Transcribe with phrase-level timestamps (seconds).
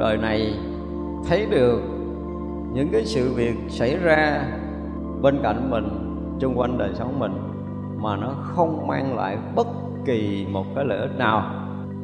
[0.00, 0.54] đời này
[1.28, 1.80] thấy được
[2.72, 4.44] những cái sự việc xảy ra
[5.22, 5.88] bên cạnh mình
[6.38, 7.32] chung quanh đời sống mình,
[8.02, 9.66] mà nó không mang lại bất
[10.04, 11.42] kỳ một cái lợi ích nào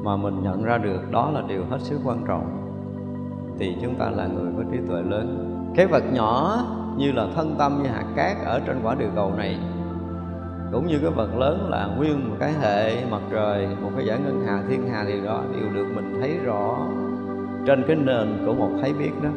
[0.02, 1.10] mà mình nhận ra được.
[1.10, 2.46] Đó là điều hết sức quan trọng.
[3.58, 5.52] Thì chúng ta là người có trí tuệ lớn.
[5.76, 6.58] Cái vật nhỏ
[6.96, 9.58] như là thân tâm như hạt cát ở trên quả địa cầu này,
[10.72, 14.18] cũng như cái vật lớn là nguyên một cái hệ, mặt trời, một cái giải
[14.18, 16.78] ngân hà, thiên hà thì đó, đều được mình thấy rõ
[17.66, 19.30] trên cái nền của một thấy biết đó.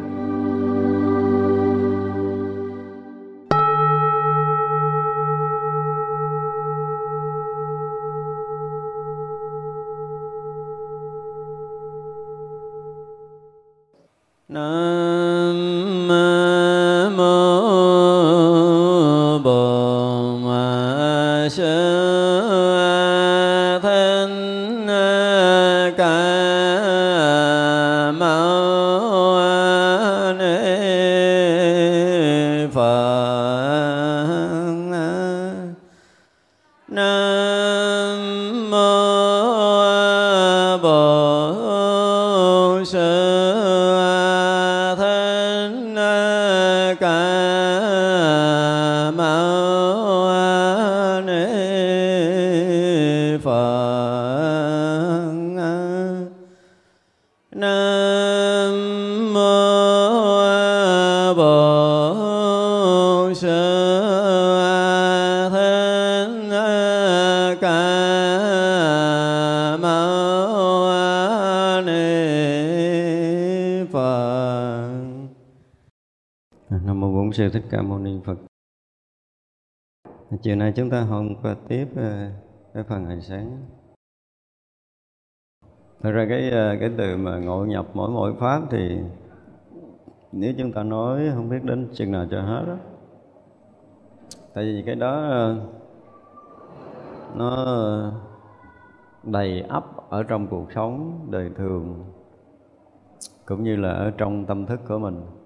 [77.50, 78.38] Sư thích ca mâu ni phật.
[80.42, 82.32] Chiều nay chúng ta học qua tiếp ờ,
[82.74, 83.66] cái phần hành sáng.
[86.02, 89.00] Thật ra cái ờ, cái từ mà ngộ nhập mỗi mỗi pháp thì
[90.32, 92.78] nếu chúng ta nói không biết đến chừng nào cho hết đó
[94.54, 95.68] tại vì cái đó ờ,
[97.36, 97.56] nó
[99.24, 102.06] đầy ắp ở trong cuộc sống đời thường,
[103.46, 105.39] cũng như là ở trong tâm thức của mình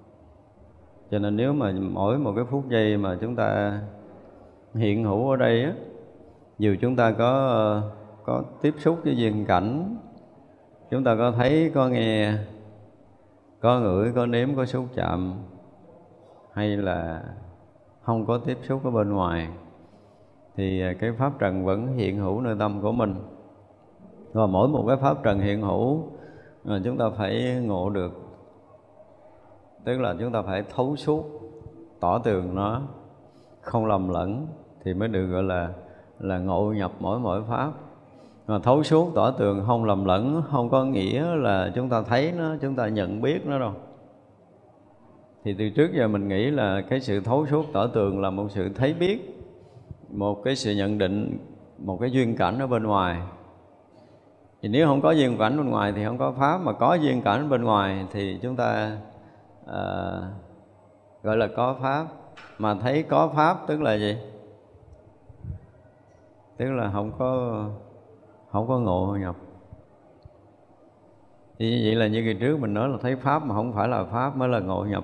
[1.14, 3.80] cho nên nếu mà mỗi một cái phút giây mà chúng ta
[4.76, 5.74] hiện hữu ở đây á,
[6.60, 7.82] dù chúng ta có
[8.24, 9.98] có tiếp xúc với duyên cảnh,
[10.92, 12.34] chúng ta có thấy, có nghe,
[13.60, 15.34] có ngửi, có nếm, có xúc chạm,
[16.54, 17.24] hay là
[18.02, 19.50] không có tiếp xúc ở bên ngoài,
[20.56, 23.16] thì cái pháp trần vẫn hiện hữu nơi tâm của mình.
[24.34, 26.04] Và mỗi một cái pháp trần hiện hữu
[26.84, 28.23] chúng ta phải ngộ được
[29.86, 31.24] tức là chúng ta phải thấu suốt,
[32.00, 32.82] tỏ tường nó,
[33.62, 34.48] không lầm lẫn
[34.84, 35.70] thì mới được gọi là
[36.20, 37.72] là ngộ nhập mỗi mỗi pháp.
[38.48, 42.32] Mà thấu suốt, tỏ tường, không lầm lẫn, không có nghĩa là chúng ta thấy
[42.38, 43.74] nó, chúng ta nhận biết nó đâu.
[45.44, 48.48] Thì từ trước giờ mình nghĩ là cái sự thấu suốt, tỏ tường là một
[48.50, 49.40] sự thấy biết,
[50.10, 51.38] một cái sự nhận định,
[51.78, 53.22] một cái duyên cảnh ở bên ngoài.
[54.62, 57.22] Thì nếu không có duyên cảnh bên ngoài thì không có pháp, mà có duyên
[57.22, 58.98] cảnh bên ngoài thì chúng ta
[59.68, 60.20] à,
[61.24, 62.08] gọi là có pháp.
[62.58, 64.18] Mà thấy có pháp tức là gì?
[66.58, 67.64] Tức là không có
[68.52, 69.36] không có ngộ nhập.
[71.60, 73.88] Thì như vậy là như kỳ trước mình nói là thấy pháp mà không phải
[73.88, 75.04] là pháp mới là ngộ nhập.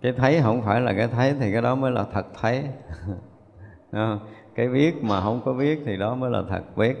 [0.00, 2.64] Cái thấy không phải là cái thấy thì cái đó mới là thật thấy.
[3.92, 4.18] Ờ,
[4.54, 6.96] cái biết mà không có biết thì đó mới là thật biết.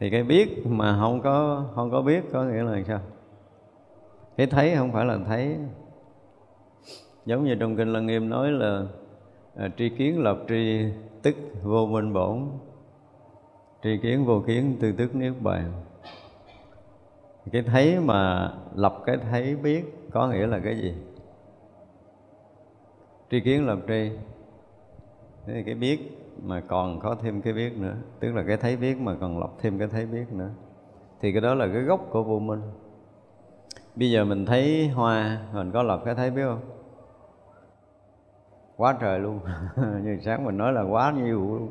[0.00, 3.00] Thì cái biết mà không có không có biết có nghĩa là sao?
[4.36, 5.56] Cái thấy không phải là thấy.
[7.26, 8.82] Giống như trong kinh lăng nghiêm nói là
[9.56, 10.84] à, tri kiến lập tri
[11.22, 12.42] tức vô minh bổn.
[13.82, 15.72] Tri kiến vô kiến tư tức niết bàn.
[17.52, 20.94] Cái thấy mà lập cái thấy biết có nghĩa là cái gì?
[23.30, 24.10] Tri kiến lập tri.
[25.46, 27.94] Thế thì cái biết mà còn có thêm cái biết nữa.
[28.20, 30.50] Tức là cái thấy biết mà còn lập thêm cái thấy biết nữa.
[31.20, 32.60] Thì cái đó là cái gốc của vô minh
[33.96, 36.60] bây giờ mình thấy hoa mình có lập cái thấy biết không?
[38.76, 39.40] Quá trời luôn.
[40.04, 41.68] Như sáng mình nói là quá nhiều luôn.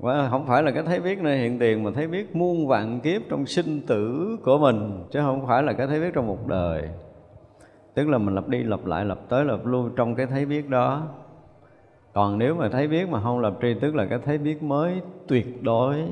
[0.00, 3.00] Quá, không phải là cái thấy biết nơi hiện tiền mà thấy biết muôn vạn
[3.00, 6.46] kiếp trong sinh tử của mình chứ không phải là cái thấy biết trong một
[6.46, 6.88] đời.
[7.94, 10.68] Tức là mình lập đi lập lại lập tới lập luôn trong cái thấy biết
[10.68, 11.02] đó.
[12.12, 15.00] Còn nếu mà thấy biết mà không lập tri tức là cái thấy biết mới
[15.28, 16.04] tuyệt đối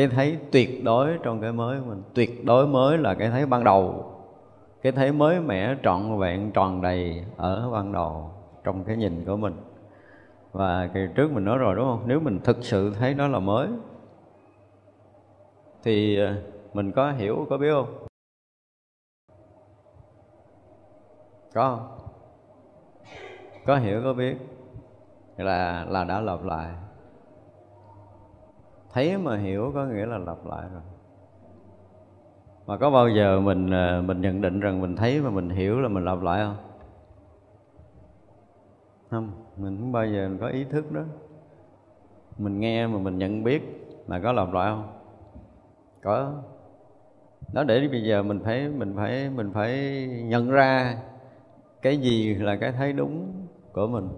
[0.00, 2.02] cái thấy tuyệt đối trong cái mới của mình.
[2.14, 4.12] Tuyệt đối mới là cái thấy ban đầu.
[4.82, 8.30] Cái thấy mới mẻ trọn vẹn, tròn đầy ở ban đầu
[8.64, 9.54] trong cái nhìn của mình.
[10.52, 12.02] Và kỳ trước mình nói rồi, đúng không?
[12.06, 13.68] Nếu mình thực sự thấy nó là mới,
[15.82, 16.34] thì ờ,
[16.74, 18.06] mình có hiểu, có biết không?
[21.54, 22.08] Có không?
[23.66, 24.36] Có hiểu, có biết.
[25.36, 26.68] Là là đã lặp lại
[28.92, 30.82] thấy mà hiểu có nghĩa là lặp lại rồi.
[32.66, 35.80] Mà có bao giờ mình ờ, mình nhận định rằng mình thấy và mình hiểu
[35.80, 36.56] là mình lặp lại không?
[39.10, 41.02] Không, mình không bao giờ có ý thức đó.
[42.38, 43.62] Mình nghe mà mình nhận biết
[44.06, 44.92] là có lặp lại không?
[46.02, 46.32] Có.
[47.52, 50.96] Đó, để bây giờ mình phải mình phải mình phải nhận ra
[51.82, 53.32] cái gì là cái thấy đúng
[53.72, 54.08] của mình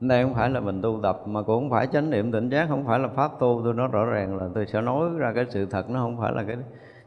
[0.00, 2.66] đây không phải là mình tu tập, mà cũng không phải chánh niệm tỉnh giác,
[2.68, 3.60] không phải là pháp tu.
[3.64, 6.32] Tôi nói rõ ràng là tôi sẽ nói ra cái sự thật, nó không phải
[6.32, 6.56] là cái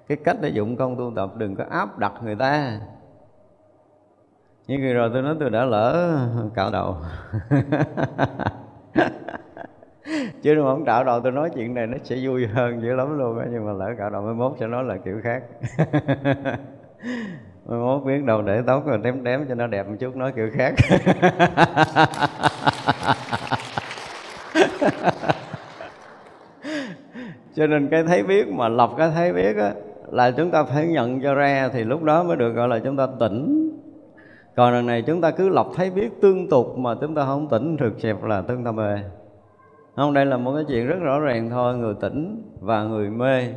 [0.07, 1.29] cái cách để dụng công tu tập.
[1.38, 2.79] Đừng có áp đặt người ta.
[4.67, 6.17] Như kỳ rồi tôi nói tôi đã lỡ
[6.55, 6.95] cạo đầu.
[10.41, 13.17] Chứ nếu không cạo đầu tôi nói chuyện này nó sẽ vui hơn dữ lắm
[13.17, 15.43] luôn á, nhưng mà lỡ cạo đầu mới mốt sẽ nói là kiểu khác.
[17.65, 20.31] Mới mốt biết đầu để tóc rồi đếm đếm cho nó đẹp một chút, nói
[20.35, 20.73] kiểu khác.
[27.55, 29.71] cho nên cái thấy biết mà lọc cái thấy biết á,
[30.11, 32.97] là chúng ta phải nhận cho ra thì lúc đó mới được gọi là chúng
[32.97, 33.71] ta tỉnh.
[34.55, 37.47] Còn lần này chúng ta cứ lọc thấy biết tương tục mà chúng ta không
[37.47, 38.97] tỉnh thực xẹp là chúng ta mê.
[39.95, 43.47] Không, đây là một cái chuyện rất rõ ràng thôi, người tỉnh và người mê.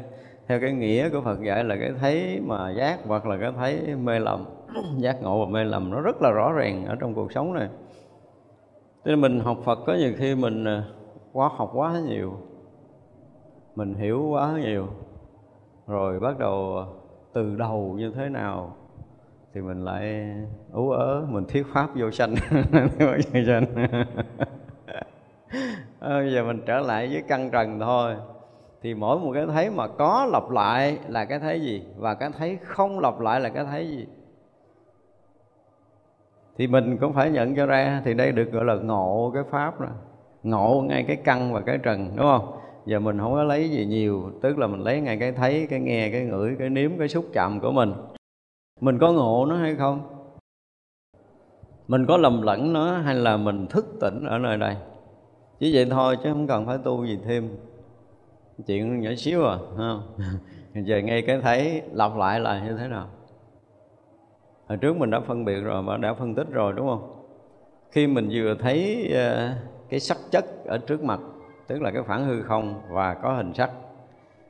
[0.48, 3.94] Theo cái nghĩa của Phật dạy là cái thấy mà giác hoặc là cái thấy
[4.02, 4.44] mê lầm.
[4.98, 7.68] Giác ngộ và mê lầm nó rất là rõ ràng ở trong cuộc sống này
[9.04, 10.82] cho nên mình học Phật có nhiều khi mình ờ,
[11.32, 12.32] quá học quá nhiều.
[13.74, 14.86] Mình hiểu quá nhiều.
[15.86, 16.86] Rồi bắt đầu ờ,
[17.32, 18.76] từ đầu như thế nào
[19.54, 20.34] thì mình lại
[20.72, 22.34] ú ớ, mình thuyết pháp vô sanh
[22.98, 23.06] vô
[23.46, 23.64] sanh.
[26.00, 28.16] Bây giờ mình trở lại với căn trần thôi.
[28.82, 32.30] Thì mỗi một cái thấy mà có lặp lại là cái thấy gì và cái
[32.38, 34.06] thấy không lặp lại là cái thấy gì?
[36.56, 39.80] Thì mình cũng phải nhận cho ra, thì đây được gọi là ngộ cái pháp
[39.80, 39.90] rồi
[40.42, 42.58] ngộ ngay cái căn và cái trần, đúng không?
[42.86, 45.80] Giờ mình không có lấy gì nhiều, tức là mình lấy ngay cái thấy, cái
[45.80, 47.92] nghe, cái ngửi, cái nếm, cái xúc chạm của mình.
[48.80, 50.00] Mình có ngộ nó hay không?
[51.88, 54.76] Mình có lầm lẫn nó hay là mình thức tỉnh ở nơi đây?
[55.60, 57.56] Chỉ vậy thôi chứ không cần phải tu gì thêm.
[58.66, 60.02] Chuyện nhỏ xíu à không?
[60.84, 63.06] Giờ ngay cái thấy, lặp lại là như thế nào?
[64.68, 67.10] Hồi trước mình đã phân biệt rồi và đã phân tích rồi, đúng không?
[67.90, 69.52] Khi mình vừa thấy ờ,
[69.88, 71.20] cái sắc chất ở trước mặt,
[71.66, 73.70] tức là cái khoảng hư không và có hình sắc,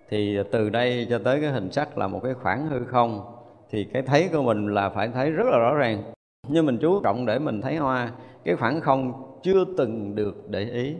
[0.08, 3.36] thì từ đây cho tới cái hình sắc là một cái khoảng hư không,
[3.70, 6.02] thì cái thấy của mình là phải thấy rất là rõ ràng.
[6.48, 8.12] Nhưng mình chú trọng để mình thấy hoa,
[8.44, 9.12] cái khoảng không
[9.42, 10.96] chưa từng được để ý,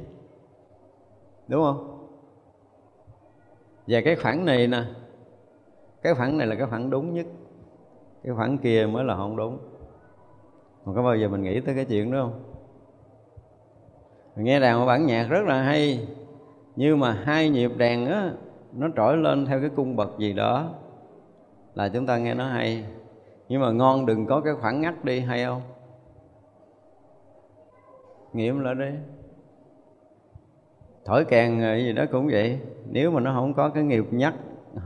[1.48, 2.06] đúng không?
[3.86, 4.82] Và cái khoảng này nè,
[6.02, 7.26] cái khoảng này là cái khoảng đúng nhất
[8.24, 9.58] cái khoảng kia mới là không đúng.
[10.84, 12.42] Mà có bao giờ mình nghĩ tới cái chuyện đó không?
[14.36, 16.08] Nghe đàn một bản nhạc rất là hay,
[16.76, 18.32] nhưng mà hai nhịp đàn á,
[18.72, 20.70] nó trỗi lên theo cái cung bậc gì đó,
[21.74, 22.84] là chúng ta nghe nó hay.
[23.48, 25.62] Nhưng mà ngon đừng có cái khoảng ngắt đi, hay không?
[28.32, 28.90] Nghiệm lại đi.
[31.04, 32.60] Thổi kèn gì đó cũng vậy.
[32.90, 34.34] Nếu mà nó không có cái nghiệp nhắc,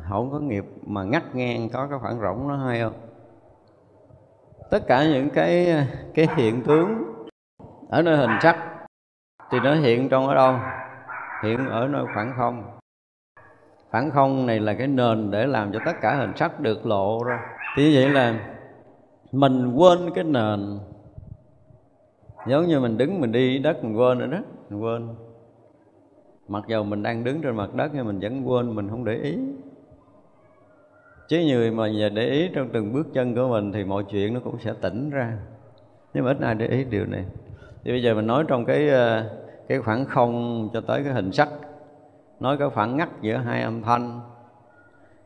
[0.09, 3.08] không có nghiệp mà ngắt ngang, có cái khoảng rỗng nó hay không?
[4.71, 5.85] Tất cả những cái
[6.15, 7.05] cái hiện tướng
[7.89, 8.57] ở nơi hình sắc
[9.51, 10.57] thì nó hiện trong ở đâu?
[11.43, 12.65] Hiện ở nơi khoảng không.
[13.91, 17.25] Khoảng không này là cái nền để làm cho tất cả hình sắc được lộ
[17.25, 17.41] ra.
[17.77, 18.55] Thì như vậy là
[19.33, 20.79] mình quên cái nền.
[22.47, 24.39] Giống như mình đứng mình đi đất mình quên rồi đó,
[24.71, 25.09] mình quên.
[26.49, 29.15] Mặc dầu mình đang đứng trên mặt đất nhưng mình vẫn quên, mình không để
[29.15, 29.39] ý
[31.29, 34.35] chứ người mà giờ để ý trong từng bước chân của mình thì mọi chuyện
[34.35, 35.39] nó cũng sẽ tỉnh ra.
[36.15, 37.25] Nhưng mà ít ai để ý điều này.
[37.85, 39.25] Thì bây giờ mình nói trong cái ờ,
[39.69, 41.49] cái khoảng không cho tới cái hình sắc.
[42.41, 44.21] Nói cái khoảng ngắt giữa hai âm thanh.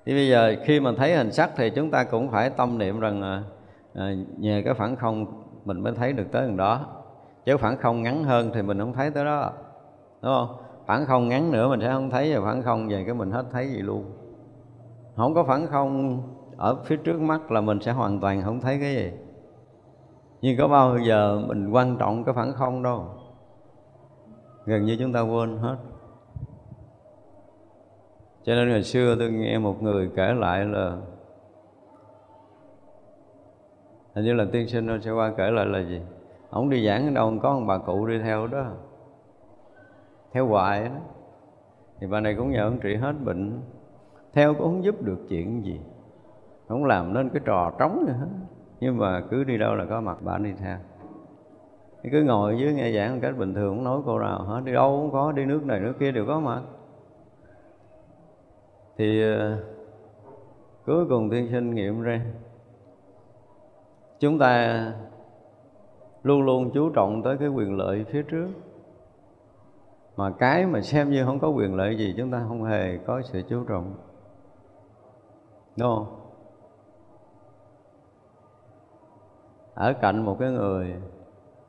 [0.06, 3.00] Thì bây giờ khi mà thấy hình sắc thì chúng ta cũng phải tâm niệm
[3.00, 3.42] rằng
[3.94, 6.87] à, nhờ cái khoảng không mình mới thấy được tới gần đó.
[7.44, 9.52] Chứ khoảng không ngắn hơn thì mình không thấy tới đó.
[10.23, 10.56] Đúng không?
[10.87, 13.44] Khoảng không ngắn nữa mình sẽ không thấy và khoảng không về cái mình hết
[13.52, 14.22] thấy gì luôn
[15.16, 16.23] không có phản không,
[16.57, 19.12] ở phía trước mắt là mình sẽ hoàn toàn không thấy cái gì.
[20.40, 23.04] Nhưng có bao giờ mình quan trọng cái phản không đâu.
[24.64, 25.76] Gần như chúng ta quên hết.
[28.45, 30.97] Cho nên ngày xưa tôi nghe một người kể lại là,
[34.14, 36.00] hình như là tiên sinh nó sẽ qua kể lại là gì?
[36.50, 38.64] Ông đi giảng ở đâu, có ông bà cụ đi theo đó.
[40.33, 40.95] Theo hoài đó.
[42.00, 43.61] Thì bà này cũng nhờ ông trị hết bệnh
[44.33, 45.81] theo cũng không giúp được chuyện gì.
[46.69, 48.27] Không làm nên cái trò trống nữa hết.
[48.81, 50.79] Nhưng mà cứ đi đâu là có mặt bạn đi theo.
[52.12, 54.61] Cứ ngồi dưới nghe giảng một cách bình thường, không nói cô nào hết.
[54.65, 56.62] Đi đâu cũng có, đi nước này nước kia đều có mặt.
[58.97, 59.57] Thì ờ,
[60.87, 62.21] cuối cùng tiên sinh nghiệm ra.
[64.21, 64.93] Chúng ta
[66.23, 68.49] luôn luôn chú trọng tới cái quyền lợi phía trước.
[70.17, 73.23] Mà cái mà xem như không có quyền lợi gì, chúng ta không hề có
[73.23, 73.95] sự chú trọng
[75.76, 76.19] đúng không?
[79.75, 80.95] Ở cạnh một cái người,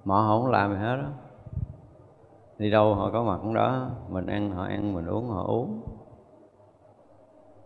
[0.06, 1.10] mà họ không làm gì hết đó
[2.58, 5.82] đi đâu họ có mặt đó, mình ăn, họ ăn, mình uống, họ uống.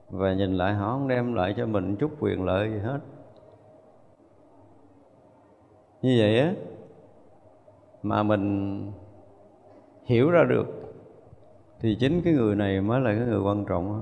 [0.09, 2.99] Và nhìn lại họ không đem lại cho mình chút quyền lợi gì hết.
[6.01, 6.53] Như vậy á,
[8.03, 8.91] mà mình
[10.03, 10.67] hiểu ra được,
[11.79, 14.01] thì chính cái người này mới là cái người quan trọng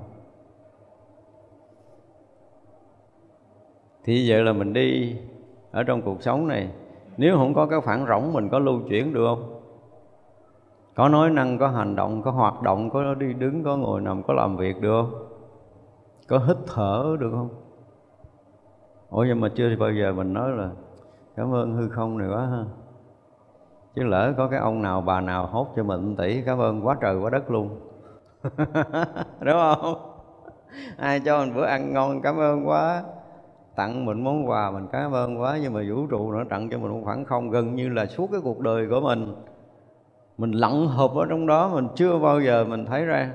[4.06, 5.16] thì vậy là mình đi
[5.72, 6.70] ở trong cuộc sống này.
[7.18, 9.62] Nếu không có cái phản rỗng, mình có lưu chuyển được không?
[10.96, 14.24] Có nói năng, có hành động, có hoạt động, có đi đứng, có ngồi nằm,
[14.24, 15.28] có làm việc được không?
[16.28, 17.50] Có hít thở được không?
[19.10, 20.70] Ủa, nhưng mà chưa bao giờ mình nói là,
[21.36, 22.64] cảm ơn hư không này quá ha.
[23.96, 26.96] Chứ lỡ có cái ông nào, bà nào hốt cho mình tỷ, cảm ơn quá
[27.02, 27.80] trời quá đất luôn.
[29.40, 29.96] Đúng không?
[30.98, 33.04] Ai cho mình bữa ăn ngon, cảm ơn quá
[33.76, 36.78] tặng mình món quà, mình cảm ơn quá, nhưng mà vũ trụ nó tặng cho
[36.78, 39.36] mình một khoảng không gần như là suốt cái cuộc đời của mình.
[40.38, 43.32] Mình lặn hộp ở trong đó, mình chưa bao giờ mình thấy ra.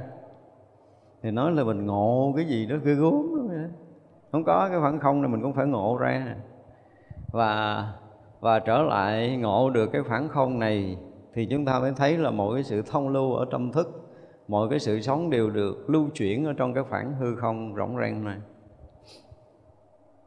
[1.22, 3.48] Thì nói là mình ngộ cái gì đó ghê gốm
[4.32, 6.36] không có cái khoảng không này mình cũng phải ngộ ra.
[7.32, 7.84] Và
[8.40, 10.96] và trở lại ngộ được cái khoảng không này
[11.34, 14.10] thì chúng ta mới thấy là mọi cái sự thông lưu ở tâm thức,
[14.48, 17.96] mọi cái sự sống đều được lưu chuyển ở trong cái khoảng hư không rộng
[17.96, 18.36] ràng này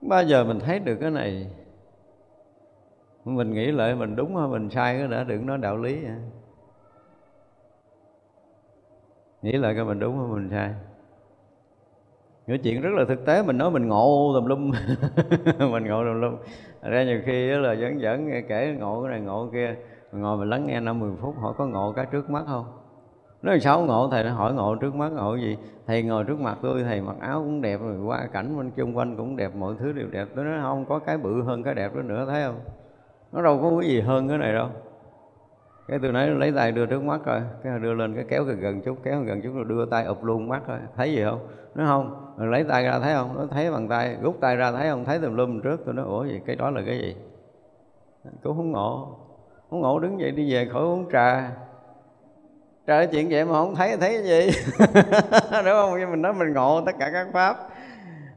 [0.10, 1.48] bao giờ mình thấy được cái này?
[3.26, 6.16] Mình nghĩ lại mình đúng hay mình sai cái đã, đừng nói đạo lý vậy.
[9.42, 10.74] nghĩ lại coi mình đúng hay mình sai.
[12.48, 14.72] Những chuyện rất là thực tế, mình nói mình ngộ tùm lum.
[15.72, 16.36] Mình ngộ tùm lum.
[16.82, 19.82] Ra nhiều khi là dẫn dẫn nghe kể ngộ cái này ngộ cái kia.
[20.12, 22.83] Mình ngồi mình lắng nghe năm mười phút, hỏi có ngộ cái trước mắt không?
[23.44, 25.58] Nói sao ngộ, thầy nó hỏi ngộ trước mắt ngộ gì?
[25.88, 28.98] Thầy ngồi trước mặt tôi, thầy mặc áo cũng đẹp, rồi qua cảnh bên chung
[28.98, 30.28] quanh cũng đẹp, mọi thứ đều đẹp.
[30.36, 32.60] Tôi nói, không có cái bự hơn cái đẹp đó nữa thấy không?
[33.32, 34.70] Nó đâu có cái gì hơn cái này đâu.
[35.88, 38.60] Cái tôi nói, lấy tay đưa trước mắt rồi cái đưa lên, cái kéo gần
[38.60, 41.40] gần chút, kéo gần chút rồi đưa tay ụp luôn mắt rồi thấy gì không?
[41.76, 42.34] Nó không.
[42.38, 43.38] Rồi lấy tay ra, thấy không?
[43.38, 45.06] Nó thấy bằng tay, rút tay ra, thấy không?
[45.06, 45.82] Thấy tùm lum trước.
[45.86, 46.42] Tôi nói, ủa gì?
[46.46, 47.16] Cái đó là cái gì?
[48.44, 49.18] Cũng không ngộ.
[49.70, 51.52] Không ngộ đứng dậy đi về khỏi uống trà
[52.88, 54.52] trời chuyện vậy mà không thấy thấy cái gì?
[55.52, 55.96] Đúng không?
[56.00, 57.58] Nhưng mình nói mình ngộ tất cả các pháp.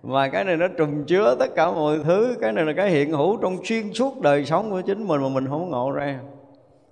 [0.02, 2.36] Mà cái này nó trùm chứa tất cả mọi thứ.
[2.40, 5.28] Cái này là cái hiện hữu trong xuyên suốt đời sống của chính mình mà
[5.28, 6.18] mình không ngộ ra.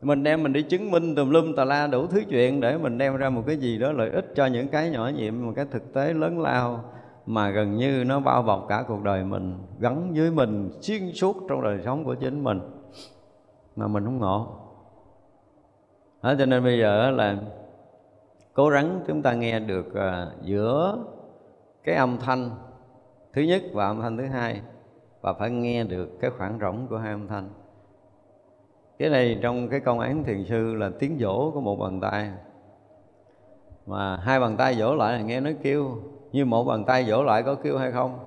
[0.03, 2.99] Mình đem mình đi chứng minh tùm lum tà la đủ thứ chuyện để mình
[2.99, 5.65] đem ra một cái gì đó lợi ích cho những cái nhỏ nhiệm một cái
[5.71, 6.85] thực tế lớn lao
[7.27, 11.37] mà gần như nó bao bọc cả cuộc đời mình, gắn với mình xuyên suốt
[11.49, 12.61] trong đời sống của chính mình
[13.77, 14.64] mà mình không ngộ
[16.25, 17.37] đó, cho nên bây giờ là
[18.55, 20.99] cố gắng chúng ta nghe được uh, giữa
[21.85, 22.51] cái âm thanh
[23.33, 24.61] thứ nhất và âm thanh thứ hai
[25.21, 27.49] và phải nghe được cái khoảng rỗng của hai âm thanh.
[28.99, 32.31] Cái này trong cái công án thiền sư là tiếng vỗ của một bàn tay.
[33.87, 35.97] Mà hai bàn tay vỗ lại là nghe nó kêu
[36.33, 38.19] như một bàn tay vỗ lại có kêu hay không?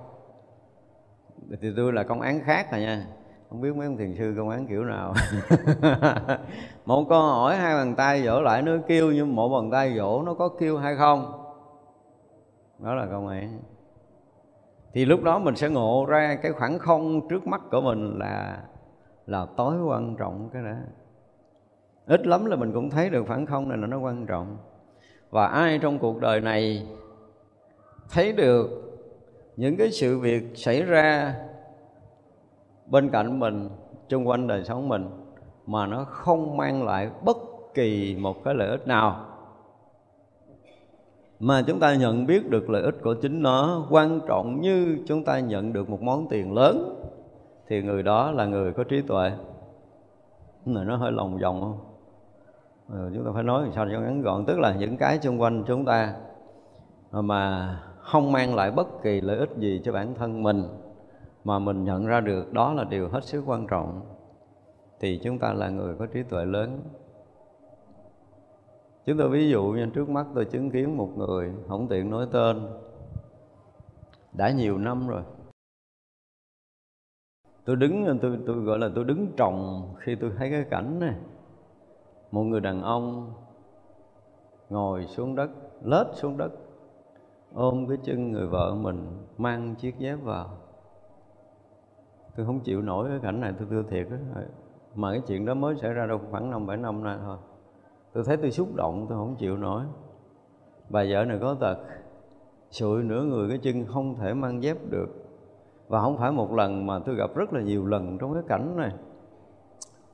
[1.62, 3.06] Thì tôi là công án khác rồi nha
[3.50, 5.14] không biết mấy ông thiền sư công án kiểu nào.
[6.84, 10.22] Một câu hỏi hai bàn tay vỗ lại, nó kêu nhưng một bàn tay vỗ
[10.26, 11.44] nó có kêu hay không?
[12.78, 13.60] Đó là công án
[14.92, 18.62] thì lúc đó mình sẽ ngộ ra cái khoảng không trước mắt của mình là
[19.26, 20.74] là tối quan trọng cái đó.
[22.06, 24.56] Ít lắm là mình cũng thấy được khoảng không này là nó quan trọng.
[25.30, 26.86] Và ai trong cuộc đời này
[28.10, 28.70] thấy được
[29.56, 31.34] những cái sự việc xảy ra
[32.90, 33.68] bên cạnh mình
[34.08, 35.10] chung quanh đời sống mình
[35.66, 37.36] mà nó không mang lại bất
[37.74, 39.24] kỳ một cái lợi ích nào.
[41.40, 45.24] Mà chúng ta nhận biết được lợi ích của chính nó quan trọng như chúng
[45.24, 47.04] ta nhận được một món tiền lớn
[47.68, 49.30] thì người đó là người có trí tuệ.
[50.66, 51.78] Này nó hơi lòng vòng không?
[52.88, 55.64] Ừ, chúng ta phải nói sao cho ngắn gọn tức là những cái xung quanh
[55.66, 56.14] chúng ta
[57.10, 60.64] mà không mang lại bất kỳ lợi ích gì cho bản thân mình
[61.48, 64.00] mà mình nhận ra được đó là điều hết sức quan trọng.
[65.00, 66.80] Thì chúng ta là người có trí tuệ lớn.
[69.06, 72.26] Chúng tôi ví dụ như trước mắt tôi chứng kiến một người, không tiện nói
[72.32, 72.68] tên,
[74.32, 75.22] đã nhiều năm rồi.
[77.64, 81.14] Tôi đứng, tôi tôi gọi là tôi đứng trồng khi tôi thấy cái cảnh này.
[82.30, 83.32] Một người đàn ông
[84.68, 85.50] ngồi xuống đất,
[85.84, 86.50] lết xuống đất,
[87.54, 90.67] ôm cái chân người vợ mình, mang chiếc dép vào
[92.38, 94.16] tôi không chịu nổi cái cảnh này, tôi thưa thiệt đó.
[94.94, 97.36] mà cái chuyện đó mới xảy ra đâu, khoảng năm, bảy năm nay thôi.
[98.12, 99.82] Tôi thấy tôi xúc động, tôi không chịu nổi.
[100.88, 101.78] Bà vợ này có tật
[102.70, 105.06] sụi nửa người cái chân không thể mang dép được.
[105.88, 108.76] Và không phải một lần mà tôi gặp rất là nhiều lần trong cái cảnh
[108.76, 108.92] này.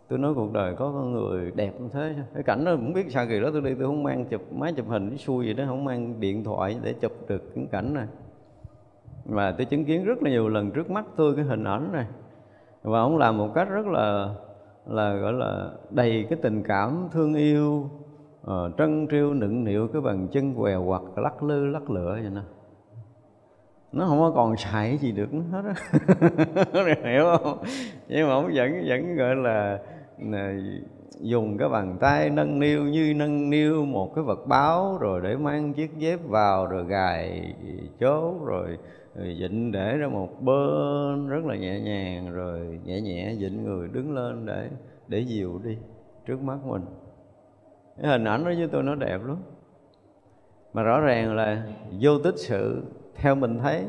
[0.08, 3.06] Tôi nói cuộc đời có con người đẹp như thế cái cảnh đó cũng biết
[3.10, 5.54] sao kỳ đó, tôi đi, tôi không mang chụp, máy chụp hình, cái xui gì
[5.54, 8.06] đó, không mang điện thoại để chụp được cái cảnh này
[9.24, 12.06] và tôi chứng kiến rất là nhiều lần trước mắt tôi cái hình ảnh này.
[12.82, 14.34] Và ông làm một cách rất là
[14.86, 17.90] là gọi là đầy cái tình cảm thương yêu
[18.46, 22.30] uh, trân trêu nựng nịu cái bàn chân què quặt lắc lư lắc lửa vậy
[22.34, 22.40] nè.
[23.92, 25.74] Nó không có còn xài gì được nữa hết á.
[27.10, 27.58] Hiểu không?
[28.08, 29.78] Nhưng mà ông vẫn vẫn gọi là,
[30.18, 30.80] này,
[31.20, 35.36] dùng cái bàn tay nâng niu như nâng niu một cái vật báo rồi để
[35.36, 37.54] mang chiếc dép vào rồi gài
[38.00, 38.78] chốt rồi,
[39.14, 43.88] rồi dịnh để ra một bên rất là nhẹ nhàng, rồi nhẹ nhẹ dịnh người
[43.88, 44.70] đứng lên để
[45.08, 45.78] để dìu đi
[46.26, 46.82] trước mắt mình.
[48.02, 49.36] Cái hình ảnh đó với tôi nó đẹp lắm.
[50.72, 51.66] Mà rõ ràng là
[52.00, 52.82] vô tích sự,
[53.14, 53.84] theo mình thấy,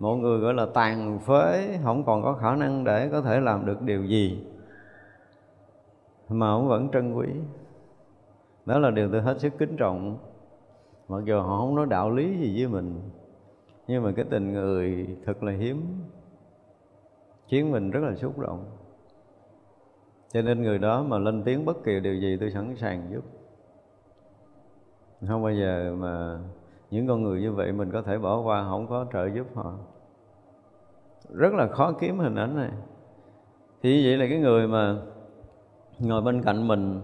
[0.00, 3.66] mọi người gọi là tàn phế, không còn có khả năng để có thể làm
[3.66, 4.46] được điều gì.
[6.28, 7.28] Mà ông vẫn trân quý.
[8.66, 10.18] Đó là điều tôi hết sức kính trọng.
[11.08, 13.00] Mặc dù họ không nói đạo lý gì với mình
[13.86, 16.00] nhưng mà cái tình người thật là hiếm,
[17.46, 18.64] khiến mình rất là xúc động.
[20.32, 23.24] Cho nên người đó mà lên tiếng bất kỳ điều gì tôi sẵn sàng giúp.
[25.28, 26.38] Không bao giờ mà
[26.90, 29.74] những con người như vậy mình có thể bỏ qua, không có trợ giúp họ.
[31.30, 32.70] Rất là khó kiếm hình ảnh này.
[33.82, 34.96] Thì như vậy là cái người mà
[35.98, 37.00] ngồi bên cạnh mình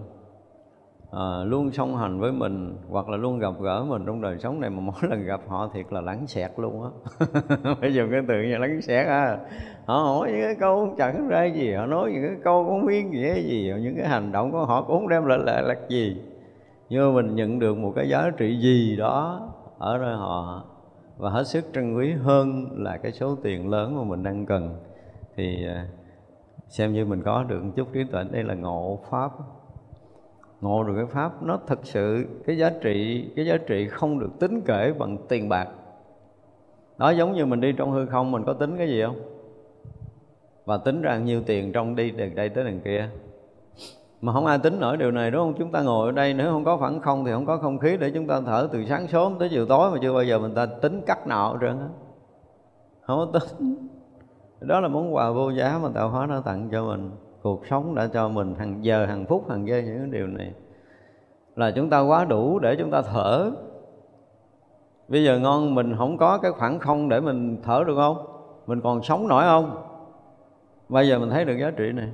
[1.11, 4.59] à, luôn song hành với mình hoặc là luôn gặp gỡ mình trong đời sống
[4.59, 6.89] này mà mỗi lần gặp họ thiệt là lắng xẹt luôn á.
[7.81, 9.37] Phải dùng cái từ như lắng xẹt á.
[9.85, 13.03] Họ hỏi những cái câu chẳng ra gì họ nói những cái câu không biết
[13.03, 16.21] nghĩa gì những cái hành động của họ cũng không đem lại lại là gì.
[16.89, 20.63] Nhưng mà mình nhận được một cái giá trị gì đó ở nơi họ.
[21.17, 24.75] Và hết sức trân quý hơn là cái số tiền lớn mà mình đang cần.
[25.35, 25.87] Thì à,
[26.69, 28.23] xem như mình có được một chút trí tuệ.
[28.31, 29.31] Đây là ngộ pháp
[30.61, 34.29] ngộ được cái pháp, nó thật sự cái giá trị, cái giá trị không được
[34.39, 35.67] tính kể bằng tiền bạc.
[36.97, 39.19] Đó giống như mình đi trong hư không, mình có tính cái gì không?
[40.65, 43.09] Và tính ra nhiêu tiền trong đi từ đây tới đằng kia.
[44.21, 45.53] Mà không ai tính nổi điều này, đúng không?
[45.59, 47.97] Chúng ta ngồi ở đây, nếu không có phản không thì không có không khí
[47.97, 50.55] để chúng ta thở từ sáng sớm tới chiều tối mà chưa bao giờ mình
[50.55, 51.87] ta tính cắt nào trơn á.
[53.01, 53.87] Không có tính.
[54.59, 57.95] Đó là món quà vô giá mà tạo hóa nó tặng cho mình cuộc sống
[57.95, 60.53] đã cho mình hàng giờ, hàng phút, hàng giây những điều này.
[61.55, 63.51] Là chúng ta quá đủ để chúng ta thở.
[65.07, 68.25] Bây giờ ngon, mình không có cái khoảng không để mình thở được không?
[68.67, 69.83] Mình còn sống nổi không?
[70.89, 72.09] Bây giờ mình thấy được giá trị này.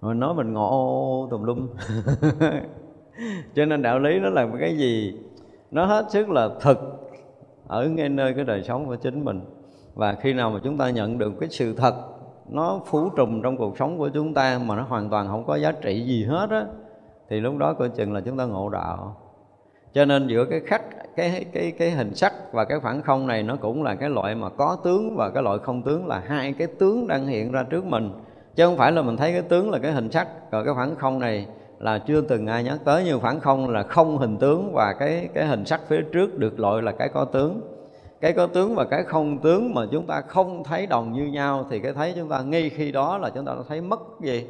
[0.00, 1.68] Mình nói mình ngộ tùm lum.
[3.54, 5.18] Cho nên đạo lý nó là cái gì?
[5.70, 6.78] Nó hết sức là thực
[7.66, 9.40] ở ngay nơi cái đời sống của chính mình.
[9.94, 11.94] Và khi nào mà chúng ta nhận được cái sự thật
[12.52, 15.56] nó phủ trùm trong cuộc sống của chúng ta mà nó hoàn toàn không có
[15.56, 16.64] giá trị gì hết á,
[17.28, 19.16] thì lúc đó coi chừng là chúng ta ngộ đạo.
[19.92, 20.82] Cho nên giữa cái khắc
[21.16, 24.34] cái cái cái hình sắc và cái khoảng không này nó cũng là cái loại
[24.34, 27.62] mà có tướng và cái loại không tướng là hai cái tướng đang hiện ra
[27.70, 28.10] trước mình.
[28.56, 30.96] Chứ không phải là mình thấy cái tướng là cái hình sắc, rồi cái khoảng
[30.96, 31.46] không này
[31.78, 35.28] là chưa từng ai nhắc tới, nhưng khoảng không là không hình tướng và cái
[35.34, 37.60] cái hình sắc phía trước được gọi là cái có tướng
[38.20, 41.66] cái có tướng và cái không tướng mà chúng ta không thấy đồng như nhau
[41.70, 44.46] thì cái thấy chúng ta ngay khi đó là chúng ta thấy mất gì?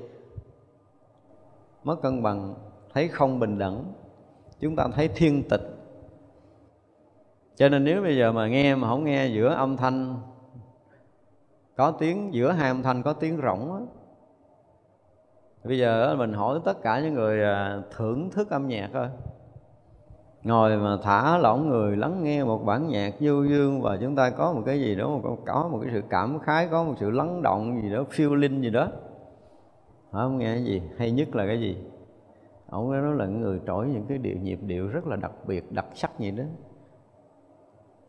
[1.85, 2.54] Mất cân bằng,
[2.94, 3.85] thấy không bình đẳng,
[4.61, 5.61] chúng ta thấy thiên tịch.
[7.56, 10.16] Cho nên nếu bây giờ mà nghe mà không nghe giữa âm thanh,
[11.76, 13.80] có tiếng giữa hai âm thanh, có tiếng rỗng á.
[15.64, 19.06] Bây giờ mình hỏi tất cả những người à, thưởng thức âm nhạc thôi
[20.44, 24.31] ngồi mà thả lỏng người, lắng nghe một bản nhạc du dương và chúng ta
[24.31, 27.11] có một cái gì đó, một có một cái sự cảm khái, có một sự
[27.11, 28.88] lắng động gì đó phiêu linh gì đó.
[30.12, 30.83] Không nghe cái gì?
[30.98, 31.76] Hay nhất là cái gì?
[32.70, 35.87] Ông nói là người trỗi những cái điệu, nhịp điệu rất là đặc biệt, đặc
[35.94, 36.44] sắc gì đó.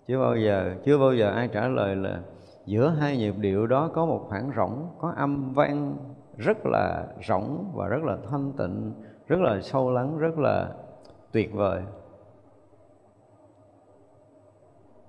[0.07, 2.19] Chưa bao giờ, chưa bao giờ ai trả lời là
[2.65, 5.97] giữa hai nhịp điệu đó có một khoảng rỗng, có âm vang
[6.37, 8.93] rất là rỗng và rất là thanh tịnh,
[9.27, 10.69] rất là sâu lắng, rất là
[11.31, 11.81] tuyệt vời.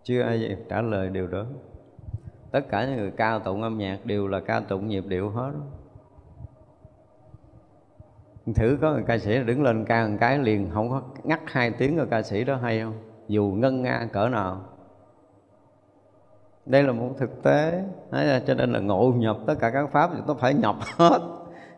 [0.04, 1.44] Chưa ai trả lời điều đó.
[2.50, 5.52] Tất cả những người ca tụng âm nhạc đều là ca tụng nhịp điệu hết.
[8.54, 11.70] Thử có người ca sĩ đứng lên ca một cái liền, không có ngắt hai
[11.70, 12.94] tiếng của ca sĩ đó hay không?
[13.28, 14.60] Dù ngân nga cỡ nào.
[16.66, 17.84] Đây là một thực tế.
[18.46, 21.20] Cho nên là ngộ nhập tất cả các pháp chúng ta phải nhập hết.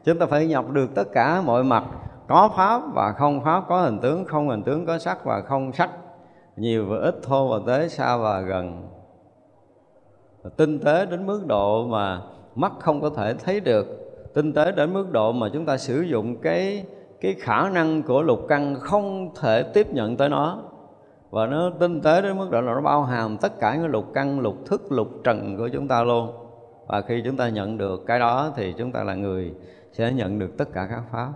[0.04, 1.84] Chúng ta phải nhập được tất cả mọi mặt.
[2.28, 5.72] Có pháp và không pháp, có hình tướng, không hình tướng, có sắc và không
[5.72, 5.90] sắc
[6.56, 8.88] nhiều và ít thô và tế xa và gần.
[10.56, 12.20] Tinh tế đến mức độ mà
[12.54, 13.86] mắt không có thể thấy được.
[14.34, 16.84] Tinh tế đến mức độ mà chúng ta sử dụng cái
[17.20, 20.62] cái khả năng của lục căn không thể tiếp nhận tới nó.
[21.30, 24.04] Và nó tinh tế đến mức độ là nó bao hàm tất cả những lục
[24.14, 26.32] căn, lục thức, lục trần của chúng ta luôn.
[26.86, 29.54] Và khi chúng ta nhận được cái đó thì chúng ta là người
[29.92, 31.32] sẽ nhận được tất cả các pháp.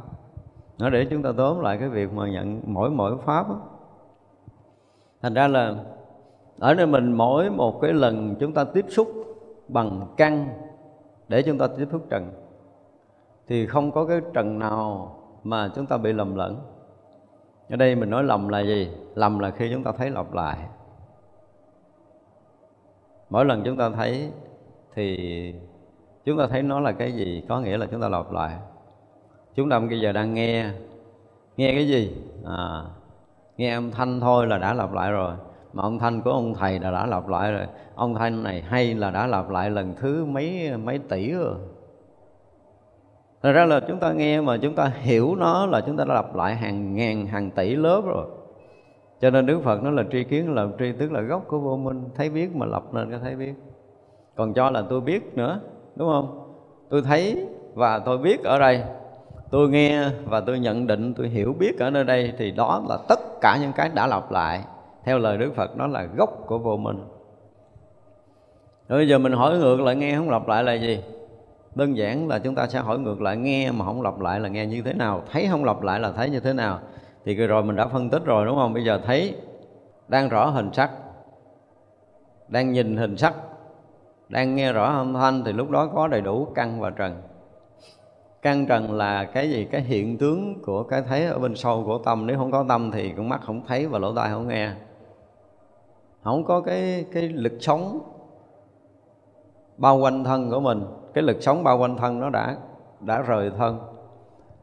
[0.79, 3.61] Nó để chúng ta tóm lại cái việc mà nhận mỗi mỗi pháp đó
[5.23, 5.75] thành ra là
[6.59, 9.09] ở nơi mình mỗi một cái lần chúng ta tiếp xúc
[9.69, 10.49] bằng căn
[11.29, 12.31] để chúng ta tiếp xúc trần,
[13.49, 16.59] thì không có cái trần nào mà chúng ta bị lầm lẫn.
[17.71, 18.91] Ở đây mình nói lầm là gì?
[19.15, 20.59] Lầm là khi chúng ta thấy lặp lại.
[23.31, 24.31] Mỗi lần chúng ta thấy
[24.95, 25.55] thì
[26.25, 27.45] chúng ta thấy nó là cái gì?
[27.49, 28.57] Có nghĩa là chúng ta lặp lại.
[29.55, 30.71] Chúng ta bây giờ đang nghe.
[31.57, 32.17] Nghe cái gì?
[32.45, 32.85] À
[33.59, 35.35] nghe âm thanh thôi là đã lặp lại rồi.
[35.73, 37.67] Mà âm thanh của ông thầy là đã lặp lại rồi.
[37.95, 41.55] Ông thanh này hay là đã lặp lại lần thứ mấy mấy tỷ rồi.
[43.43, 46.15] Thật ra là chúng ta nghe mà chúng ta hiểu nó là chúng ta đã
[46.15, 48.27] lặp lại hàng ngàn, hàng tỷ lớp rồi.
[49.21, 51.77] Cho nên Đức Phật nó là tri kiến là tri tức là gốc của vô
[51.77, 52.05] minh.
[52.17, 53.53] Thấy biết mà lập nên cái thấy biết.
[54.37, 55.61] Còn cho là tôi biết nữa,
[55.97, 56.55] đúng không?
[56.89, 58.83] Tôi thấy và tôi biết ở đây.
[59.51, 62.99] Tôi nghe và tôi nhận định, tôi hiểu biết ở nơi đây Thì đó là
[63.09, 64.61] tất cả những cái đã lặp lại.
[65.05, 67.05] Theo lời Đức Phật, nó là gốc của vô minh.
[68.89, 71.03] Rồi bây giờ mình hỏi ngược lại, nghe không lặp lại là gì?
[71.75, 74.49] đơn giản là chúng ta sẽ hỏi ngược lại, nghe mà không lặp lại là
[74.49, 75.23] nghe như thế nào?
[75.33, 76.81] Thấy không lặp lại là thấy như thế nào?
[77.25, 78.75] Thì rồi mình đã phân tích rồi, đúng không?
[78.75, 79.35] Bây giờ thấy
[80.09, 80.91] đang rõ hình sắc,
[82.49, 83.35] đang nhìn hình sắc,
[84.29, 87.23] đang nghe rõ âm thanh thì lúc đó có đầy đủ căn và trần
[88.49, 89.65] căn trần là cái gì?
[89.65, 92.27] Cái hiện tướng của cái thấy ở bên sâu của tâm.
[92.27, 94.71] Nếu không có tâm thì con mắt không thấy và lỗ tai không nghe.
[96.23, 98.01] Không có cái cái lực sống
[99.77, 100.85] bao quanh thân của mình.
[101.15, 102.57] Cái lực sống bao quanh thân nó đã
[103.01, 103.79] đã rời thân.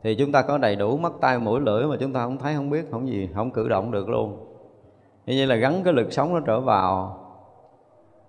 [0.04, 2.56] Thì chúng ta có đầy đủ mắt tay mũi, lưỡi mà chúng ta không thấy,
[2.56, 4.56] không biết, không gì, không cử động được luôn.
[5.26, 7.20] Như vậy là gắn cái lực sống nó trở vào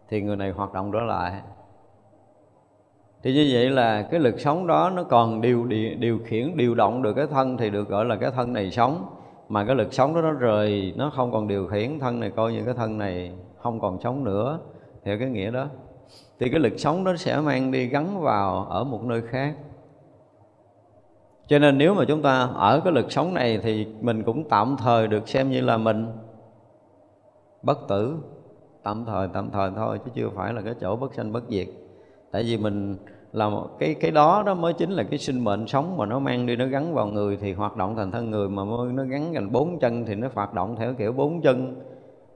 [0.08, 1.40] thì người này hoạt động trở lại
[3.26, 6.74] thì như vậy là cái lực sống đó nó còn điều, điều điều khiển điều
[6.74, 9.06] động được cái thân thì được gọi là cái thân này sống.
[9.48, 12.52] Mà cái lực sống đó nó rời nó không còn điều khiển thân này coi
[12.52, 14.58] như cái thân này không còn sống nữa
[15.04, 15.66] theo cái nghĩa đó.
[16.40, 19.54] Thì cái lực sống đó sẽ mang đi gắn vào ở một nơi khác.
[21.46, 24.76] Cho nên nếu mà chúng ta ở cái lực sống này thì mình cũng tạm
[24.78, 26.06] thời được xem như là mình
[27.62, 28.16] bất tử.
[28.82, 31.66] Tạm thời tạm thời thôi chứ chưa phải là cái chỗ bất sanh bất diệt.
[32.30, 32.96] Tại vì mình
[33.32, 36.18] là một cái cái đó đó mới chính là cái sinh mệnh sống mà nó
[36.18, 38.62] mang đi nó gắn vào người thì hoạt động thành thân người mà
[38.92, 41.82] nó gắn thành bốn chân thì nó hoạt động theo kiểu bốn chân.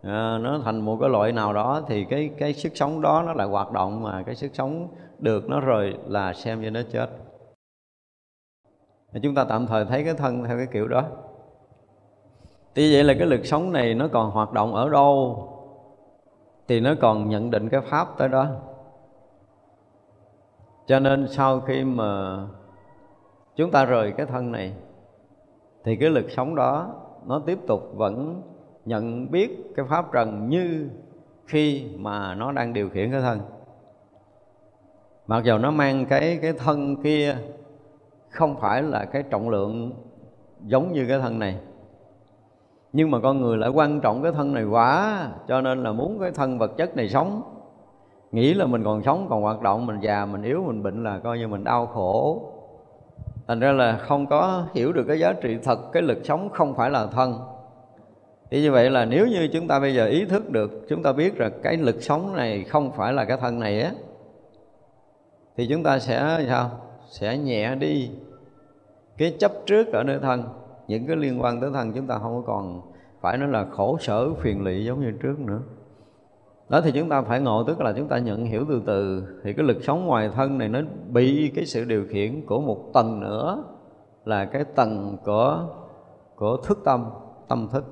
[0.03, 3.33] À, nó thành một cái loại nào đó thì cái cái sức sống đó nó
[3.33, 7.11] lại hoạt động mà cái sức sống được nó rồi là xem như nó chết.
[9.23, 11.05] Chúng ta tạm thời thấy cái thân theo cái kiểu đó.
[12.75, 15.47] Thì vậy là cái lực sống này nó còn hoạt động ở đâu
[16.69, 18.47] thì nó còn nhận định cái pháp tới đó
[20.91, 22.39] cho nên sau khi mà
[23.57, 24.75] chúng ta rời cái thân này,
[25.85, 26.95] thì cái lực sống đó
[27.27, 28.43] nó tiếp tục vẫn
[28.85, 30.89] nhận biết cái pháp trần như
[31.47, 33.41] khi mà nó đang điều khiển cái thân.
[35.27, 37.37] Mặc dù nó mang cái cái thân kia
[38.31, 39.93] không phải là cái trọng lượng
[40.67, 41.61] giống như cái thân này,
[42.93, 46.19] nhưng mà con người lại quan trọng cái thân này quá, cho nên là muốn
[46.21, 47.50] cái thân vật chất này sống
[48.33, 51.19] nghĩ là mình còn sống, còn hoạt động, mình già, mình yếu, mình bệnh là
[51.19, 52.43] coi như mình đau khổ.
[53.47, 56.75] Thành ra là không có hiểu được cái giá trị thật, cái lực sống không
[56.75, 57.39] phải là thân.
[58.51, 61.13] Thì như vậy là nếu như chúng ta bây giờ ý thức được, chúng ta
[61.13, 63.93] biết rằng cái lực sống này không phải là cái thân này á,
[65.57, 66.71] thì chúng ta sẽ sao?
[67.09, 68.11] Sẽ nhẹ đi.
[69.19, 70.45] Cái chấp trước ở nơi thân,
[70.89, 72.81] những cái liên quan tới thân chúng ta không còn
[73.21, 75.61] phải nói là khổ sở phiền lụy giống như trước nữa
[76.71, 79.25] đó thì chúng ta phải ngộ tức là chúng ta nhận hiểu từ từ.
[79.45, 82.85] Thì cái lực sống ngoài thân này nó bị cái sự điều khiển của một
[82.95, 83.65] tầng nữa
[84.25, 85.67] là cái tầng của
[86.37, 87.05] của thức tâm
[87.49, 87.85] tâm thức.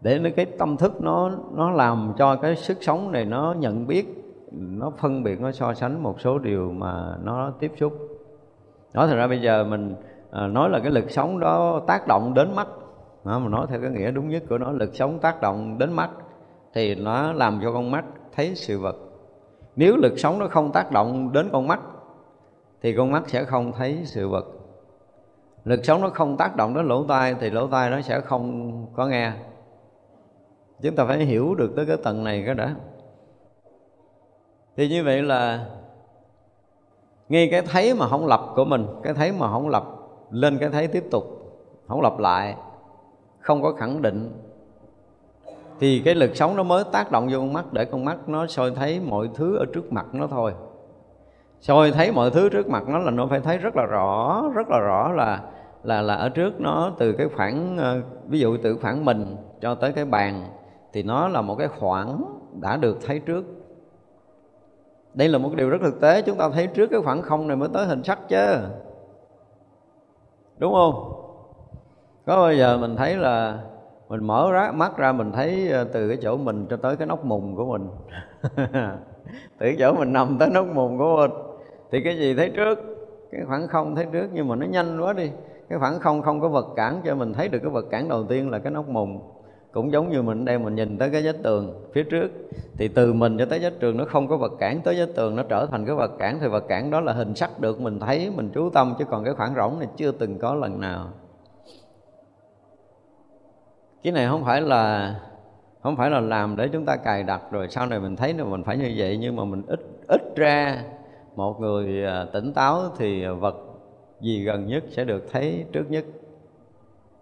[0.00, 3.86] Để nó cái tâm thức nó nó làm cho cái sức sống này nó nhận
[3.86, 4.06] biết
[4.50, 7.92] nó phân biệt nó so sánh một số điều mà nó tiếp xúc.
[8.94, 9.94] Nói thật ra bây giờ mình
[10.30, 12.68] à, nói là cái lực sống đó tác động đến mắt.
[13.24, 15.92] Đó, mà nói theo cái nghĩa đúng nhất của nó lực sống tác động đến
[15.92, 16.10] mắt
[16.76, 18.96] thì nó làm cho con mắt thấy sự vật.
[19.76, 21.80] Nếu lực sống nó không tác động đến con mắt,
[22.82, 24.44] thì con mắt sẽ không thấy sự vật.
[25.64, 28.72] Lực sống nó không tác động đến lỗ tai, thì lỗ tai nó sẽ không
[28.96, 29.32] có nghe.
[30.82, 32.74] Chúng ta phải hiểu được tới cái tầng này cái đã.
[34.76, 35.66] Thì như vậy là
[37.28, 39.84] ngay cái thấy mà không lập của mình, cái thấy mà không lập,
[40.30, 41.24] lên cái thấy tiếp tục,
[41.88, 42.56] không lập lại,
[43.38, 44.42] không có khẳng định
[45.80, 48.46] thì cái lực sống nó mới tác động vô con mắt để con mắt nó
[48.46, 50.52] soi thấy mọi thứ ở trước mặt nó thôi.
[51.60, 54.68] Soi thấy mọi thứ trước mặt nó là nó phải thấy rất là rõ, rất
[54.68, 55.42] là rõ là
[55.82, 59.74] là là ở trước nó từ cái khoảng ờ, ví dụ từ khoảng mình cho
[59.74, 60.44] tới cái bàn
[60.92, 62.24] thì nó là một cái khoảng
[62.60, 63.44] đã được thấy trước.
[65.14, 67.56] Đây là một điều rất thực tế, chúng ta thấy trước cái khoảng không này
[67.56, 68.56] mới tới hình sắc chứ.
[70.58, 71.12] Đúng không?
[72.26, 73.58] Có bao giờ mình thấy là
[74.08, 77.06] mình mở ra, mắt ra mình thấy ờ, từ cái chỗ mình cho tới cái
[77.06, 77.88] nóc mùng của mình.
[79.58, 81.30] Từ chỗ mình nằm tới nóc mùng của mình.
[81.92, 82.78] Thì cái gì thấy trước?
[83.32, 85.30] Cái khoảng không thấy trước nhưng mà nó nhanh quá đi.
[85.68, 88.24] Cái khoảng không không có vật cản cho mình thấy được cái vật cản đầu
[88.24, 89.20] tiên là cái nóc mùng.
[89.72, 92.28] Cũng giống như mình đây mình nhìn tới cái vách tường phía trước.
[92.78, 95.36] Thì từ mình cho tới vách tường nó không có vật cản tới vách tường
[95.36, 96.38] nó trở thành cái vật cản.
[96.40, 98.94] Thì vật cản đó là hình sắc được mình thấy mình chú tâm.
[98.98, 101.08] Chứ còn cái khoảng rỗng này chưa từng có lần nào
[104.02, 105.14] cái này không phải là,
[105.82, 108.44] không phải là làm để chúng ta cài đặt rồi sau này mình thấy là
[108.44, 110.82] mình phải như vậy, nhưng mà mình ít ít ra
[111.36, 113.56] một người à, tỉnh táo thì vật
[114.20, 116.04] gì gần nhất sẽ được thấy trước nhất.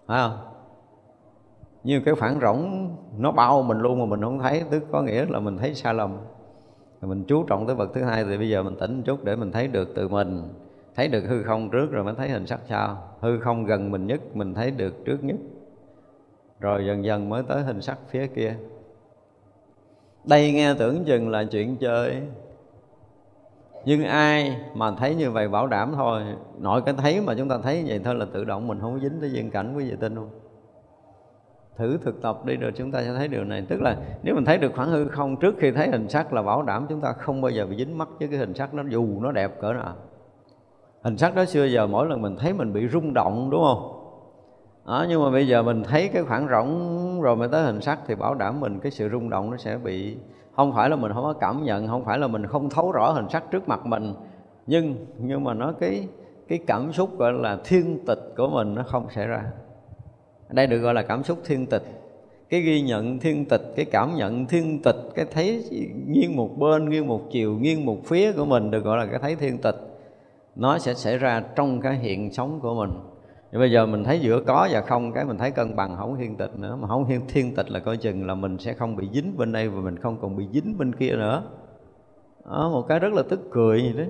[0.07, 0.39] Phải không?
[1.85, 5.27] Như cái khoảng rỗng, nó bao mình luôn mà mình không thấy, tức có nghĩa
[5.29, 6.17] là mình thấy sai lầm.
[7.01, 9.37] Mình chú trọng tới vật thứ hai thì bây giờ mình tỉnh một chút để
[9.37, 10.43] mình thấy được từ mình,
[10.97, 14.07] thấy được hư không trước rồi mới thấy hình sắc sau hư không gần mình
[14.07, 15.37] nhất, mình thấy được trước nhất
[16.61, 18.57] rồi dần dần mới tới hình sắc phía kia.
[20.25, 22.23] Đây nghe tưởng chừng là chuyện chơi.
[23.85, 26.23] Nhưng ai mà thấy như vậy bảo đảm thôi.
[26.59, 28.99] Nội cái thấy mà chúng ta thấy vậy thôi là tự động mình không có
[28.99, 30.31] dính tới duyên cảnh quý vị tin không?
[31.77, 33.64] Thử thực tập đi rồi chúng ta sẽ thấy điều này.
[33.69, 36.43] Tức là nếu mình thấy được khoảng hư không trước khi thấy hình sắc là
[36.43, 38.83] bảo đảm chúng ta không bao giờ bị dính mắt với cái hình sắc nó
[38.88, 39.95] dù nó đẹp cỡ nào.
[41.03, 43.94] Hình sắc đó xưa giờ mỗi lần mình thấy mình bị rung động đúng không?
[44.87, 47.99] Đó, nhưng mà bây giờ mình thấy cái khoảng rỗng rồi mới tới hình sắc
[48.07, 50.16] thì bảo đảm mình cái sự rung động nó sẽ bị
[50.57, 53.11] không phải là mình không có cảm nhận không phải là mình không thấu rõ
[53.12, 54.14] hình sắc trước mặt mình
[54.66, 56.09] nhưng nhưng mà nó cái
[56.49, 59.44] cái cảm xúc gọi là thiên tịch của mình nó không xảy ra.
[60.49, 61.83] Đây được gọi là cảm xúc thiên tịch.
[62.49, 65.64] Cái ghi nhận thiên tịch cái cảm nhận thiên tịch cái thấy
[66.07, 69.18] nghiêng một bên nghiêng một chiều nghiêng một phía của mình được gọi là cái
[69.18, 69.77] thấy thiên tịch
[70.57, 72.90] nó sẽ xảy ra trong cái hiện sống của mình
[73.55, 76.17] thì bây giờ mình thấy giữa có và không cái mình thấy cân bằng không
[76.17, 76.77] thiên tịch nữa.
[76.81, 79.53] Mà không thiên, thiên tịch là coi chừng là mình sẽ không bị dính bên
[79.53, 81.43] đây và mình không còn bị dính bên kia nữa.
[82.45, 84.09] Đó, một cái rất là tức cười gì đấy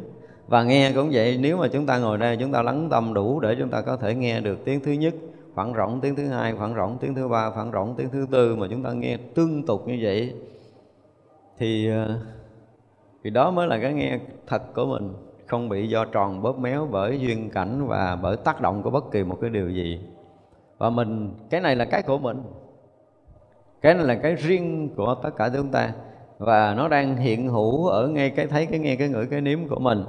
[0.49, 3.41] và nghe cũng vậy nếu mà chúng ta ngồi đây chúng ta lắng tâm đủ
[3.41, 5.15] để chúng ta có thể nghe được tiếng thứ nhất
[5.55, 8.57] khoảng rộng tiếng thứ hai khoảng rộng tiếng thứ ba khoảng rộng tiếng thứ tư
[8.57, 10.35] mà chúng ta nghe tương tục như vậy
[11.59, 12.21] thì ờ,
[13.25, 15.13] thì đó mới là cái nghe thật của mình
[15.47, 19.05] không bị do tròn bóp méo bởi duyên cảnh và bởi tác động của bất
[19.11, 20.01] kỳ một cái điều gì.
[20.79, 22.43] Và mình, cái này là cái của mình.
[23.81, 25.93] Cái này là cái riêng của tất cả chúng ta.
[26.39, 29.69] Và nó đang hiện hữu ở ngay cái, thấy cái, nghe cái ngửi cái nếm
[29.69, 30.05] của mình.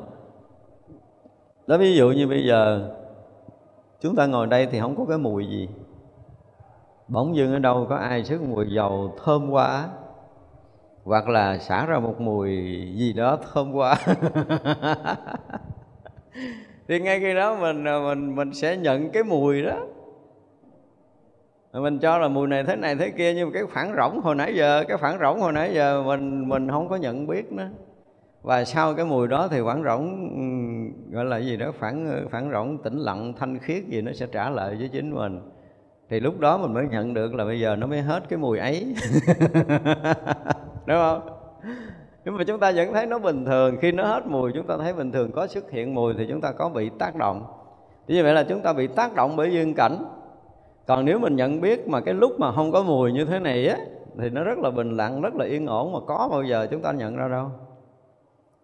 [1.68, 2.92] Đó, ví dụ như bây giờ,
[4.02, 5.70] chúng ta ngồi đây thì không có cái mùi gì.
[7.08, 9.90] Bỗng dưng ở đâu có ai sức mùi dầu thơm quá
[11.06, 12.52] hoặc là xả ra một mùi
[12.96, 13.96] gì đó thơm quá.
[16.88, 19.86] Thì ngay khi đó mình à, mình mình sẽ nhận cái mùi đó.
[21.74, 24.36] Mình cho là mùi này thế này thế kia, nhưng mà cái khoảng rỗng hồi
[24.36, 27.70] nãy giờ, cái khoảng rỗng hồi nãy giờ mình mình không có nhận biết nữa.
[28.42, 30.30] Và sau cái mùi đó thì khoảng rỗng
[31.12, 34.28] gọi là gì đó phản phản ờ, rỗng tĩnh lặng, thanh khiết gì nó sẽ
[34.32, 35.42] trả lại với chính mình.
[36.10, 38.58] Thì lúc đó mình mới nhận được là bây giờ nó mới hết cái mùi
[38.58, 38.96] ấy.
[40.86, 41.22] đúng không?
[42.26, 43.78] Nhưng mà chúng ta vẫn thấy nó bình thường.
[43.82, 45.32] Khi nó hết mùi, chúng ta thấy bình thường.
[45.32, 47.46] Có xuất hiện mùi thì chúng ta có bị tác động.
[48.08, 50.06] Như vậy là chúng ta bị tác động bởi duyên cảnh.
[50.88, 53.68] Còn nếu mình nhận biết mà cái lúc mà không có mùi như thế này
[53.68, 53.78] á,
[54.20, 56.82] thì nó rất là bình lặng, rất là yên ổn mà có bao giờ chúng
[56.82, 57.48] ta nhận ra đâu.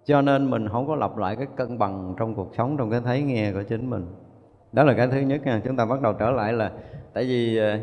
[0.05, 3.01] Cho nên mình không có lặp lại cái cân bằng trong cuộc sống, trong cái
[3.05, 4.05] thấy nghe của chính mình.
[4.71, 5.62] Đó là cái thứ nhất nha.
[5.65, 6.71] Chúng ta bắt đầu trở lại là,
[7.13, 7.77] tại vì ờ,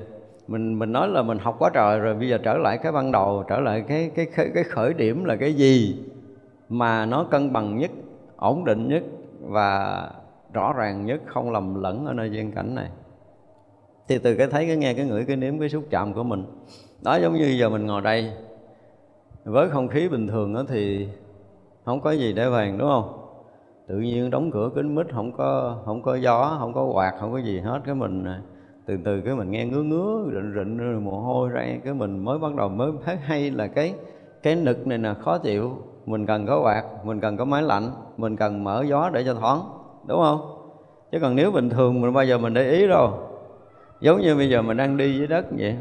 [0.48, 3.12] mình mình nói là mình học quá trời rồi bây giờ trở lại cái ban
[3.12, 6.04] đầu trở lại cái cái cái, cái khởi điểm là cái gì
[6.68, 7.90] mà nó cân bằng nhất
[8.36, 9.02] ổn định nhất
[9.40, 10.10] và
[10.52, 12.90] rõ ràng nhất không lầm lẫn ở nơi duyên cảnh này.
[14.08, 16.44] Thì từ cái thấy cái nghe cái ngửi cái nếm cái xúc chạm của mình.
[17.02, 18.32] Đó giống như giờ mình ngồi đây
[19.44, 21.08] với không khí bình thường đó thì
[21.84, 23.14] không có gì để vàng đúng không?
[23.88, 27.32] Tự nhiên đóng cửa kính mít không có không có gió không có quạt không
[27.32, 28.38] có gì hết cái mình này
[28.88, 32.38] từ từ cái mình nghe ngứa ngứa, rịn rịn mồ hôi ra, cái mình mới
[32.38, 33.94] bắt đầu mới thấy hay là cái
[34.42, 35.70] cái nực này là khó chịu.
[36.06, 39.34] Mình cần có quạt, mình cần có máy lạnh, mình cần mở gió để cho
[39.34, 39.60] thoáng,
[40.06, 40.40] đúng không?
[41.12, 43.12] Chứ còn nếu bình thường mình bao giờ mình để ý đâu.
[44.00, 45.76] Giống như bây giờ mình đang đi dưới đất vậy.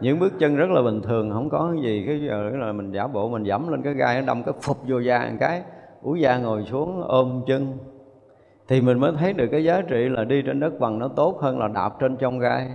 [0.00, 3.06] Những bước chân rất là bình thường, không có gì cái giờ là mình giả
[3.06, 5.62] bộ, mình dẫm lên cái gai nó đâm cái phục vô da một cái.
[6.02, 7.78] Úi da ngồi xuống, ôm chân
[8.68, 11.38] thì mình mới thấy được cái giá trị là đi trên đất bằng nó tốt
[11.40, 12.70] hơn là đạp trên trong gai.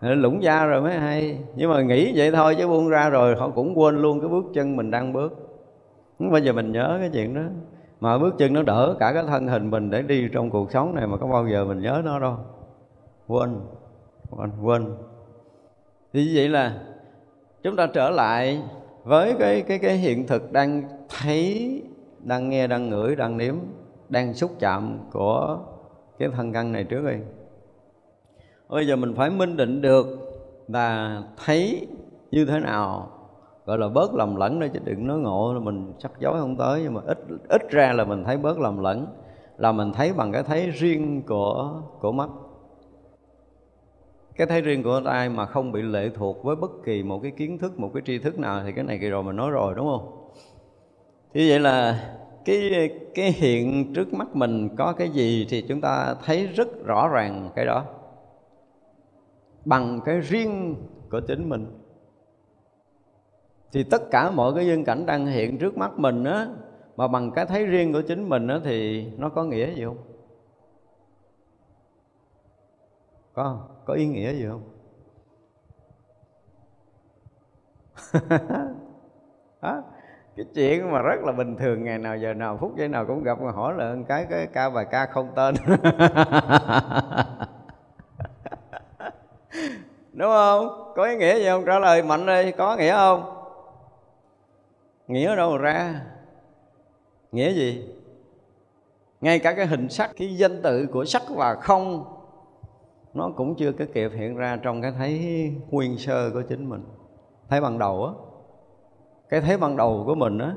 [0.00, 1.38] Ờ, lũng da rồi mới hay.
[1.56, 4.44] Nhưng mà nghĩ vậy thôi chứ buông ra rồi họ cũng quên luôn cái bước
[4.54, 5.60] chân mình đang bước.
[6.18, 7.42] Không bao giờ mình nhớ cái chuyện đó.
[8.00, 10.94] Mà bước chân nó đỡ cả cái thân hình mình để đi trong cuộc sống
[10.94, 12.36] này mà có bao giờ mình nhớ nó đâu.
[13.26, 13.60] Quên.
[14.30, 14.86] Quên quên.
[16.12, 16.78] Thì như vậy là
[17.62, 18.62] chúng ta trở lại
[19.04, 20.82] với cái cái cái hiện thực đang
[21.20, 21.82] thấy
[22.24, 23.54] đang nghe, đang ngửi, đang nếm,
[24.08, 25.58] đang xúc chạm của
[26.18, 27.16] cái thân căn này trước đi
[28.68, 30.06] bây giờ mình phải minh định được
[30.68, 31.86] là thấy
[32.30, 33.08] như thế nào,
[33.66, 36.56] gọi là bớt lầm lẫn đó chứ đừng nói ngộ là mình sắc dối không
[36.56, 39.06] tới, nhưng mà ít ít ra là mình thấy bớt lầm lẫn,
[39.58, 42.28] là mình thấy bằng cái thấy riêng của của mắt.
[44.36, 47.30] Cái thấy riêng của ai mà không bị lệ thuộc với bất kỳ một cái
[47.30, 49.74] kiến thức, một cái tri thức nào thì cái này kỳ rồi mình nói rồi,
[49.76, 50.23] đúng không?
[51.34, 52.10] Như vậy là
[52.44, 57.08] cái cái hiện trước mắt mình có cái gì thì chúng ta thấy rất rõ
[57.08, 57.84] ràng cái đó.
[59.64, 60.76] Bằng cái riêng
[61.10, 61.66] của chính mình.
[63.72, 66.48] Thì tất cả mọi cái duyên cảnh đang hiện trước mắt mình á,
[66.96, 69.98] mà bằng cái thấy riêng của chính mình á thì nó có nghĩa gì không?
[73.34, 74.62] Có có ý nghĩa gì không?
[79.62, 79.82] Đó
[80.36, 83.22] cái chuyện mà rất là bình thường, ngày nào giờ nào, phút giây nào cũng
[83.22, 85.54] gặp, mà hỏi là cái cái ca, bài ca không tên.
[90.12, 90.92] Đúng không?
[90.96, 91.64] Có ý nghĩa gì không?
[91.66, 93.34] Trả lời mạnh đi có nghĩa không?
[95.06, 96.00] Nghĩa đâu mà ra?
[97.32, 97.88] Nghĩa gì?
[99.20, 102.04] Ngay cả cái hình sắc, cái danh tự của sắc và không,
[103.14, 106.84] nó cũng chưa có kịp hiện ra trong cái thấy nguyên sơ của chính mình.
[107.48, 108.12] Thấy ban đầu á
[109.28, 110.54] cái thế ban đầu của mình á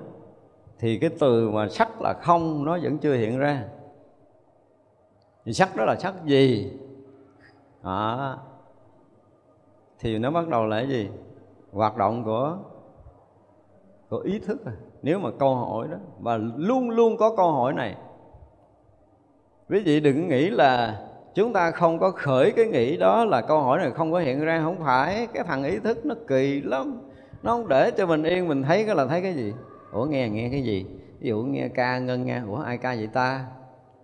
[0.80, 3.64] thì cái từ mà sắc là không nó vẫn chưa hiện ra.
[5.46, 6.72] Thì sắc đó là sắc gì?
[7.84, 8.36] À,
[10.00, 11.10] thì nó bắt đầu là cái gì?
[11.72, 12.58] Hoạt động của
[14.10, 14.72] của ý thức à.
[15.02, 17.96] Nếu mà câu hỏi đó và luôn luôn có câu hỏi này
[19.70, 21.02] quý vị đừng nghĩ là
[21.34, 24.40] chúng ta không có khởi cái nghĩ đó là câu hỏi này không có hiện
[24.40, 24.62] ra.
[24.64, 27.07] Không phải cái thằng ý thức nó kỳ lắm
[27.44, 29.54] nó không để cho mình yên, mình thấy cái là thấy cái gì?
[29.92, 30.86] Ủa, nghe nghe cái gì?
[31.20, 33.46] Ví dụ nghe ca ngân nghe ủa, ai ca vậy ta?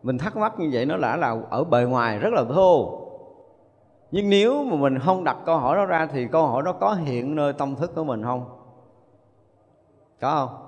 [0.04, 3.00] Mình thắc mắc như vậy nó đã là ở bề ngoài rất là thô.
[4.12, 6.93] Nhưng nếu mà mình không đặt câu hỏi đó ra thì câu hỏi đó có
[6.93, 8.46] hiện nơi tâm thức của mình không?
[10.22, 10.67] Có không?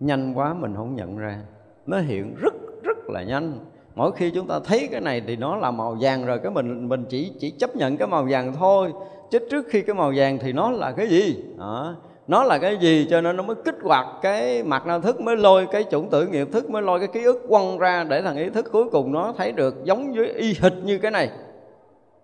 [0.00, 1.40] Nhanh quá mình không nhận ra.
[1.86, 3.58] Nó hiện rất rất là nhanh.
[3.94, 6.88] Mỗi khi chúng ta thấy cái này thì nó là màu vàng rồi, cái mình
[6.88, 8.92] mình chỉ chỉ chấp nhận cái màu vàng thôi
[9.32, 11.44] chứ trước khi cái màu vàng thì nó là cái gì?
[11.58, 11.94] Đó.
[12.26, 15.36] nó là cái gì cho nên nó mới kích hoạt cái mặt năng thức, mới
[15.36, 18.36] lôi cái chủng tử nghiệp thức, mới lôi cái ký ức quăng ra để thằng
[18.36, 21.30] ý thức cuối cùng nó thấy được giống với y hệt như cái này.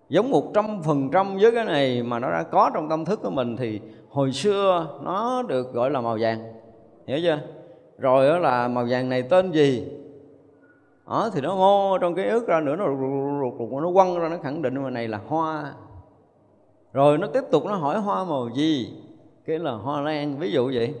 [0.09, 3.19] Giống một trăm phần trăm với cái này mà nó đã có trong tâm thức
[3.23, 3.79] của mình thì
[4.09, 6.53] hồi xưa nó được gọi là màu vàng.
[7.07, 7.39] Hiểu chưa?
[7.97, 9.87] Rồi đó là màu vàng này tên gì?
[11.07, 14.29] Đó, thì nó ngô trong cái ức ra nữa, nó rụt rụt, nó quăng ra,
[14.29, 15.73] nó khẳng định mà này là hoa
[16.93, 18.93] rồi nó tiếp tục nó hỏi hoa màu gì?
[19.45, 20.95] Cái là hoa lan, ví dụ vậy.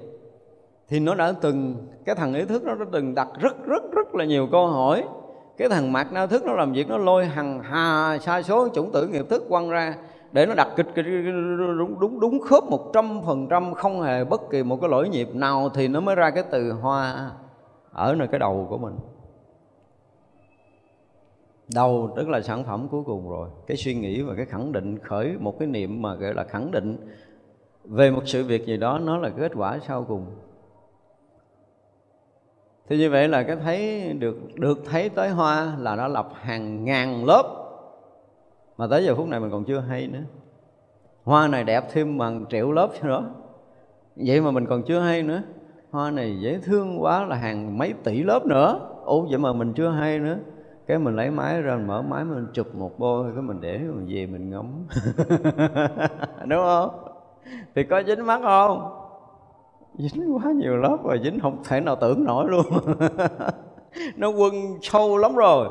[0.87, 1.75] Thì nó đã từng,
[2.05, 5.03] cái thằng ý thức nó đã từng đặt rất rất rất là nhiều câu hỏi.
[5.57, 8.91] Cái thằng mặt não thức nó làm việc nó lôi hằng hà sai số chủng
[8.91, 9.95] tử nghiệp thức quăng ra
[10.31, 11.05] để nó đặt kịch kịch,
[11.77, 15.09] đúng đúng đúng khớp một trăm phần trăm không hề bất kỳ một cái lỗi
[15.09, 17.31] nhịp nào thì nó mới ra cái từ hoa
[17.91, 18.95] ở nơi cái đầu của mình
[21.73, 23.49] đầu tức là sản phẩm cuối cùng rồi.
[23.67, 26.71] Cái suy nghĩ và cái khẳng định, khởi một cái niệm mà gọi là khẳng
[26.71, 26.97] định
[27.83, 30.25] về một sự việc gì đó, nó là kết quả sau cùng.
[32.89, 36.85] Thì như vậy là cái thấy được được thấy tới hoa là nó lập hàng
[36.85, 37.43] ngàn lớp.
[38.77, 40.23] Mà tới giờ phút này mình còn chưa hay nữa.
[41.23, 43.33] Hoa này đẹp thêm bằng triệu lớp nữa
[44.15, 45.41] vậy mà mình còn chưa hay nữa.
[45.91, 48.79] Hoa này dễ thương quá là hàng mấy tỷ lớp nữa.
[49.05, 50.37] Ủa, vậy mà mình chưa hay nữa
[50.89, 54.07] cái mình lấy máy ra mở máy, mình chụp một bôi cái mình để mình
[54.09, 54.87] về mình ngắm.
[56.47, 56.89] Đúng không?
[57.75, 58.91] Thì có dính mắt không?
[59.97, 62.65] Dính quá nhiều lớp rồi, dính không thể nào tưởng nổi luôn.
[64.15, 65.69] Nó quân sâu lắm rồi.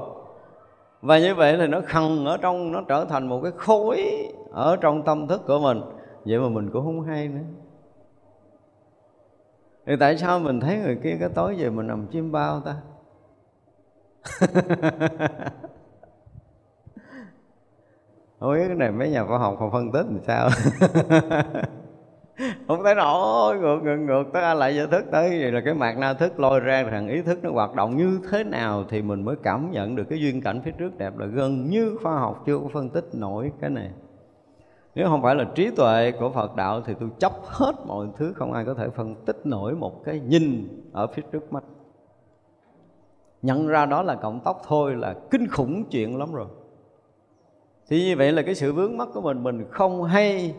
[1.03, 4.77] Và như vậy thì nó khăn ở trong, nó trở thành một cái khối ở
[4.77, 5.81] trong tâm thức của mình.
[6.25, 7.45] Vậy mà mình cũng không hay nữa.
[9.87, 12.75] Thì tại sao mình thấy người kia cái tối về mình nằm chim bao ta?
[18.41, 20.49] không biết cái này mấy nhà khoa học còn phân tích làm sao.
[22.68, 25.99] Không thấy nổi ngược ngược ngược tới lại giải thức tới vậy là cái mạc
[25.99, 29.24] na thức lôi ra thằng ý thức nó hoạt động như thế nào thì mình
[29.24, 31.18] mới cảm nhận được cái duyên cảnh phía trước đẹp.
[31.18, 33.91] Là gần như khoa học chưa có phân tích nổi cái này.
[34.95, 38.33] Nếu không phải là trí tuệ của Phật đạo thì tôi chấp hết mọi thứ,
[38.37, 41.64] không ai có thể phân tích nổi một cái nhìn ở phía trước mắt
[43.43, 46.47] nhận ra đó là cộng tóc thôi là kinh khủng chuyện lắm rồi.
[47.89, 50.55] Thì như vậy là cái sự vướng mắc của mình mình không hay,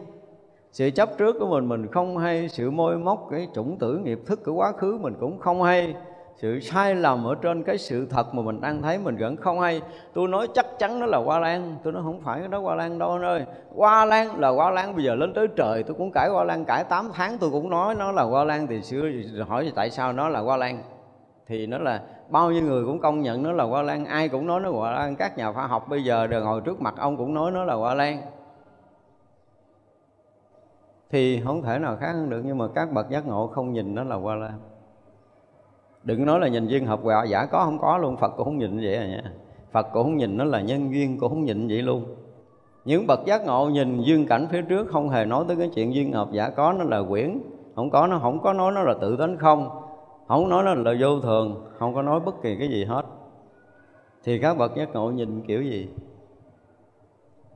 [0.71, 4.19] sự chấp trước của mình mình không hay, sự môi móc, cái chủng tử nghiệp
[4.25, 5.95] thức của quá khứ mình cũng không hay,
[6.37, 9.59] sự sai lầm ở trên cái sự thật mà mình đang thấy mình vẫn không
[9.59, 9.81] hay.
[10.13, 12.75] Tôi nói chắc chắn nó là hoa lan, tôi nói không phải cái đó hoa
[12.75, 13.45] lan đâu anh ơi.
[13.75, 16.65] Hoa lan là hoa lan, bây giờ lên tới trời tôi cũng cãi hoa lan,
[16.65, 19.01] cãi 8 tháng tôi cũng nói nó là hoa lan, thì xưa
[19.47, 20.83] hỏi tại sao nó là hoa lan?
[21.47, 24.05] Thì nó là bao nhiêu người cũng công nhận nó là hoa lan.
[24.05, 25.15] Ai cũng nói nó là hoa lan.
[25.15, 27.73] Các nhà khoa học bây giờ đều ngồi trước mặt ông cũng nói nó là
[27.73, 28.21] hoa lan.
[31.09, 33.95] Thì không thể nào khác hơn được, nhưng mà các bậc giác ngộ không nhìn
[33.95, 34.59] nó là hoa lan.
[36.03, 38.17] Đừng nói là nhìn duyên hợp quả giả có không có luôn.
[38.17, 39.23] Phật cũng không nhìn vậy à nha.
[39.71, 42.05] Phật cũng không nhìn nó là nhân duyên, cũng không nhìn vậy luôn.
[42.85, 45.93] Những bậc giác ngộ nhìn duyên cảnh phía trước không hề nói tới cái chuyện
[45.93, 46.27] duyên hợp.
[46.31, 47.41] Giả có nó là quyển,
[47.75, 49.69] không có nó, không có nói nó là tự tánh không
[50.29, 53.05] không nói nó là vô thường, không có nói bất kỳ cái gì hết.
[54.23, 55.89] Thì các bậc giác ngộ nhìn kiểu gì?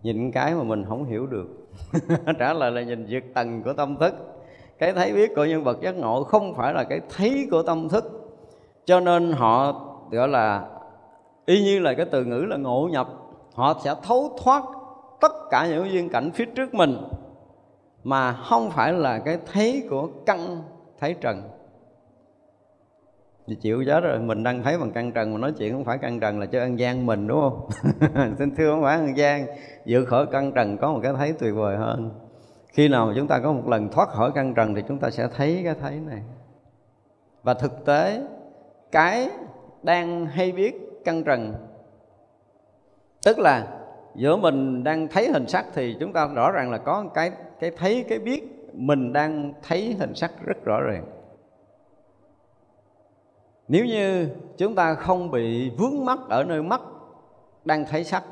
[0.03, 1.47] Nhìn cái mà mình không hiểu được.
[2.39, 4.13] Trả lời là nhìn diệt tầng của tâm thức.
[4.79, 7.89] Cái thấy biết của nhân vật giác ngộ không phải là cái thấy của tâm
[7.89, 8.03] thức.
[8.85, 10.67] Cho nên họ gọi là,
[11.45, 13.09] y như là cái từ ngữ là ngộ nhập,
[13.53, 14.63] họ sẽ thấu thoát
[15.21, 16.97] tất cả những duyên cảnh phía trước mình,
[18.03, 20.61] mà không phải là cái thấy của căn,
[20.99, 21.41] thấy trần
[23.47, 24.19] thì chịu chết rồi.
[24.19, 26.59] Mình đang thấy bằng căn trần mà nói chuyện không phải căn trần là cho
[26.59, 27.69] ăn gian mình, đúng không?
[28.37, 29.45] Xin thưa không phải ăn gian.
[29.85, 32.11] Dự khỏi căn trần có một cái thấy tuyệt vời hơn.
[32.67, 35.09] Khi nào mà chúng ta có một lần thoát khỏi căn trần thì chúng ta
[35.09, 36.21] sẽ thấy cái thấy này.
[37.43, 38.21] Và thực tế,
[38.91, 39.29] cái
[39.83, 40.75] đang hay biết
[41.05, 41.53] căn trần,
[43.25, 43.67] tức là
[44.15, 47.71] giữa mình đang thấy hình sắc thì chúng ta rõ ràng là có cái cái
[47.77, 51.05] thấy, cái biết mình đang thấy hình sắc rất rõ ràng
[53.73, 56.81] nếu như chúng ta không bị vướng mắc ở nơi mắt
[57.65, 58.23] đang thấy sắc,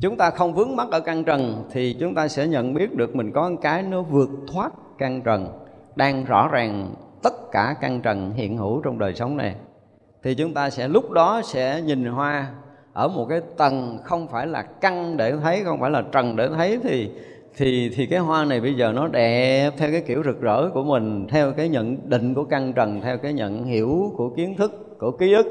[0.00, 3.16] chúng ta không vướng mắc ở căn trần thì chúng ta sẽ nhận biết được
[3.16, 5.48] mình có cái nó vượt thoát căn trần,
[5.96, 9.54] đang rõ ràng tất cả căn trần hiện hữu trong đời sống này.
[10.22, 12.50] Thì chúng ta sẽ lúc đó sẽ nhìn hoa
[12.92, 16.48] ở một cái tầng không phải là căn để thấy, không phải là trần để
[16.48, 17.10] thấy, thì
[17.56, 20.84] thì thì cái hoa này bây giờ nó đẹp theo cái kiểu rực rỡ của
[20.84, 24.98] mình, theo cái nhận định của căn trần, theo cái nhận hiểu của kiến thức,
[24.98, 25.46] của ký ức.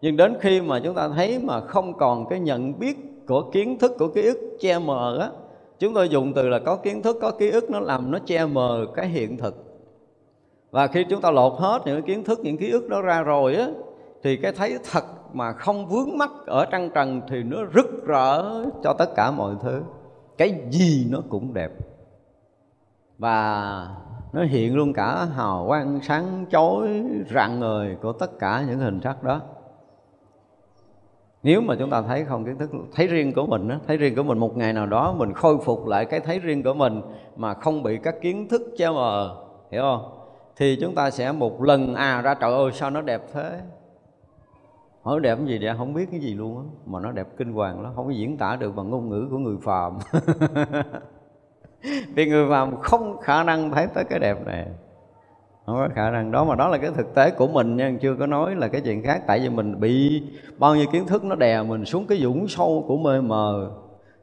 [0.00, 2.96] Nhưng đến khi mà chúng ta thấy mà không còn cái nhận biết
[3.28, 5.28] của kiến thức, của ký ức che mờ á,
[5.78, 8.46] chúng tôi dùng từ là có kiến thức, có ký ức, nó làm nó che
[8.46, 9.64] mờ cái hiện thực.
[10.70, 13.54] Và khi chúng ta lột hết những kiến thức, những ký ức đó ra rồi
[13.54, 13.68] á,
[14.22, 18.64] thì cái thấy thật mà không vướng mắc ở trăng trần thì nó rực rỡ
[18.82, 19.80] cho tất cả mọi thứ
[20.38, 21.70] cái gì nó cũng đẹp.
[23.18, 23.88] Và
[24.32, 27.04] nó hiện luôn cả hào quang sáng chói
[27.34, 29.40] rạng ngời của tất cả những hình sắc đó.
[31.42, 34.16] Nếu mà chúng ta thấy không kiến thức, thấy riêng của mình đó thấy riêng
[34.16, 37.02] của mình một ngày nào đó, mình khôi phục lại cái thấy riêng của mình
[37.36, 39.36] mà không bị các kiến thức che mờ,
[39.70, 40.18] hiểu không?
[40.56, 43.60] Thì chúng ta sẽ một lần à ra trời ơi, sao nó đẹp thế?
[45.02, 46.64] Hỏi đẹp cái gì vậy không biết cái gì luôn á.
[46.86, 49.38] Mà nó đẹp kinh hoàng lắm, không có diễn tả được bằng ngôn ngữ của
[49.38, 49.98] người phàm.
[52.14, 54.66] Vì người phàm không khả năng thấy tới cái đẹp này.
[55.66, 56.30] Không có khả năng.
[56.30, 58.80] Đó mà đó là cái thực tế của mình nha, chưa có nói là cái
[58.80, 59.22] chuyện khác.
[59.26, 60.22] Tại vì mình bị
[60.58, 63.70] bao nhiêu kiến thức nó đè mình xuống cái dũng sâu của mê mờ.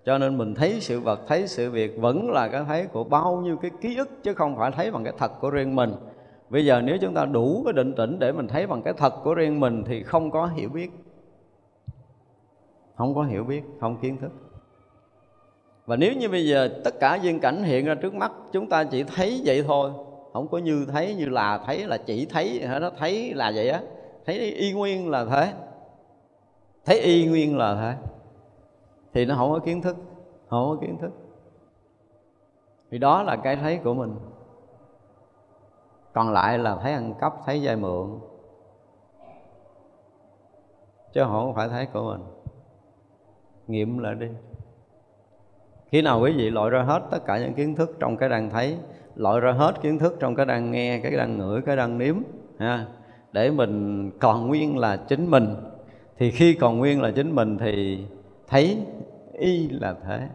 [0.05, 3.41] Cho nên mình thấy sự vật, thấy sự việc vẫn là cái thấy của bao
[3.41, 5.91] nhiêu cái ký ức, chứ không phải thấy bằng cái thật của riêng mình
[6.50, 9.14] bây giờ nếu chúng ta đủ cái định tĩnh để mình thấy bằng cái thật
[9.24, 10.91] của riêng mình thì không có hiểu biết.
[12.95, 14.32] Không có hiểu biết, không kiến thức.
[15.86, 18.84] Và nếu như bây giờ tất cả duyên cảnh hiện ra trước mắt, chúng ta
[18.84, 19.91] chỉ thấy vậy thôi,
[20.34, 23.82] không có như thấy, như là thấy, là chỉ thấy nó thấy là vậy á.
[24.26, 25.54] Thấy y nguyên là thế.
[26.86, 27.95] Thấy y nguyên là thế.
[29.14, 29.97] Thì nó không có kiến thức,
[30.50, 31.12] không có kiến thức.
[32.91, 34.16] Thì đó là cái thấy của mình
[36.14, 38.20] còn lại là thấy ăn cắp, thấy vay mượn.
[41.14, 42.22] Chứ không phải thấy của mình.
[43.68, 44.28] Nghiệm lại đi.
[45.91, 48.49] Khi nào quý vị loại ra hết tất cả những kiến thức trong cái đang
[48.49, 48.78] thấy
[49.16, 52.16] loại ra hết kiến thức trong cái đang nghe, cái đang ngửi, cái đang nếm,
[52.60, 52.86] ha,
[53.32, 55.55] để mình còn nguyên là chính mình,
[56.18, 58.05] thì khi còn nguyên là chính mình thì
[58.47, 58.86] thấy
[59.34, 60.28] y là thế.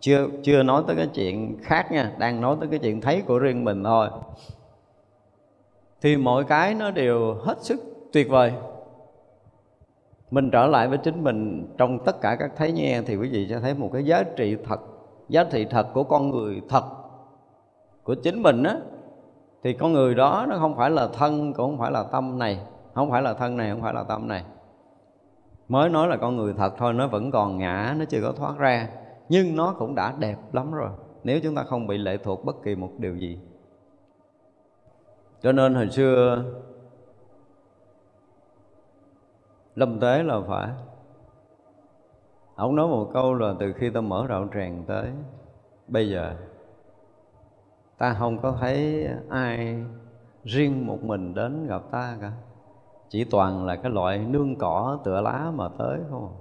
[0.00, 3.38] Chưa chưa nói tới cái chuyện khác nha, đang nói tới cái chuyện thấy của
[3.38, 4.08] riêng mình thôi
[6.00, 7.80] thì mọi cái nó đều hết sức
[8.12, 8.52] tuyệt vời.
[10.30, 13.46] Mình trở lại với chính mình trong tất cả các thấy nghe thì quý vị
[13.50, 14.80] sẽ thấy một cái giá trị thật,
[15.28, 16.84] giá trị thật của con người thật
[18.02, 18.76] của chính mình á.
[19.62, 22.58] Thì con người đó nó không phải là thân, cũng không phải là tâm này,
[22.94, 24.44] không phải là thân này, không phải là tâm này.
[25.68, 28.58] Mới nói là con người thật thôi, nó vẫn còn ngã, nó chưa có thoát
[28.58, 28.88] ra.
[29.28, 30.90] Nhưng nó cũng đã đẹp lắm rồi,
[31.24, 33.38] nếu chúng ta không bị lệ thuộc bất kỳ một điều gì
[35.42, 36.44] cho nên hồi xưa,
[39.74, 40.68] lâm tế là phải.
[42.54, 45.10] Ông nói một câu là từ khi ta mở đạo tràng tới
[45.88, 46.36] bây giờ,
[47.98, 49.84] ta không có thấy ai
[50.44, 52.32] riêng một mình đến gặp ta cả.
[53.08, 56.36] Chỉ toàn là cái loại nương cỏ, tựa lá mà tới không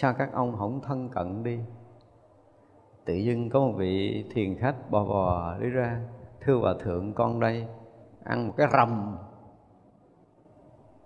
[0.00, 1.58] sao các ông không thân cận đi?
[3.04, 6.00] Tự dưng có một vị thiền khách bò bò đi ra
[6.40, 7.66] thưa hòa thượng, con đây
[8.24, 9.16] ăn một cái rầm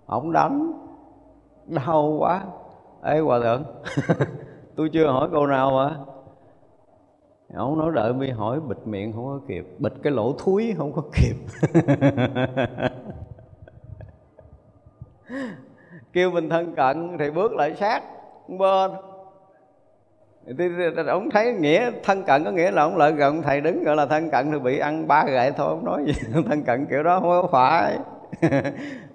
[0.05, 0.73] ổng đánh.
[1.67, 2.43] Đau quá.
[3.03, 3.63] Ê, hòa thượng,
[4.75, 5.97] tôi chưa hỏi câu nào mà.
[7.57, 9.65] Ổng nói đợi mi hỏi, bịt miệng không có kịp.
[9.79, 11.35] Bịt cái lỗ thúi không có kịp.
[16.13, 18.03] Kêu mình thân cận thì bước lại sát
[18.47, 18.91] bên
[20.47, 20.65] thì
[21.07, 24.05] ông thấy nghĩa, thân cận có nghĩa là ông lợi gần, thầy đứng gọi là
[24.05, 26.13] thân cận thì bị ăn ba gậy thôi, ông nói gì?
[26.49, 27.97] Thân cận kiểu đó không có phải.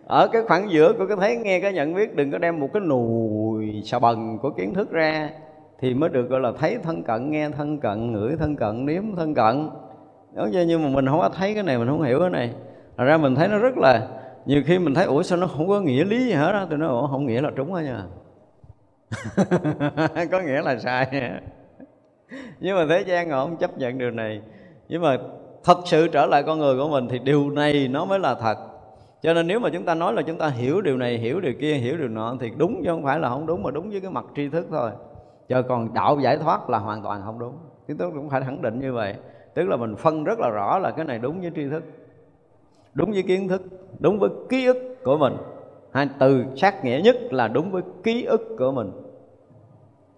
[0.07, 2.69] Ở cái khoảng giữa của cái thấy nghe cái nhận biết, đừng có đem một
[2.73, 5.31] cái nùi xà bần của kiến thức ra
[5.81, 9.03] thì mới được gọi là thấy thân cận, nghe thân cận, ngửi thân cận, nếm
[9.17, 9.71] thân cận.
[10.35, 12.51] Đó nhưng mà mình không có thấy cái này, mình không hiểu cái này.
[12.97, 14.09] Thật ra mình thấy nó rất là,
[14.47, 16.67] nhiều khi mình thấy, ủa, sao nó không có nghĩa lý gì hết á?
[16.71, 18.03] Tôi nói, ủa, không nghĩa là trúng đó nha.
[20.31, 21.31] có nghĩa là sai.
[22.61, 24.43] Nhưng mà thế gian họ không chấp nhận điều này.
[24.89, 25.17] Nhưng mà
[25.65, 28.59] thật sự trở lại con người của mình thì điều này nó mới là thật.
[29.23, 31.53] Cho nên nếu mà chúng ta nói là chúng ta hiểu điều này, hiểu điều
[31.61, 34.01] kia, hiểu điều nọ thì đúng chứ không phải là không đúng mà đúng với
[34.01, 34.91] cái mặt tri thức thôi.
[35.49, 37.55] Chờ còn đạo giải thoát là hoàn toàn không đúng.
[37.89, 39.15] Chúng tôi cũng phải khẳng định như vậy.
[39.55, 41.85] Tức là mình phân rất là rõ là cái này đúng với tri thức,
[42.95, 43.63] đúng với kiến thức,
[43.99, 45.37] đúng với ký ức của mình
[45.99, 48.93] hai từ sát nghĩa nhất là đúng với ký ức của mình.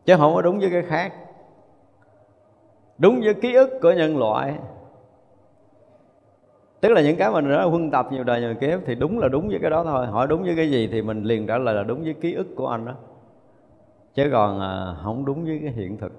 [0.04, 1.12] Chứ không có đúng với cái khác.
[2.98, 4.54] Đúng với ký ức của nhân loại.
[6.80, 9.28] Tức là những cái mình đã huân tập nhiều đời nhiều kiếp thì đúng là
[9.28, 10.06] đúng với cái đó thôi.
[10.06, 12.46] Hỏi đúng với cái gì thì mình liền trả lời là đúng với ký ức
[12.56, 12.94] của anh đó.
[14.14, 16.12] Chứ còn à, không đúng với cái hiện thực.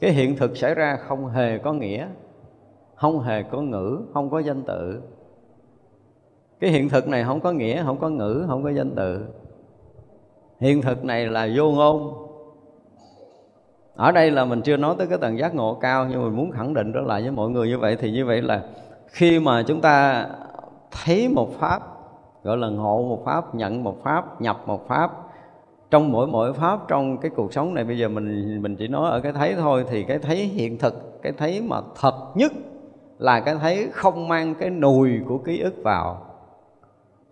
[0.00, 2.08] Cái hiện thực xảy ra không hề có nghĩa
[2.94, 5.02] không hề có ngữ không có danh tự
[6.64, 9.26] cái hiện thực này không có nghĩa, không có ngữ, không có danh tự
[10.60, 12.14] hiện thực này là vô ngôn.
[13.96, 16.50] Ở đây là mình chưa nói tới cái tầng giác ngộ cao, nhưng mình muốn
[16.50, 18.62] khẳng định trở lại với mọi người như vậy thì như vậy là
[19.06, 20.26] khi mà chúng ta
[20.90, 21.82] thấy một pháp,
[22.44, 25.10] gọi là ngộ một pháp, nhận một pháp, nhập một pháp,
[25.90, 29.10] trong mỗi mỗi pháp trong cái cuộc sống này, bây giờ mình mình chỉ nói
[29.10, 32.52] ở cái thấy thôi, thì cái thấy hiện thực, cái thấy mà thật nhất
[33.18, 36.33] là cái thấy không mang cái nùi của ký ức vào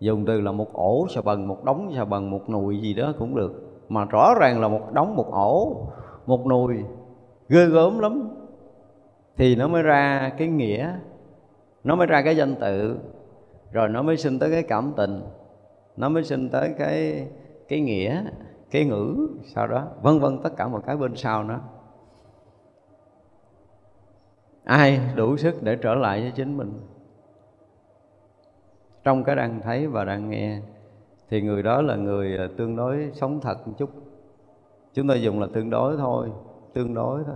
[0.03, 3.13] dùng từ là một ổ xà bần một đống xà bần một nùi gì đó
[3.19, 3.81] cũng được.
[3.89, 5.87] Mà rõ ràng là một đống, một ổ,
[6.25, 6.77] một nùi.
[7.49, 8.29] Ghê gớm lắm.
[9.37, 10.93] Thì nó mới ra cái nghĩa,
[11.83, 12.97] nó mới ra cái danh tự.
[13.71, 15.21] Rồi nó mới sinh tới cái cảm tình.
[15.97, 17.27] Nó mới sinh tới cái
[17.67, 18.23] cái nghĩa,
[18.71, 19.87] cái ngữ sau đó.
[20.01, 21.59] Vân vân tất cả một cái bên sau nó.
[24.63, 26.79] Ai đủ sức để trở lại với chính mình?
[29.03, 30.59] Trong cái đang thấy và đang nghe,
[31.29, 33.89] thì người đó là người ờ, tương đối sống thật một chút.
[34.93, 36.27] Chúng ta dùng là tương đối thôi,
[36.73, 37.35] tương đối thôi.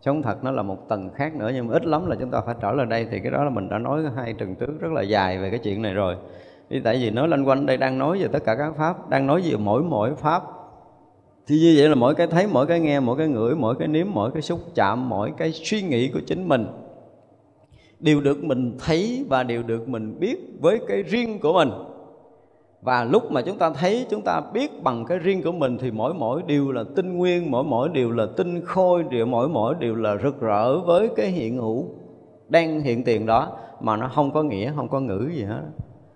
[0.00, 2.40] Sống thật nó là một tầng khác nữa, nhưng mà ít lắm là chúng ta
[2.40, 4.92] phải trở lại đây, thì cái đó là mình đã nói hai tuần trước rất
[4.92, 6.16] là dài về cái chuyện này rồi.
[6.68, 9.26] Vì tại vì nói lanh quanh đây, đang nói về tất cả các pháp, đang
[9.26, 10.42] nói về mỗi mỗi pháp.
[11.46, 13.88] Thì như vậy là mỗi cái thấy, mỗi cái nghe, mỗi cái ngửi, mỗi cái
[13.88, 16.66] nếm, mỗi cái xúc chạm, mỗi cái suy nghĩ của chính mình
[18.00, 21.70] đều được mình thấy và đều được mình biết với cái riêng của mình.
[22.82, 25.90] Và lúc mà chúng ta thấy, chúng ta biết bằng cái riêng của mình thì
[25.90, 29.74] mỗi mỗi điều là tinh nguyên, mỗi mỗi điều là tinh khôi, điều mỗi mỗi
[29.78, 31.86] điều là rực rỡ với cái hiện hữu
[32.48, 35.62] đang hiện tiền đó, mà nó không có nghĩa, không có ngữ gì hết.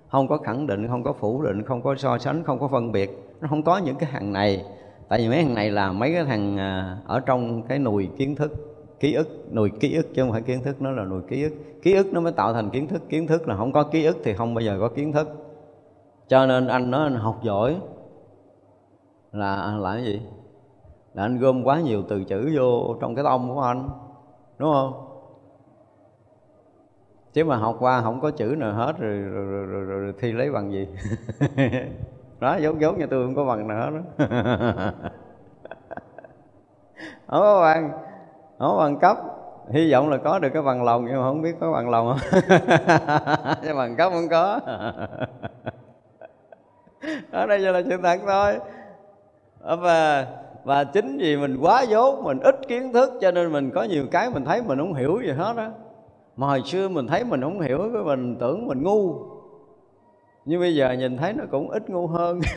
[0.09, 2.93] Không có khẳng định, không có phủ định, không có so sánh, không có phân
[2.93, 3.11] biệt.
[3.41, 4.65] Nó không có những cái hàng này.
[5.09, 8.35] Tại vì mấy hàng này là mấy cái thằng à, ở trong cái nùi kiến
[8.35, 8.72] thức
[9.03, 11.53] ký ức nuôi ký ức chứ không phải kiến thức nó là nuôi ký ức.
[11.83, 14.17] Ký ức nó mới tạo thành kiến thức kiến thức là không có ký ức
[14.25, 15.29] thì không bao giờ có kiến thức.
[16.29, 17.81] Cho nên anh nói anh học giỏi.
[19.33, 20.23] Là là cái gì?
[21.15, 23.89] Là anh gom quá nhiều từ chữ vô trong cái tông của anh
[24.59, 24.93] đúng không?
[27.33, 30.13] Chứ mà học qua không có chữ nào hết rồi, rồi, rồi, rồi, rồi, rồi
[30.19, 30.89] thi lấy bằng gì?
[32.41, 34.01] Đó giống giống như tôi không có bằng nào hết đó
[37.27, 38.12] không có bằng
[38.63, 39.17] không có bằng cấp.
[39.73, 42.09] Hy vọng là có được cái bằng lòng, nhưng mà không biết có bằng lòng
[42.09, 42.19] không?
[43.63, 44.61] Cái bằng cấp không có.
[47.31, 48.59] Ở đây giờ là sự thật thôi.
[49.61, 50.27] Ờ, và
[50.65, 54.05] và chính vì mình quá dốt, mình ít kiến thức, cho nên mình có nhiều
[54.11, 55.71] cái mình thấy mình không hiểu gì hết á.
[56.37, 59.15] Mà hồi xưa mình thấy mình không hiểu, cái mình tưởng mình ngu.
[60.45, 62.41] Nhưng bây giờ nhìn thấy nó cũng ít ngu hơn.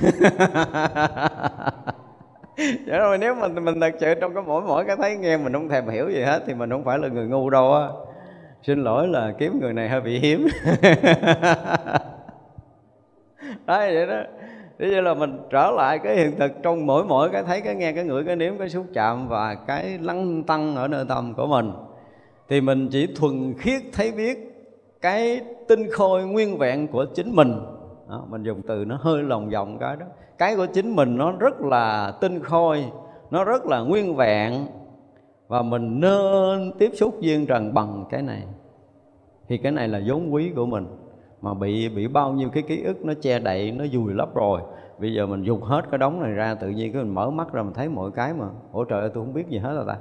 [2.57, 5.37] Vậy dạ rồi nếu mình mình thật sự trong cái mỗi mỗi cái thấy nghe
[5.37, 7.87] mình không thèm hiểu gì hết thì mình không phải là người ngu đâu á.
[8.63, 10.47] Xin lỗi là kiếm người này hơi bị hiếm.
[13.65, 14.21] Đấy vậy đó.
[14.79, 17.75] Thế như là mình trở lại cái hiện thực trong mỗi mỗi cái thấy cái
[17.75, 21.33] nghe cái ngửi cái nếm cái xúc chạm và cái lăng tăng ở nơi tâm
[21.33, 21.71] của mình
[22.49, 24.37] thì mình chỉ thuần khiết thấy biết
[25.01, 27.59] cái tinh khôi nguyên vẹn của chính mình
[28.09, 30.05] đó, mình dùng từ nó hơi lòng vòng cái đó
[30.37, 32.85] cái của chính mình nó rất là tinh khôi
[33.31, 34.65] nó rất là nguyên vẹn
[35.47, 38.43] và mình nên tiếp xúc duyên trần bằng cái này.
[39.47, 40.87] Thì cái này là vốn quý của mình
[41.41, 44.61] mà bị bị bao nhiêu cái ký ức nó che đậy nó vùi lấp rồi.
[44.99, 47.53] Bây giờ mình dùng hết cái đống này ra tự nhiên cái mình mở mắt
[47.53, 48.45] ra mình thấy mọi cái mà.
[48.71, 49.97] Ủa trời ơi tôi không biết gì hết rồi ta.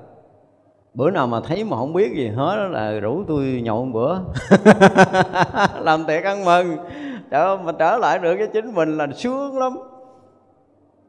[0.95, 4.19] Bữa nào mà thấy mà không biết gì hết là rủ tôi nhậu một bữa.
[5.81, 6.77] Làm tiệc ăn mừng.
[7.31, 9.77] Trời ơi, mà trở lại được cái chính mình là sướng lắm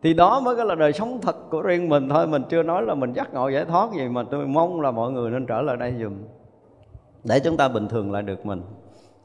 [0.05, 2.27] thì đó mới là đời sống thật của riêng mình thôi.
[2.27, 5.11] Mình chưa nói là mình giác ngộ, giải thoát gì, mà tôi mong là mọi
[5.11, 6.13] người nên trở lại đây dùm
[7.23, 8.61] để chúng ta bình thường lại được mình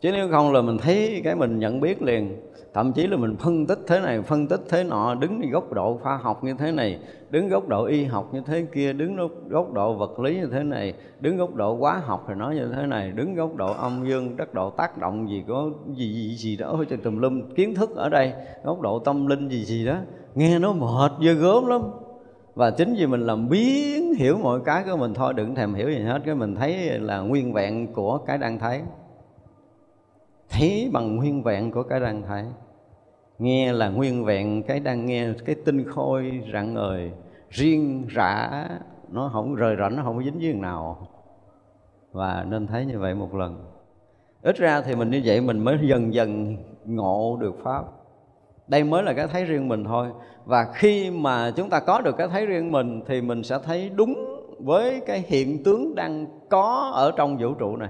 [0.00, 2.36] chứ nếu không là mình thấy cái mình nhận biết liền.
[2.74, 5.98] Thậm chí là mình phân tích thế này phân tích thế nọ đứng góc độ
[6.02, 6.98] khoa học như thế này
[7.30, 9.16] đứng góc độ y học như thế kia đứng
[9.48, 12.68] góc độ vật lý như thế này đứng góc độ hóa học thì nói như
[12.76, 16.34] thế này đứng góc độ âm dương đất độ tác động gì có gì gì,
[16.36, 18.32] gì đó ôi tùm lum kiến thức ở đây
[18.64, 19.96] góc độ tâm linh gì gì đó
[20.34, 21.80] nghe nó mệt ghê gớm lắm.
[22.54, 25.90] Và chính vì mình làm biến hiểu mọi cái của mình thôi đừng thèm hiểu
[25.90, 28.80] gì hết cái mình thấy là nguyên vẹn của cái đang thấy
[30.50, 32.44] thấy bằng nguyên vẹn của cái đang thấy
[33.40, 37.12] nghe là nguyên vẹn, cái đang nghe cái tinh khôi rạng ngời,
[37.50, 38.64] riêng rã,
[39.08, 41.08] nó không, rời rảnh nó không có dính với nào.
[42.12, 43.64] Và nên thấy như vậy một lần.
[44.42, 47.84] Ít ra thì mình như vậy mình mới dần dần ngộ được pháp.
[48.68, 50.08] Đây mới là cái thấy riêng mình thôi.
[50.44, 53.90] Và khi mà chúng ta có được cái thấy riêng mình thì mình sẽ thấy
[53.94, 54.14] đúng
[54.58, 57.88] với cái hiện tướng đang có ở trong vũ trụ này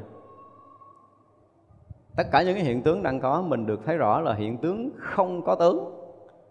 [2.17, 4.91] tất cả những cái hiện tướng đang có, mình được thấy rõ là hiện tướng
[4.97, 5.95] không có tướng.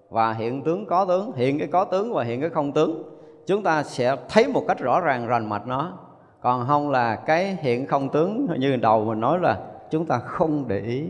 [0.10, 3.04] Và hiện tướng có tướng, hiện cái có tướng và hiện cái không tướng.
[3.46, 5.98] Chúng ta sẽ thấy một cách rõ ràng, rành mạch nó.
[6.42, 10.68] Còn không là cái hiện không tướng, như đầu mình nói là chúng ta không
[10.68, 11.04] để ý.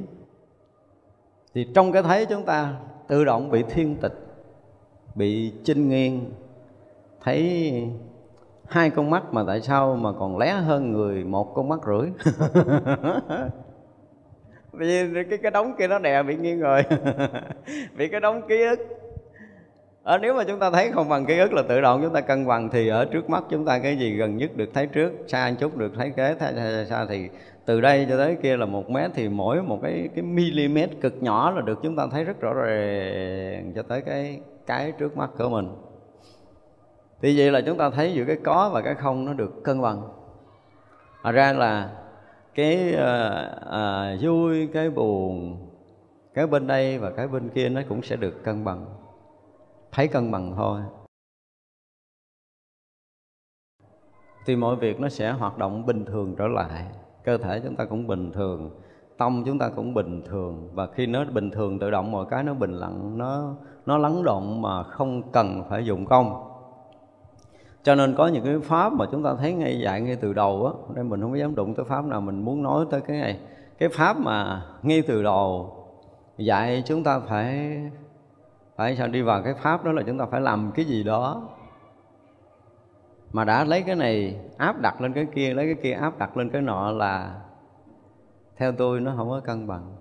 [1.53, 2.73] Thì trong cái thấy chúng ta
[3.07, 4.13] tự động bị thiên tịch,
[5.15, 6.31] bị chinh nghiêng.
[7.23, 7.73] Thấy
[8.67, 12.33] hai con mắt mà tại sao mà còn lé hơn người một con mắt rưỡi?
[14.87, 16.83] vì cái cái đống kia nó đè bị nghiêng rồi
[17.97, 18.79] bị cái đống ký ức.
[20.03, 22.21] Ở nếu mà chúng ta thấy không bằng ký ức là tự động chúng ta
[22.21, 25.11] cân bằng thì ở trước mắt chúng ta cái gì gần nhất được thấy trước
[25.27, 27.29] xa một chút được thấy kế xa, xa, xa thì
[27.65, 31.23] từ đây cho tới kia là một mét thì mỗi một cái cái mm cực
[31.23, 35.29] nhỏ là được chúng ta thấy rất rõ ràng cho tới cái cái trước mắt
[35.37, 35.69] của mình.
[37.21, 39.81] Thì vậy là chúng ta thấy giữa cái có và cái không nó được cân
[39.81, 40.01] bằng.
[41.21, 41.89] Hóa ra là
[42.59, 43.29] cái à,
[43.69, 45.57] à, vui cái buồn
[46.33, 48.85] cái bên đây và cái bên kia nó cũng sẽ được cân bằng.
[49.91, 50.81] Thấy cân bằng thôi.
[54.45, 56.85] Thì mọi việc nó sẽ hoạt động bình thường trở lại.
[57.23, 58.81] Cơ thể chúng ta cũng bình thường
[59.17, 60.69] tâm chúng ta cũng bình thường.
[60.73, 63.55] Và khi nó bình thường tự động mọi cái nó bình lặng nó
[63.85, 66.48] nó lắng động mà không cần phải dụng công
[67.83, 70.65] cho nên có những cái pháp mà chúng ta thấy ngay dạy ngay từ đầu
[70.65, 73.39] á, nên mình không dám đụng tới pháp nào, mình muốn nói tới cái này.
[73.77, 75.75] Cái pháp mà ngay từ đầu
[76.37, 77.81] dạy chúng ta phải
[78.75, 81.49] phải sao đi vào cái pháp đó là chúng ta phải làm cái gì đó.
[83.33, 86.37] Mà đã lấy cái này áp đặt lên cái kia, lấy cái kia áp đặt
[86.37, 87.41] lên cái nọ là
[88.57, 89.95] theo tôi nó không có cân bằng.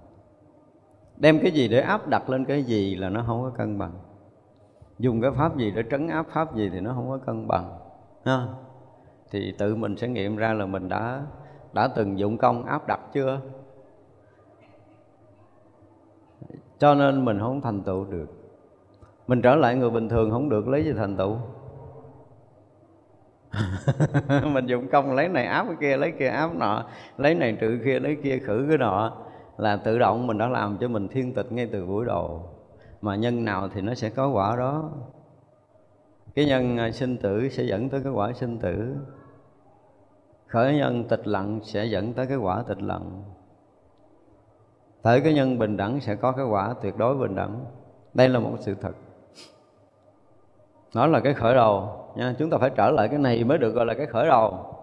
[1.17, 3.93] Đem cái gì để áp đặt lên cái gì là nó không có cân bằng
[4.99, 7.79] dùng cái pháp gì để trấn áp pháp gì thì nó không có cân bằng,
[8.25, 8.47] ha?
[9.31, 11.23] Thì tự mình sẽ nghiệm ra là mình đã
[11.73, 13.41] đã từng dụng công áp đặt chưa?
[16.79, 18.27] Cho nên mình không thành tựu được.
[19.27, 21.37] Mình trở lại người bình thường không được, lấy gì thành tựu?
[24.53, 26.85] Mình dụng công lấy này áp cái kia, lấy kia áp nọ,
[27.17, 29.17] lấy này trừ kia, lấy kia khử cái nọ
[29.57, 32.51] là tự động mình đã làm cho mình thiên tịch ngay từ buổi đầu
[33.01, 34.91] mà nhân nào thì nó sẽ có quả đó.
[36.35, 38.97] Cái nhân à, sinh tử sẽ dẫn tới cái quả sinh tử.
[40.47, 43.23] Khởi nhân tịch lặng sẽ dẫn tới cái quả tịch lặng.
[45.03, 47.65] Tới cái nhân bình đẳng sẽ có cái quả tuyệt đối bình đẳng.
[48.15, 48.93] Đây là một sự thật.
[50.95, 52.35] Nó là cái khởi đầu, nha.
[52.39, 54.75] Chúng ta phải trở lại cái này mới được gọi là cái khởi đầu.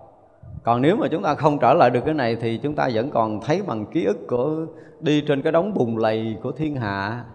[0.64, 3.12] Còn nếu mà chúng ta không trở lại được cái này thì chúng ta vẫn
[3.12, 4.66] còn thấy bằng ký ức của,
[5.00, 7.26] đi trên cái đống bùn lầy của thiên hạ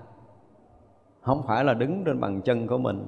[1.21, 3.07] không phải là đứng trên bàn chân của mình.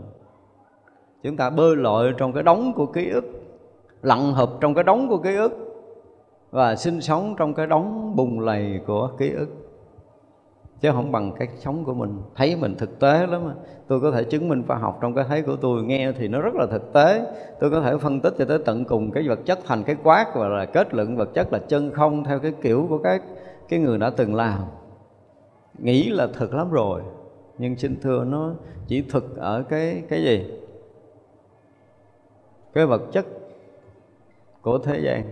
[1.23, 3.25] Chúng ta bơi lội trong cái đống của ký ức,
[4.03, 5.53] lặn hợp trong cái đống của ký ức,
[6.51, 9.49] và sinh sống trong cái đống bùng lầy của ký ức.
[10.81, 12.19] Chứ không bằng cái sống của mình.
[12.35, 13.55] Thấy mình thực tế lắm mà
[13.89, 16.41] tôi có thể chứng minh khoa học trong cái thấy của tôi, nghe thì nó
[16.41, 17.27] rất là thực tế.
[17.61, 20.27] Tôi có thể phân tích cho tới tận cùng cái vật chất thành cái quát
[20.35, 23.23] và là kết luận vật chất là chân không theo cái kiểu của các
[23.69, 24.59] cái người đã từng làm.
[25.79, 27.03] Nghĩ là thực lắm rồi
[27.59, 28.51] nhưng xin thưa nó
[28.87, 30.51] chỉ thực ở cái cái gì?
[32.75, 33.27] Cái vật chất
[34.63, 35.23] của thế gian.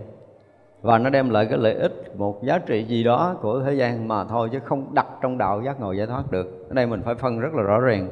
[0.81, 4.07] Và nó đem lại cái lợi ích, một giá trị gì đó của thế gian
[4.07, 6.65] mà thôi, chứ không đặt trong đạo giác ngộ giải thoát được.
[6.69, 8.09] Ở đây mình phải phân rất là rõ ràng.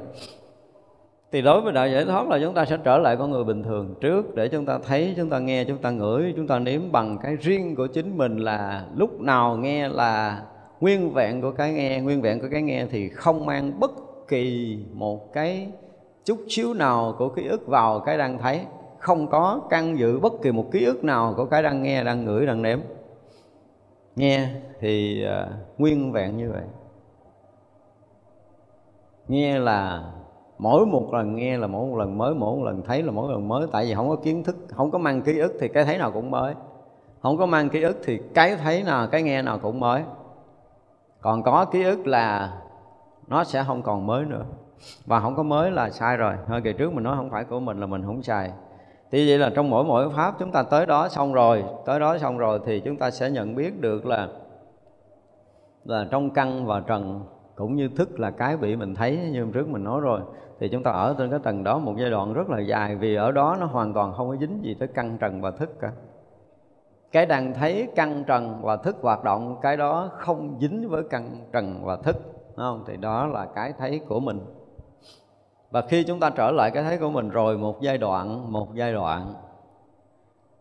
[1.31, 3.63] Thì đối với đạo giải thoát là chúng ta sẽ trở lại con người bình
[3.63, 6.91] thường trước, để chúng ta thấy, chúng ta nghe, chúng ta ngửi, chúng ta nếm
[6.91, 10.41] bằng cái riêng của chính mình là lúc nào nghe là
[10.81, 13.91] nguyên vẹn của cái nghe nguyên vẹn của cái nghe thì không mang bất
[14.27, 15.67] kỳ một cái
[16.25, 18.61] chút xíu nào của ký ức vào cái đang thấy.
[18.97, 22.25] Không có căn dự bất kỳ một ký ức nào của cái đang nghe đang
[22.25, 22.79] ngửi đang nếm.
[24.15, 24.49] Nghe
[24.79, 26.63] thì uh, nguyên vẹn như vậy.
[29.27, 30.11] Nghe là
[30.57, 33.31] mỗi một lần nghe là mỗi một lần mới mỗi một lần thấy là mỗi
[33.31, 35.85] lần mới tại vì không có kiến thức không có mang ký ức thì cái
[35.85, 36.53] thấy nào cũng mới.
[37.21, 40.03] Không có mang ký ức thì cái thấy nào cái nghe nào cũng mới
[41.21, 42.53] còn có ký ức là
[43.27, 44.45] nó sẽ không còn mới nữa.
[45.05, 46.33] Và không có mới là sai rồi.
[46.47, 48.51] Hơi kỳ trước mình nói không phải của mình là mình không xài.
[49.11, 52.17] Thì vậy là trong mỗi mỗi pháp chúng ta tới đó xong rồi, tới đó
[52.17, 54.27] xong rồi thì chúng ta sẽ nhận biết được là
[55.83, 57.23] là trong căn và trần
[57.55, 60.21] cũng như thức là cái bị mình thấy như hôm trước mình nói rồi.
[60.59, 63.15] Thì chúng ta ở trên cái tầng đó một giai đoạn rất là dài vì
[63.15, 65.91] ở đó nó hoàn toàn không có dính gì tới căn trần và thức cả
[67.11, 71.45] cái đang thấy căn trần và thức hoạt động, cái đó không dính với căn
[71.51, 72.17] trần và thức
[72.55, 72.83] không?
[72.87, 74.39] Thì đó là cái thấy của mình.
[75.71, 78.75] Và khi chúng ta trở lại cái thấy của mình rồi, một giai đoạn, một
[78.75, 79.33] giai đoạn,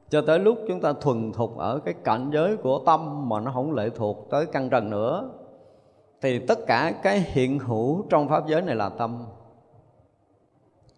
[0.09, 3.51] cho tới lúc chúng ta thuần thục ở cái cảnh giới của tâm mà nó
[3.51, 5.31] không lệ thuộc tới căn trần nữa,
[6.21, 9.25] thì tất cả cái hiện hữu trong pháp giới này là tâm.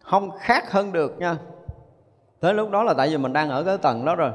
[0.03, 1.37] Không khác hơn được nha.
[2.41, 4.31] Tới lúc đó là tại vì mình đang ở cái tầng đó rồi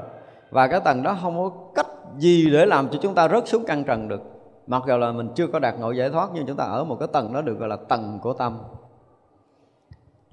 [0.55, 1.87] và cái tầng đó không có cách
[2.17, 4.21] gì để làm cho chúng ta rớt xuống căn trần được.
[4.67, 6.95] Mặc dù là mình chưa có đạt ngộ giải thoát nhưng chúng ta ở một
[6.99, 8.57] cái tầng đó được gọi là tầng của tâm.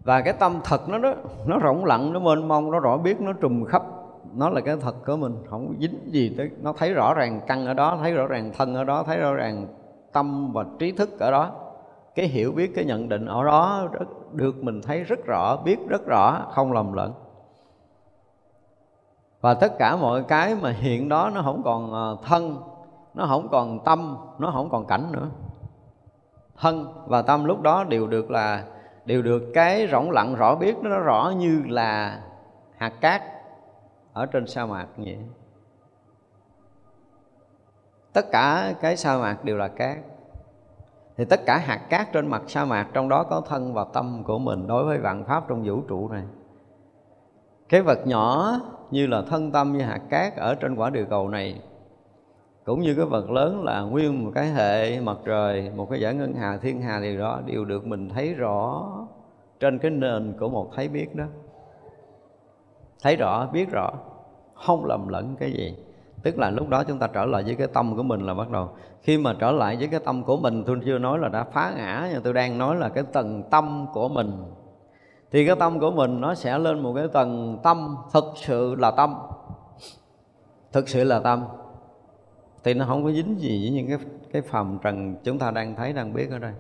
[0.05, 1.15] Và cái tâm thật nó đó
[1.47, 3.83] nó rộng lặng nó mênh mông nó rõ biết nó trùm khắp.
[4.35, 6.51] Nó là cái thật của mình không dính gì tới.
[6.63, 9.35] Nó thấy rõ ràng căn ở đó thấy rõ ràng thân ở đó thấy rõ
[9.35, 9.67] ràng
[10.13, 11.51] tâm và trí thức ở đó.
[12.15, 15.79] Cái hiểu biết cái nhận định ở đó rất, được mình thấy rất rõ biết
[15.89, 17.13] rất rõ không lầm lẫn
[19.43, 22.63] và tất cả mọi cái mà hiện đó nó không còn ờ, thân,
[23.15, 25.29] nó không còn tâm, nó không còn cảnh nữa.
[26.57, 28.65] Thân và tâm lúc đó đều được là,
[29.05, 32.21] đều được cái rỗng lặng, rõ biết, nó rõ như là
[32.77, 33.23] hạt cát
[34.13, 35.19] ở trên sa mạc vậy.
[38.13, 39.99] Tất cả cái sa mạc đều là cát.
[41.17, 44.23] Thì tất cả hạt cát trên mặt sa mạc trong đó có thân và tâm
[44.25, 46.25] của mình đối với vạn pháp trong vũ trụ này
[47.73, 48.53] cái vật nhỏ
[48.91, 51.61] như là thân tâm như hạt cát ở trên quả địa cầu này,
[52.65, 56.15] cũng như cái vật lớn là nguyên một cái hệ, mặt trời, một cái giải
[56.15, 58.89] ngân hà, thiên hà, thì đó đều được mình thấy rõ
[59.61, 61.25] trên cái nền của một thấy biết đó.
[63.03, 63.91] Thấy rõ, biết rõ,
[64.55, 65.77] không lầm lẫn cái gì.
[66.23, 68.51] Tức là lúc đó chúng ta trở lại với cái tâm của mình là bắt
[68.51, 68.69] đầu.
[69.03, 71.73] Khi mà trở lại với cái tâm của mình, tôi chưa nói là đã phá
[71.77, 74.33] ngã, nhưng tôi đang nói là cái tầng tâm của mình
[75.33, 78.91] thì cái tâm của mình nó sẽ lên một cái tầng tâm thực sự là
[78.91, 79.15] tâm.
[80.73, 81.45] Thực sự là tâm.
[82.65, 83.99] Thì nó không có dính gì với những cái
[84.33, 86.53] cái phàm trần chúng ta đang thấy đang biết ở đây.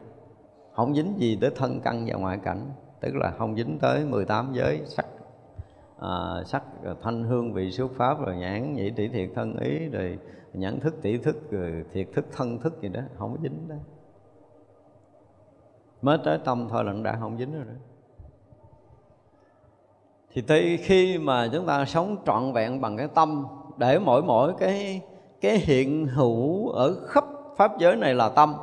[0.73, 2.71] Không dính gì tới thân căn và ngoại cảnh.
[3.01, 5.07] Tức là không dính tới 18 giới sắc
[5.99, 6.63] à, sắc
[7.03, 10.19] thanh hương vị xuất pháp rồi nhãn nhĩ tỷ thiệt thân ý rồi
[10.53, 13.01] nhãn thức tỷ thức rồi thiệt thức thân thức gì đó.
[13.19, 13.77] Không có dính đó
[16.03, 17.92] mới tới tâm thôi là nó đã không dính rồi đó
[20.35, 24.53] thì tới khi mà chúng ta sống trọn vẹn bằng cái tâm, để mỗi mỗi
[24.59, 25.01] cái
[25.41, 27.25] cái hiện hữu ở khắp
[27.57, 28.55] pháp giới này là tâm,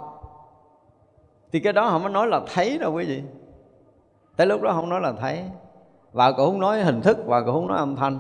[1.51, 3.23] thì cái đó không có nói là thấy đâu quý vị.
[4.35, 5.43] Tới lúc đó không nói là thấy,
[6.11, 8.19] và cũng không nói hình thức, và cũng không nói âm thanh.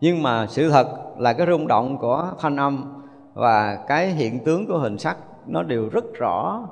[0.00, 3.02] Nhưng mà sự thật là cái rung động của thanh âm
[3.34, 5.16] và cái hiện tướng của hình sắc
[5.46, 6.68] nó đều rất rõ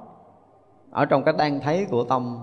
[0.91, 2.39] ở trong cái đang thấy của tâm.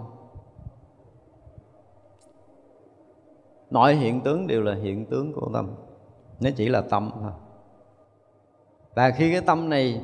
[3.71, 5.69] Mọi hiện tướng đều là hiện tướng của tâm.
[6.39, 7.31] Nó chỉ là tâm thôi.
[8.95, 10.01] Và khi cái tâm này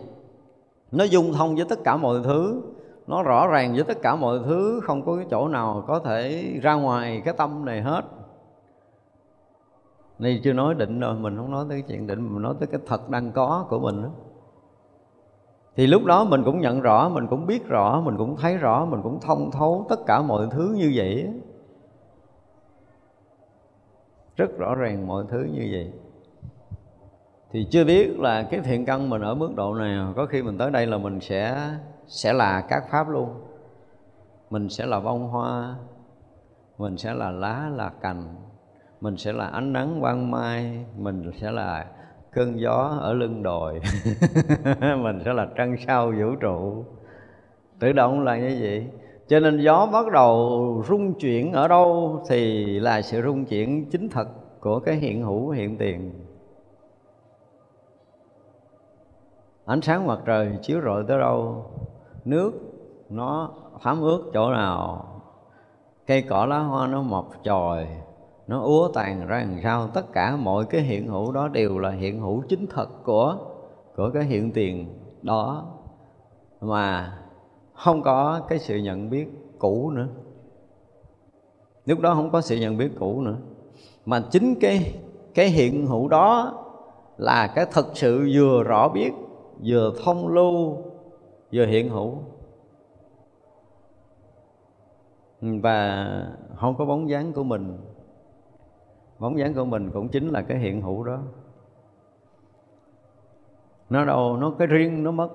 [0.92, 2.62] nó dung thông với tất cả mọi thứ,
[3.08, 6.50] nó rõ ràng với tất cả mọi thứ, không có cái chỗ nào có thể
[6.62, 8.02] ra ngoài cái tâm này hết.
[10.20, 12.68] Này chưa nói định rồi, mình không nói tới cái chuyện định, mình nói tới
[12.68, 14.10] cái thật đang có của mình đó.
[15.76, 18.86] thì lúc đó mình cũng nhận rõ, mình cũng biết rõ, mình cũng thấy rõ,
[18.86, 21.30] mình cũng thông thấu tất cả mọi thứ như vậy
[24.36, 25.92] rất rõ ràng mọi thứ như vậy.
[27.52, 30.58] Thì chưa biết là cái thiện căn mình ở mức độ nào có khi mình
[30.58, 31.70] tới đây là mình sẽ
[32.08, 33.30] sẽ là các pháp luôn.
[34.50, 35.76] Mình sẽ là bông hoa,
[36.78, 38.36] mình sẽ là lá, là cành,
[39.02, 41.86] mình sẽ là ánh nắng ban mai, mình sẽ là
[42.32, 43.74] cơn gió ở lưng đồi,
[44.80, 46.86] mình sẽ là trăng sao vũ trụ.
[47.80, 48.88] Tự động là như vậy
[49.34, 54.10] cho nên gió bắt đầu rung chuyển ở đâu thì là sự rung chuyển chính
[54.10, 54.28] thật
[54.60, 56.12] của cái hiện hữu, hiện tiền.
[59.66, 61.66] Ánh sáng mặt trời chiếu rọi tới đâu,
[62.26, 62.52] nước
[63.10, 65.06] nó thấm ướt chỗ nào,
[66.08, 67.88] cây cỏ lá hoa nó mọc chồi
[68.48, 71.90] nó úa tàn ra làm sao, tất cả mọi cái hiện hữu đó đều là
[71.90, 73.38] hiện hữu chính thật của
[73.96, 75.66] của cái hiện tiền đó.
[76.62, 77.18] Mà
[77.74, 79.28] không có cái sự nhận biết
[79.60, 80.08] cũ nữa.
[81.86, 83.38] Lúc đó không có sự nhận biết cũ nữa.
[84.06, 85.00] Mà chính cái
[85.34, 86.60] cái hiện hữu đó
[87.18, 89.12] là cái thật sự vừa rõ biết,
[89.66, 90.78] vừa thông lưu,
[91.54, 92.18] vừa hiện hữu.
[95.42, 96.08] Và
[96.56, 97.78] không có bóng dáng của mình.
[99.20, 101.20] Bóng dáng của mình cũng chính là cái hiện hữu đó.
[103.90, 105.30] Nó đâu, nó cái riêng nó mất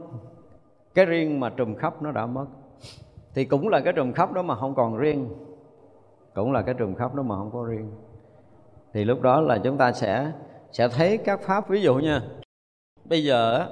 [0.99, 2.46] cái riêng mà trùm khắp nó đã mất.
[3.34, 5.28] Thì cũng là cái trùm khắp đó mà không còn riêng.
[6.34, 7.90] Cũng là cái trùm khắp đó mà không có riêng.
[8.92, 10.32] Thì lúc đó là chúng ta sẽ
[10.72, 11.68] sẽ thấy các pháp.
[11.68, 12.22] Ví dụ nha,
[13.05, 13.66] bây giờ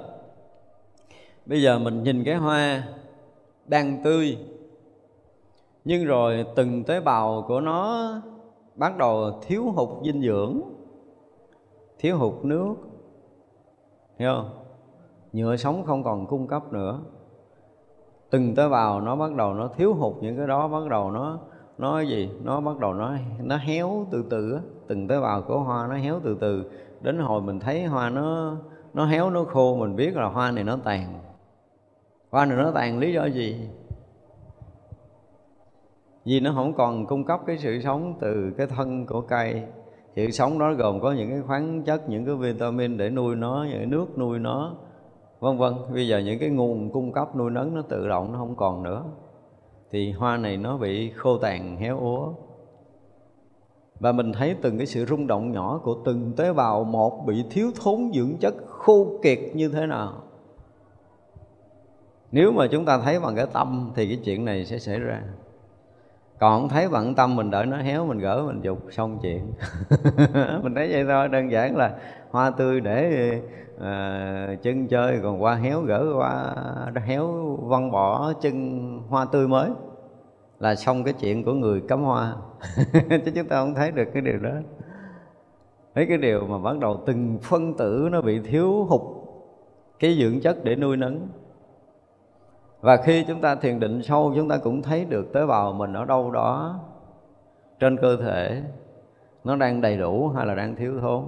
[1.45, 2.83] bây giờ mình nhìn cái hoa
[3.65, 4.37] đang tươi,
[5.85, 8.11] nhưng rồi từng tế bào của nó
[8.75, 10.61] bắt đầu thiếu hụt dinh dưỡng,
[11.99, 12.75] thiếu hụt nước.
[14.19, 14.49] Hiểu không?
[15.33, 16.99] Nhựa sống không còn cung cấp nữa
[18.29, 21.39] từng tế bào nó bắt đầu nó thiếu hụt những cái đó, bắt đầu nó
[21.77, 22.29] nó gì?
[22.43, 23.13] Nó bắt đầu nó
[23.43, 24.59] nó héo từ từ á.
[24.87, 26.71] Từng tế bào của hoa nó héo từ từ.
[27.01, 28.55] Đến hồi mình thấy hoa nó
[28.93, 31.19] nó héo, nó khô, mình biết là hoa này nó tàn.
[32.31, 33.69] Hoa này nó tàn, lý do gì?
[36.25, 39.63] Vì nó không còn cung cấp cái sự sống từ cái thân của cây.
[40.15, 43.65] Sự sống đó gồm có những cái khoáng chất, những cái vitamin để nuôi nó,
[43.69, 44.75] những cái nước nuôi nó
[45.39, 48.39] vân vân, bây giờ những cái nguồn cung cấp nuôi nấng nó tự động nó
[48.39, 49.03] không còn nữa.
[49.91, 52.33] Thì hoa này nó bị khô tàn, héo úa.
[53.99, 57.45] Và mình thấy từng cái sự rung động nhỏ của từng tế bào một bị
[57.49, 60.13] thiếu thốn dưỡng chất khô kiệt như thế nào.
[62.31, 65.21] Nếu mà chúng ta thấy bằng cái tâm thì cái chuyện này sẽ xảy ra.
[66.39, 69.53] Còn không thấy bằng tâm mình đợi nó héo, mình gỡ, mình dục, xong chuyện.
[70.63, 71.95] Mình thấy vậy thôi, đơn giản là
[72.31, 73.41] hoa tươi để
[73.81, 76.55] à, chân chơi còn qua héo gỡ qua
[77.05, 79.69] héo văng bỏ chân hoa tươi mới.
[80.59, 82.35] Là xong cái chuyện của người cắm hoa.
[83.09, 84.51] Chứ chúng ta không thấy được cái điều đó.
[85.95, 89.01] Thấy cái điều mà bắt đầu từng phân tử nó bị thiếu hụt
[89.99, 91.27] cái dưỡng chất để nuôi nấng.
[92.81, 95.93] Và khi chúng ta thiền định sâu chúng ta cũng thấy được tế bào mình
[95.93, 96.79] ở đâu đó
[97.79, 98.63] trên cơ thể
[99.43, 101.23] nó đang đầy đủ hay là đang thiếu thốn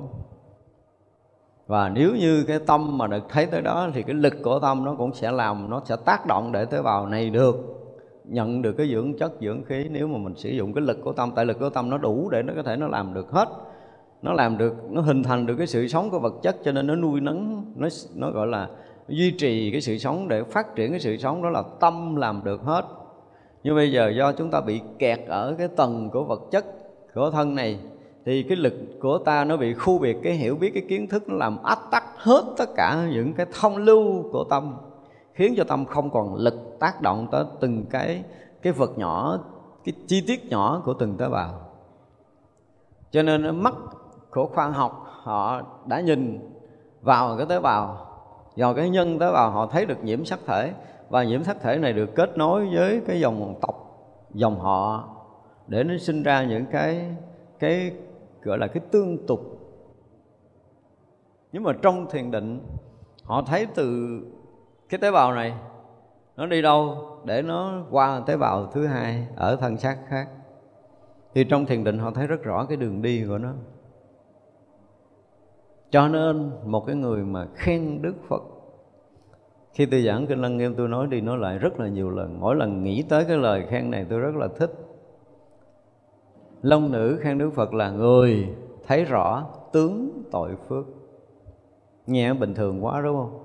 [1.70, 4.86] và nếu như cái tâm mà được thấy tới đó thì cái lực của tâm
[4.86, 7.56] nó cũng sẽ làm, nó sẽ tác động để tế bào này được,
[8.24, 9.88] nhận được cái dưỡng chất, dưỡng khí.
[9.92, 12.30] Nếu mà mình sử dụng cái lực của tâm, tại lực của tâm nó đủ
[12.30, 13.50] để nó có thể nó làm được hết,
[14.22, 16.88] nó làm được, nó hình thành được cái sự sống của vật chất, cho nên
[16.88, 18.68] nó nuôi nấng, nó nó gọi là
[19.08, 22.42] duy trì cái sự sống để phát triển cái sự sống đó là tâm làm
[22.44, 22.86] được hết.
[23.64, 26.66] Nhưng bây giờ do chúng ta bị kẹt ở cái tầng của vật chất,
[27.16, 27.80] của thân này
[28.30, 31.30] thì cái lực của ta nó bị khu biệt, cái hiểu biết, cái kiến thức
[31.30, 34.76] nó làm ách tắc hết tất cả những cái thông lưu của tâm,
[35.34, 38.24] khiến cho tâm không còn lực tác động tới từng cái
[38.62, 39.40] cái vật nhỏ,
[39.84, 41.62] cái chi tiết nhỏ của từng tế bào.
[43.12, 43.74] Cho nên mắt
[44.32, 46.40] của khoa học, họ đã nhìn
[47.02, 48.08] vào cái tế bào,
[48.56, 50.74] vào cái nhân tế bào, họ thấy được nhiễm sắc thể,
[51.10, 53.76] và nhiễm sắc thể này được kết nối với cái dòng tộc,
[54.34, 55.10] dòng họ,
[55.68, 57.06] để nó sinh ra những cái
[57.60, 57.92] cái
[58.44, 59.40] gọi là cái tương tục.
[61.52, 62.60] Nhưng mà trong thiền định,
[63.24, 64.20] họ thấy từ
[64.90, 65.54] cái tế bào này,
[66.38, 70.30] nó đi đâu để nó qua tế bào thứ hai ở thân xác khác.
[71.34, 73.54] Thì trong thiền định họ thấy rất rõ cái đường đi của nó.
[75.90, 78.44] Cho nên một cái người mà khen đức phật,
[79.74, 82.40] khi tôi giảng kinh lăng nghiêm tôi nói đi nói lại rất là nhiều lần,
[82.40, 84.72] mỗi lần nghĩ tới cái lời khen này tôi rất là thích
[86.62, 88.56] long nữ khen đức phật là người
[88.88, 90.86] thấy rõ tướng tội phước.
[92.08, 93.44] Nghe bình thường quá đúng không?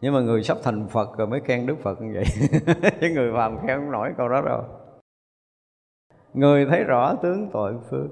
[0.00, 2.24] Nhưng mà người sắp thành phật rồi mới khen đức phật như vậy.
[3.00, 4.64] Chứ người phàm khen không nổi câu đó đâu.
[6.34, 8.10] Người thấy rõ tướng tội phước.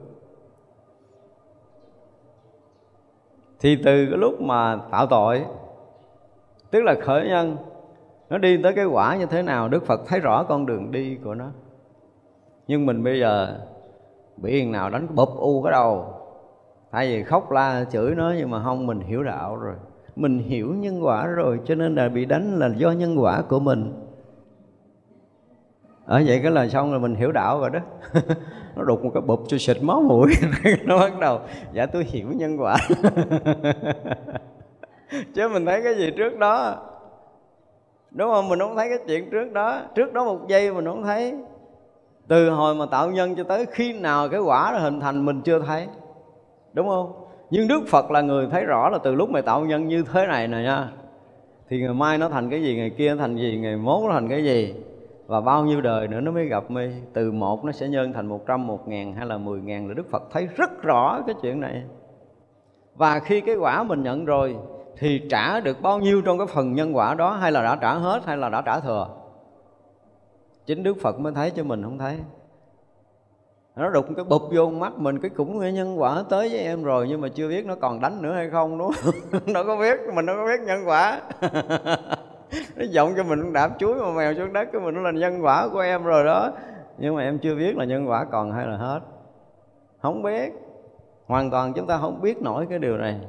[3.61, 5.45] Thì từ cái lúc mà tạo tội,
[6.71, 7.57] tức là khởi nhân,
[8.31, 11.19] nó đi tới cái quả như thế nào, đức phật thấy rõ con đường đi
[11.25, 11.51] của nó
[12.67, 13.59] nhưng mình bây giờ
[14.37, 16.13] bị thằng nào đánh bụp u cái đầu.
[16.91, 19.75] Tại vì khóc la chửi nó nhưng mà không, mình hiểu đạo rồi.
[20.17, 23.59] Mình hiểu nhân quả rồi, cho nên là bị đánh là do nhân quả của
[23.59, 23.93] mình.
[26.07, 27.81] Ở vậy cái là xong rồi mình hiểu đạo rồi đó.
[28.77, 30.33] Nó đục một cái bụp cho xịt máu mũi.
[30.85, 31.41] Nó bắt đầu
[31.73, 32.77] dạ tôi hiểu nhân quả.
[35.35, 36.83] Chứ mình thấy cái gì trước đó?
[38.11, 38.49] Đúng không?
[38.49, 39.81] Mình không thấy cái chuyện trước đó.
[39.95, 41.35] Trước đó một giây mình không thấy
[42.29, 45.43] từ hồi mà tạo nhân cho tới khi nào cái quả nó hình thành mình
[45.43, 45.87] chưa thấy.
[46.73, 47.13] Đúng không?
[47.51, 50.27] Nhưng đức phật là người thấy rõ là từ lúc mày tạo nhân như thế
[50.27, 50.89] này nè nha,
[51.69, 54.13] thì ngày mai nó thành cái gì, ngày kia nó thành gì, ngày mốt nó
[54.13, 54.75] thành cái gì,
[55.27, 56.89] và bao nhiêu đời nữa nó mới gặp mi.
[57.13, 59.95] Từ một nó sẽ nhân thành một trăm, một ngàn hay là mười ngàn là
[59.95, 61.83] đức phật thấy rất rõ cái chuyện này.
[62.95, 64.57] Và khi cái quả mình nhận rồi,
[64.99, 67.95] thì trả được bao nhiêu trong cái phần nhân quả đó, hay là đã trả
[67.95, 69.09] hết, hay là đã trả thừa?
[70.67, 72.19] Chính đức phật mới thấy cho mình không thấy.
[73.77, 77.07] Nó đục cái bụp vô mắt mình, cái cũng nhân quả tới với em rồi,
[77.09, 79.15] nhưng mà chưa biết nó còn đánh nữa hay không, đúng không?
[79.47, 81.21] Nó có biết, mình nó có biết nhân quả.
[82.77, 85.45] Nó giọng cho mình đạp chuối mà mèo xuống đất, cái mình nó là nhân
[85.45, 86.53] quả của em rồi đó.
[86.99, 89.01] Nhưng mà em chưa biết là nhân quả còn hay là hết.
[90.03, 90.53] Không biết.
[91.27, 93.21] Hoàn toàn chúng ta không biết nổi cái điều này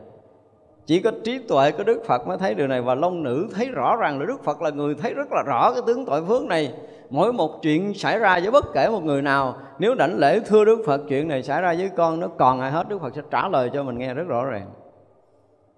[0.88, 2.82] chỉ có trí tuệ của đức phật mới thấy điều này.
[2.82, 5.74] Và long nữ thấy rõ ràng là đức phật là người thấy rất là rõ
[5.74, 6.74] cái tướng tội phước này.
[7.10, 10.66] Mỗi một chuyện xảy ra với bất kể một người nào, nếu đảnh lễ thưa
[10.66, 13.22] đức phật, chuyện này xảy ra với con, nó còn ai hết, đức phật sẽ
[13.32, 14.68] trả lời cho mình nghe rất rõ ràng.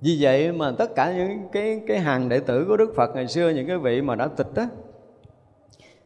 [0.02, 3.28] Vì vậy mà tất cả những cái cái hàng đệ tử của đức phật ngày
[3.28, 4.68] xưa, những cái vị mà đã tịch á,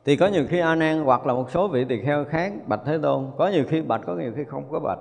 [0.05, 2.81] thì có nhiều khi a nan hoặc là một số vị tỳ kheo khác, bạch
[2.85, 4.99] thế tôn, có nhiều khi bạch, có nhiều khi không có bạch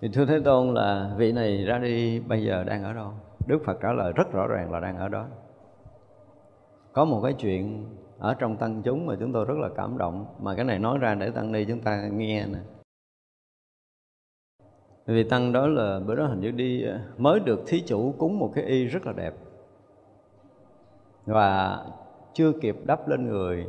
[0.00, 3.12] thì thưa thế tôn, là vị này ra đi, bây giờ đang ở đâu?
[3.46, 5.26] Đức phật trả lời rất rõ ràng là đang ở đó.
[6.92, 7.86] Có một cái chuyện
[8.18, 10.98] ở trong tăng chúng mà chúng tôi rất là cảm động, mà cái này nói
[10.98, 12.58] ra để tăng ni chúng ta nghe nè.
[15.06, 18.38] Vì tăng đó là, bữa đó hình như đi ờ, mới được thí chủ cúng
[18.38, 19.34] một cái y rất là đẹp.
[21.26, 21.78] Và
[22.32, 23.66] chưa kịp đắp lên người,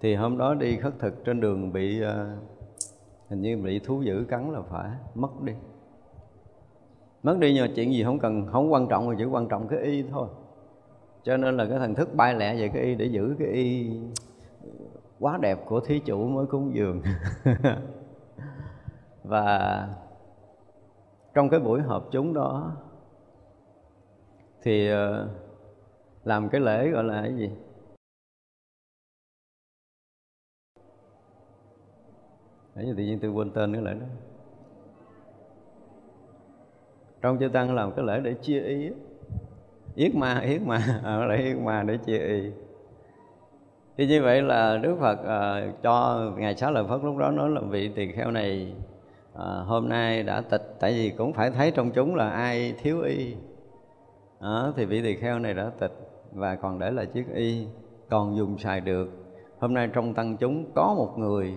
[0.00, 2.26] thì hôm đó đi khất thực trên đường bị ờ,
[3.28, 5.52] hình như bị thú dữ cắn là phải, mất đi.
[7.22, 9.68] Mất đi nhưng mà chuyện gì không cần, không quan trọng mà chỉ quan trọng
[9.68, 10.28] cái y thôi.
[11.22, 13.90] Cho nên là cái thần thức bay lẹ về cái y để giữ cái y
[15.20, 17.02] quá đẹp của thí chủ mới cúng dường.
[19.24, 19.88] Và
[21.34, 22.76] trong cái buổi họp chúng đó
[24.62, 25.28] thì ờ,
[26.24, 27.50] làm cái lễ gọi là cái gì?
[32.76, 34.06] Nãy giờ tự nhiên tôi quên tên cái lễ đó.
[37.22, 38.90] Trong chư Tăng làm cái lễ để chia y
[39.94, 42.50] Yết ma, yết ma à, Lễ yết ma để chia y.
[43.96, 47.50] Thì như vậy là đức phật à, cho ngài xá lợi phất lúc đó nói
[47.50, 48.74] là vị tỳ kheo này
[49.34, 53.00] à, hôm nay đã tịch tại vì cũng phải thấy trong chúng là ai thiếu
[53.00, 53.34] y.
[54.40, 55.92] À, thì vị tỳ kheo này đã tịch
[56.32, 57.66] và còn để lại chiếc y
[58.08, 59.08] còn dùng xài được.
[59.58, 61.54] Hôm nay trong tăng chúng có một người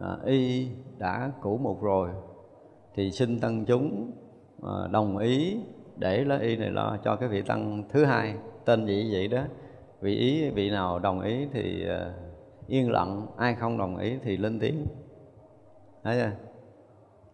[0.00, 0.68] à, y
[0.98, 2.10] đã cũ một rồi
[2.94, 4.12] thì xin tăng chúng
[4.62, 5.60] à, đồng ý
[5.96, 8.34] để lấy y này lo cho cái vị tăng thứ hai
[8.64, 9.42] tên vị vậy đó.
[10.00, 12.12] Vị ý vị nào đồng ý thì à,
[12.66, 14.86] yên lặng ai không đồng ý thì lên tiếng.
[16.04, 16.30] Thấy chưa?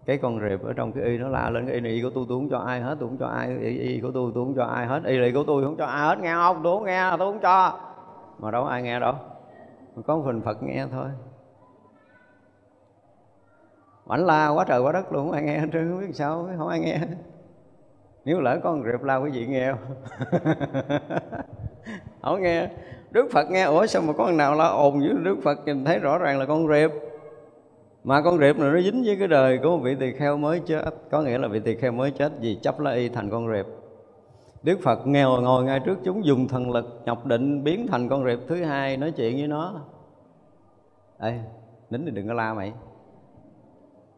[0.07, 2.11] Cái con rệp ở trong cái y nó la lên cái y này y của
[2.15, 4.45] tôi tôi không cho ai hết tôi không cho ai y, y của tôi tôi
[4.45, 5.05] không cho ai hết.
[5.05, 6.61] Y này của tôi không cho ai hết nghe không?
[6.62, 7.79] Tôi không nghe tôi không cho.
[8.39, 9.15] Mà đâu ai nghe đâu.
[10.07, 11.09] Có phần phật nghe thôi
[14.09, 16.48] ảnh la quá trời quá đất luôn không ai nghe hết trơn không biết sao
[16.59, 16.98] không ai nghe
[18.24, 19.94] nếu lỡ con rệp la quý vị nghe không?
[22.22, 22.68] Không nghe.
[23.11, 25.84] Đức phật nghe ủa sao mà có con nào la ồn với đức phật nhìn
[25.84, 26.90] thấy rõ ràng là con rệp.
[28.05, 30.61] Mà con rệp này nó dính với cái đời của một vị tỳ kheo mới
[30.61, 30.94] chết.
[31.11, 33.66] Có nghĩa là vị tỳ kheo mới chết vì chấp la y thành con rệp.
[34.62, 38.24] Đức Phật nghèo ngồi ngay trước chúng dùng thần lực nhập định biến thành con
[38.24, 39.80] rệp thứ hai nói chuyện với nó.
[41.18, 41.40] Ê,
[41.90, 42.72] nín thì đừng có la mày.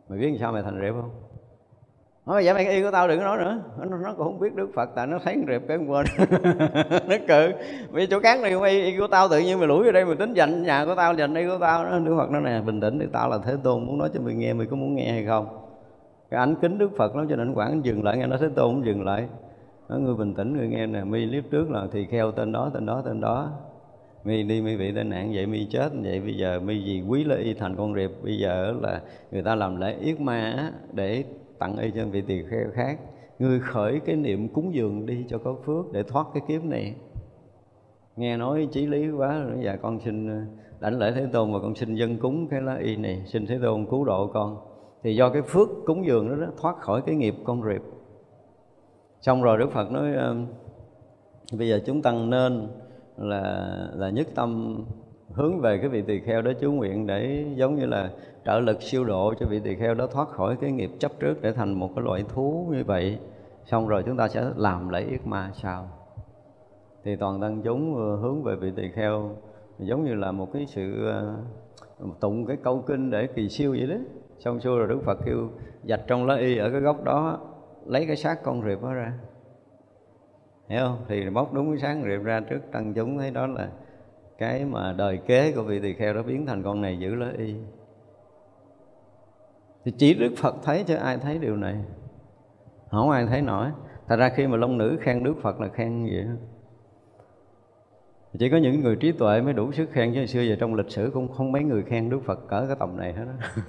[0.08, 1.10] Mày biết sao mày thành rệp không?
[2.26, 3.58] nói vậy mày y của tao đừng có nói nữa.
[3.78, 6.06] Nó, nó cũng không biết đức phật tại nó thấy rệp cái quên.
[7.08, 7.52] Nó cự
[7.90, 10.04] vì chỗ cán này không y, y của tao tự nhiên mày lủi vào đây
[10.04, 11.84] mày tính dành nhà của tao dành y của tao.
[11.84, 14.20] Đó đức phật nó nè bình tĩnh thì tao là thế tôn muốn nói cho
[14.20, 15.46] mày nghe mày có muốn nghe hay không?
[16.30, 18.18] Cái ảnh kính đức phật nó cho nên quản dừng lại.
[18.18, 19.28] Nghe nó thế tôn cũng dừng lại.
[19.88, 21.04] Nói người bình tĩnh người nghe nè.
[21.04, 23.50] Mi liếp trước là thì kheo tên đó tên đó tên đó
[24.26, 25.88] mi đi mi bị tai nạn vậy mi chết.
[26.02, 29.42] Vậy bây giờ mi vì quý lợi y thành con rệp bây giờ là người
[29.42, 31.24] ta làm lễ yết ma để
[31.58, 32.98] tặng y cho vị tỳ kheo khác.
[33.38, 36.94] Ngươi khởi cái niệm cúng dường đi cho có phước để thoát cái kiếp này.
[38.16, 40.40] Nghe nói chí lý quá rồi dạ con xin ờ,
[40.80, 43.22] đảnh lễ thế tôn và con xin dân cúng cái lá y này.
[43.26, 44.56] Xin thế tôn cứu độ con.
[45.02, 47.82] Thì do cái phước cúng dường đó, đó thoát khỏi cái nghiệp con rệp.
[49.20, 50.36] Xong rồi đức phật nói ờ,
[51.58, 52.68] bây giờ chúng tăng nên
[53.16, 54.78] là là nhất tâm
[55.32, 58.10] hướng về cái vị tỳ kheo đó chú nguyện để giống như là
[58.44, 61.42] trợ lực siêu độ cho vị tỳ kheo đó thoát khỏi cái nghiệp chấp trước
[61.42, 63.18] để thành một cái loại thú như vậy.
[63.64, 65.88] Xong rồi chúng ta sẽ làm lễ yết ma sau.
[67.04, 69.30] Thì toàn tăng chúng ờ, hướng về vị tỳ kheo
[69.78, 71.36] giống như là một cái sự ờ,
[72.20, 73.96] tụng cái câu kinh để kỳ siêu vậy đó.
[74.38, 75.48] Xong xuôi rồi đức phật kêu
[75.88, 77.38] dạch trong lá y ở cái góc đó,
[77.86, 79.12] lấy cái xác con rệp đó ra
[80.68, 81.04] hiểu không?
[81.08, 83.68] Thì bóc đúng cái sáng rệp ra trước, tăng chúng, thấy đó là
[84.38, 87.32] cái mà đời kế của vị tỳ kheo đó biến thành con này giữ lấy
[87.38, 87.54] y.
[89.84, 91.76] Thì chỉ đức phật thấy chứ ai thấy điều này.
[92.90, 93.66] Không ai thấy nổi.
[94.08, 96.26] Thật ra khi mà long nữ khen đức phật là khen vậy
[98.38, 100.90] chỉ có những người trí tuệ mới đủ sức khen, chứ xưa giờ trong lịch
[100.90, 103.64] sử cũng không mấy người khen Đức Phật cỡ cái tầm này hết đó.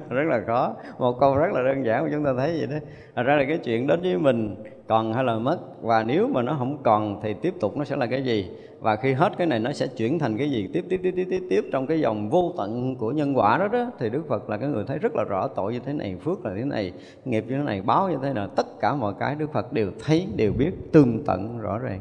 [0.10, 0.76] rất là khó.
[0.98, 2.86] Một câu rất là đơn giản mà chúng ta thấy vậy đó.
[3.16, 4.56] Thật ra là cái chuyện đến với mình
[4.88, 7.96] còn hay là mất, và nếu mà nó không còn thì tiếp tục nó sẽ
[7.96, 8.50] là cái gì?
[8.80, 10.68] Và khi hết cái này nó sẽ chuyển thành cái gì?
[10.72, 13.68] Tiếp tiếp tiếp tiếp tiếp tiếp trong cái dòng vô tận của nhân quả đó
[13.68, 16.16] đó, thì Đức Phật là cái người thấy rất là rõ tội như thế này,
[16.24, 16.92] phước là thế này,
[17.24, 18.48] nghiệp như thế này, báo như thế nào.
[18.56, 22.00] Tất cả mọi cái Đức Phật đều thấy, đều biết tương tận, rõ ràng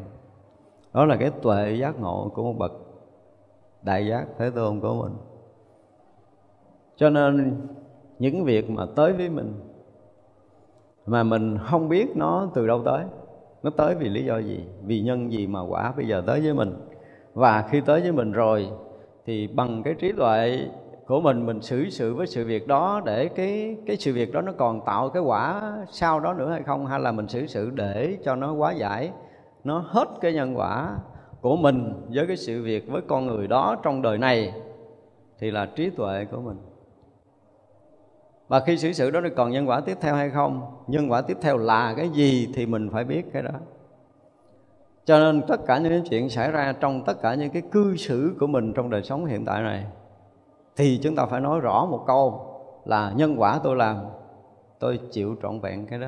[0.94, 2.72] đó là cái tuệ giác ngộ của một bậc
[3.82, 5.14] đại giác, thế tôn của mình.
[6.96, 7.62] Cho nên
[8.20, 9.54] những việc mà tới với mình,
[11.06, 13.04] mà mình không biết nó từ đâu tới,
[13.64, 14.60] nó tới vì lý do gì?
[14.86, 16.74] Vì nhân gì mà quả bây giờ tới với mình?
[17.34, 18.70] Và khi tới với mình rồi,
[19.26, 20.68] thì bằng cái trí tuệ
[21.08, 24.42] của mình mình xử sự với sự việc đó để cái cái sự việc đó
[24.42, 26.86] nó còn tạo cái quả sau đó nữa hay không?
[26.86, 29.12] Hay là mình xử sự để cho nó quá giải?
[29.64, 30.98] Nó hết cái nhân quả
[31.42, 34.54] của mình với cái sự việc với con người đó trong đời này
[35.40, 36.58] thì là trí tuệ của mình.
[38.48, 40.62] Và khi xử sự đó còn nhân quả tiếp theo hay không?
[40.88, 43.52] Nhân quả tiếp theo là cái gì thì mình phải biết cái đó.
[45.06, 48.36] Cho nên tất cả những chuyện xảy ra trong tất cả những cái cư xử
[48.40, 49.86] của mình trong đời sống hiện tại này
[50.76, 52.46] thì chúng ta phải nói rõ một câu
[52.86, 53.98] là nhân quả tôi làm,
[54.80, 56.08] tôi chịu trọn vẹn cái đó.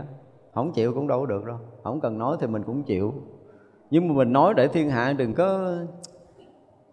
[0.54, 1.58] Không chịu cũng đâu được đâu.
[1.84, 3.14] Không cần nói thì mình cũng chịu
[3.94, 5.76] nhưng mà mình nói để thiên hạ đừng có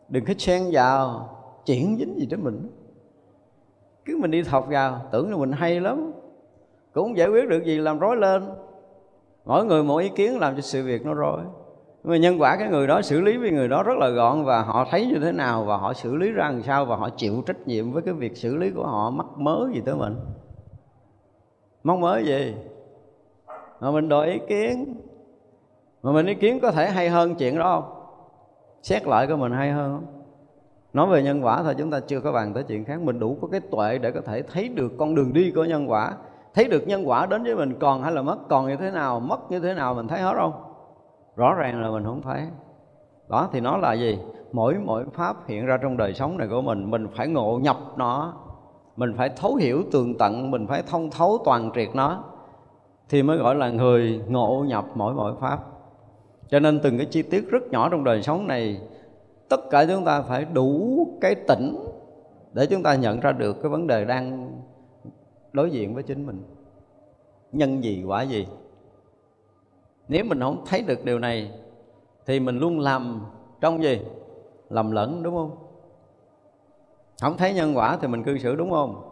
[0.08, 1.28] đừng có xen vào
[1.66, 2.68] chuyển dính gì đến mình.
[4.04, 6.12] Cứ mình đi thọc vào, tưởng là mình hay lắm.
[6.92, 8.42] Cũng giải quyết được gì, làm rối lên.
[9.44, 11.40] Mỗi người mỗi ý kiến làm cho sự việc nó rối.
[12.02, 14.44] Nhưng mà nhân quả cái người đó, xử lý với người đó rất là gọn
[14.44, 17.08] và họ thấy như thế nào và họ xử lý ra làm sao và họ
[17.16, 20.16] chịu trách nhiệm với cái việc xử lý của họ, mắc mớ gì tới mình.
[21.84, 22.54] Mắc mớ gì?
[23.80, 25.00] Mà mình đòi ý kiến
[26.02, 28.00] mà mình ý kiến có thể hay hơn chuyện đó không?
[28.82, 30.20] Xét lại của mình hay hơn không?
[30.92, 33.00] Nói về nhân quả thôi, chúng ta chưa có bàn tới chuyện khác.
[33.00, 35.90] Mình đủ có cái tuệ để có thể thấy được con đường đi của nhân
[35.90, 36.12] quả.
[36.54, 39.20] Thấy được nhân quả đến với mình còn hay là mất, còn như thế nào,
[39.20, 40.52] mất như thế nào, mình thấy hết không?
[41.36, 42.42] Rõ ràng là mình không thấy.
[43.28, 44.18] Đó, thì nó là gì?
[44.52, 47.76] Mỗi mỗi pháp hiện ra trong đời sống này của mình mình phải ngộ nhập
[47.96, 48.34] nó.
[48.96, 52.24] Mình phải thấu hiểu tường tận, mình phải thông thấu toàn triệt nó.
[53.08, 55.58] Thì mới gọi là người ngộ nhập mỗi mỗi pháp
[56.50, 58.80] cho nên từng cái chi tiết rất nhỏ trong đời sống này,
[59.48, 61.76] tất cả chúng ta phải đủ cái tỉnh
[62.52, 64.52] để chúng ta nhận ra được cái vấn đề đang
[65.52, 66.42] đối diện với chính mình.
[67.52, 68.46] Nhân gì, quả gì?
[70.08, 71.50] Nếu mình không thấy được điều này,
[72.26, 73.26] thì mình luôn làm
[73.60, 74.00] trong gì?
[74.68, 75.56] Lầm lẫn, đúng không?
[77.22, 79.06] Không thấy nhân quả thì mình cư xử, đúng không?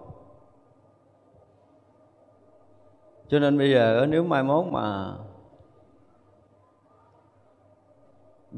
[3.29, 5.15] Cho nên bây giờ, nếu mai mốt mà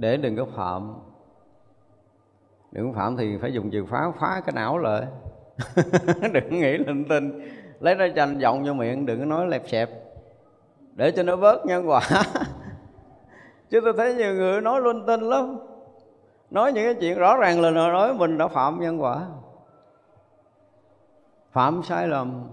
[0.01, 0.95] để đừng có phạm.
[2.73, 5.07] Đừng có phạm thì phải dùng chìa phá phá cái não lại.
[6.33, 7.49] Đừng nghĩ linh tinh.
[7.81, 9.91] Lấy ra chanh giọng vô miệng, đừng có nói lẹp xẹp.
[10.95, 12.01] Để cho nó bớt nhân quả.
[13.71, 15.59] Chứ tôi thấy nhiều người nói linh tinh lắm.
[16.51, 19.27] Nói những cái chuyện rõ ràng là nói mình đã phạm nhân quả.
[21.53, 22.49] Phạm sai lầm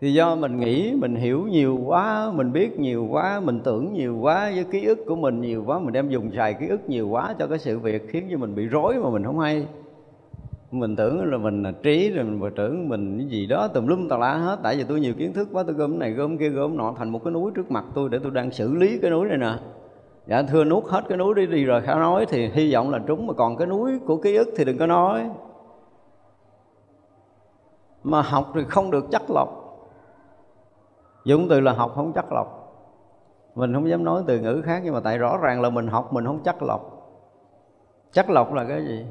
[0.00, 4.18] thì do mình nghĩ mình hiểu nhiều quá, mình biết nhiều quá, mình tưởng nhiều
[4.20, 7.08] quá với ký ức của mình nhiều quá, mình đem dùng xài ký ức nhiều
[7.08, 9.66] quá cho cái sự việc khiến cho mình bị rối mà mình không hay.
[10.70, 14.08] Mình tưởng là mình là trí, rồi mình tưởng mình cái gì đó, tùm lum
[14.08, 14.58] tà lá hết.
[14.62, 17.10] Tại vì tôi nhiều kiến thức quá, tôi gom này, gom kia, gom nọ, thành
[17.10, 19.52] một cái núi trước mặt tôi để tôi đang xử lý cái núi này nè.
[20.26, 22.98] Dạ thưa nuốt hết cái núi đi đi rồi khá nói thì hy vọng là
[23.06, 25.30] trúng, mà còn cái núi của ký ức thì đừng có nói.
[28.04, 29.59] Mà học thì không được chắc lọc
[31.24, 32.56] dùng từ là học không chắc lọc.
[33.54, 36.12] Mình không dám nói từ ngữ khác, nhưng mà tại rõ ràng là mình học,
[36.12, 36.80] mình không chắc lọc.
[38.12, 39.06] Chắc lọc là cái gì?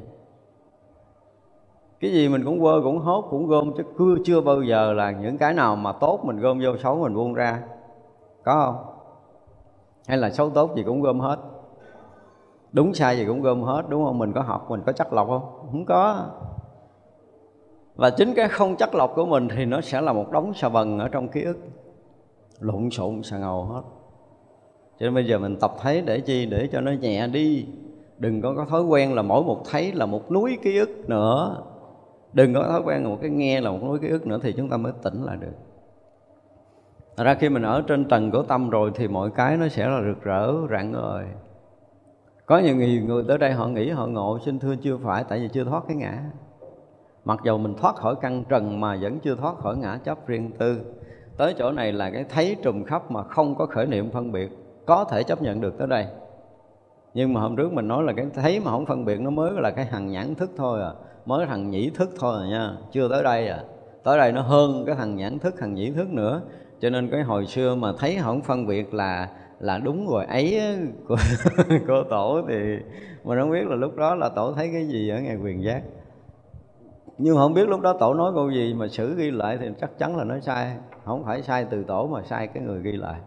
[2.00, 5.10] Cái gì mình cũng quơ, cũng hốt, cũng gom, chứ chưa chưa bao giờ là
[5.10, 7.62] những cái nào mà tốt mình gom vô, xấu mình buông ra.
[8.44, 8.94] Có không?
[10.06, 11.38] Hay là xấu tốt gì cũng gom hết.
[12.72, 14.18] Đúng sai gì cũng gom hết, đúng không?
[14.18, 15.68] Mình có học, mình có chắc lọc không?
[15.70, 16.26] Không có.
[17.96, 20.68] Và chính cái không chắc lọc của mình thì nó sẽ là một đống xà
[20.68, 21.58] bần ở trong ký ức
[22.60, 23.82] lộn xộn xà ngầu hết.
[24.98, 26.46] Cho nên bây giờ mình tập thấy để chi?
[26.46, 27.66] Để cho nó nhẹ đi.
[28.18, 31.62] Đừng có có thói quen là mỗi một thấy là một núi ký ức nữa.
[32.32, 34.52] Đừng có thói quen là một cái nghe là một núi ký ức nữa thì
[34.52, 35.54] chúng ta mới tỉnh lại được.
[37.16, 39.88] Thật ra khi mình ở trên tầng của tâm rồi thì mọi cái nó sẽ
[39.88, 41.24] là rực rỡ rạng ngời.
[42.46, 45.38] Có nhiều người, người tới đây họ nghĩ họ ngộ xin thưa chưa phải tại
[45.38, 46.22] vì chưa thoát cái ngã.
[47.24, 50.50] Mặc dầu mình thoát khỏi căn trần mà vẫn chưa thoát khỏi ngã chấp riêng
[50.58, 50.80] tư
[51.40, 54.50] tới chỗ này là cái thấy trùm khắp mà không có khởi niệm phân biệt.
[54.86, 56.06] Có thể chấp nhận được tới đây.
[57.14, 59.52] Nhưng mà hôm trước mình nói là cái thấy mà không phân biệt nó mới
[59.52, 60.92] là cái hằng nhãn thức thôi à.
[61.26, 62.72] Mới thằng nhĩ thức thôi à nha.
[62.92, 63.58] Chưa tới đây à.
[64.04, 66.42] Tới đây nó hơn cái thằng nhãn thức thằng nhĩ thức nữa.
[66.80, 69.28] Cho nên cái hồi xưa mà thấy không phân biệt là
[69.60, 70.60] là đúng rồi ấy
[71.08, 71.16] của,
[71.86, 72.54] của tổ thì
[73.24, 75.82] mình không biết là lúc đó là tổ thấy cái gì ở ngày quyền giác
[77.22, 79.68] nhưng mà không biết lúc đó tổ nói câu gì mà sử ghi lại thì
[79.80, 80.76] chắc chắn là nó sai.
[81.04, 83.20] Không phải sai từ tổ mà sai cái người ghi lại.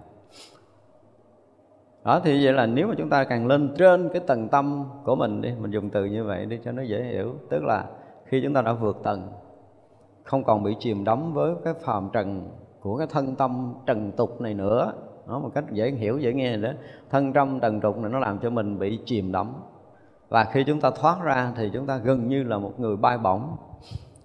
[2.04, 5.16] Đó, thì vậy là nếu mà chúng ta càng lên trên cái tầng tâm của
[5.16, 7.34] mình đi, mình dùng từ như vậy đi cho nó dễ hiểu.
[7.50, 7.86] Tức là
[8.26, 9.32] khi chúng ta đã vượt tầng,
[10.24, 12.50] không còn bị chìm đắm với cái phàm trần
[12.82, 14.94] của cái thân tâm trần tục này nữa.
[15.28, 16.70] Nó một cách dễ hiểu, dễ nghe đó.
[17.10, 19.54] Thân trong trần tục này nó làm cho mình bị chìm đắm.
[20.30, 23.18] Và khi chúng ta thoát ra thì chúng ta gần như là một người bay
[23.18, 23.42] bổng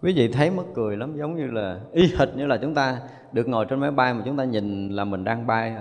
[0.03, 3.01] quý vị thấy mất cười lắm, giống như là, y hệt như là chúng ta
[3.33, 5.77] được ngồi trên máy bay mà chúng ta nhìn là mình đang bay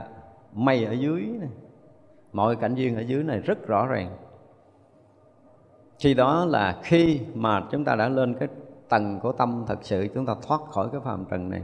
[0.53, 1.49] mây ở dưới này.
[2.33, 4.17] mọi cảnh duyên ở dưới này rất rõ ràng.
[5.99, 8.47] Khi đó là khi mà chúng ta đã lên cái
[8.89, 11.61] tầng của tâm thật sự, chúng ta thoát khỏi cái phàm trần này.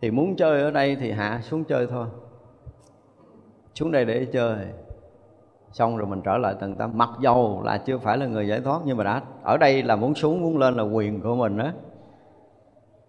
[0.00, 2.06] Thì muốn chơi ở đây thì hạ xuống chơi thôi.
[3.74, 4.56] Xuống đây để chơi
[5.72, 8.60] xong rồi mình trở lại tầng tâm mặc dầu là chưa phải là người giải
[8.60, 11.56] thoát nhưng mà đã ở đây là muốn xuống muốn lên là quyền của mình
[11.56, 11.70] đó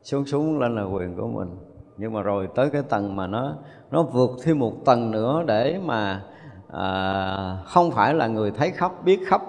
[0.02, 1.58] xuống xuống lên là quyền của mình.
[1.98, 3.56] Nhưng mà rồi tới cái tầng mà nó
[3.92, 6.24] nó vượt thêm một tầng nữa để mà
[6.72, 9.42] à, không phải là người thấy khóc biết khóc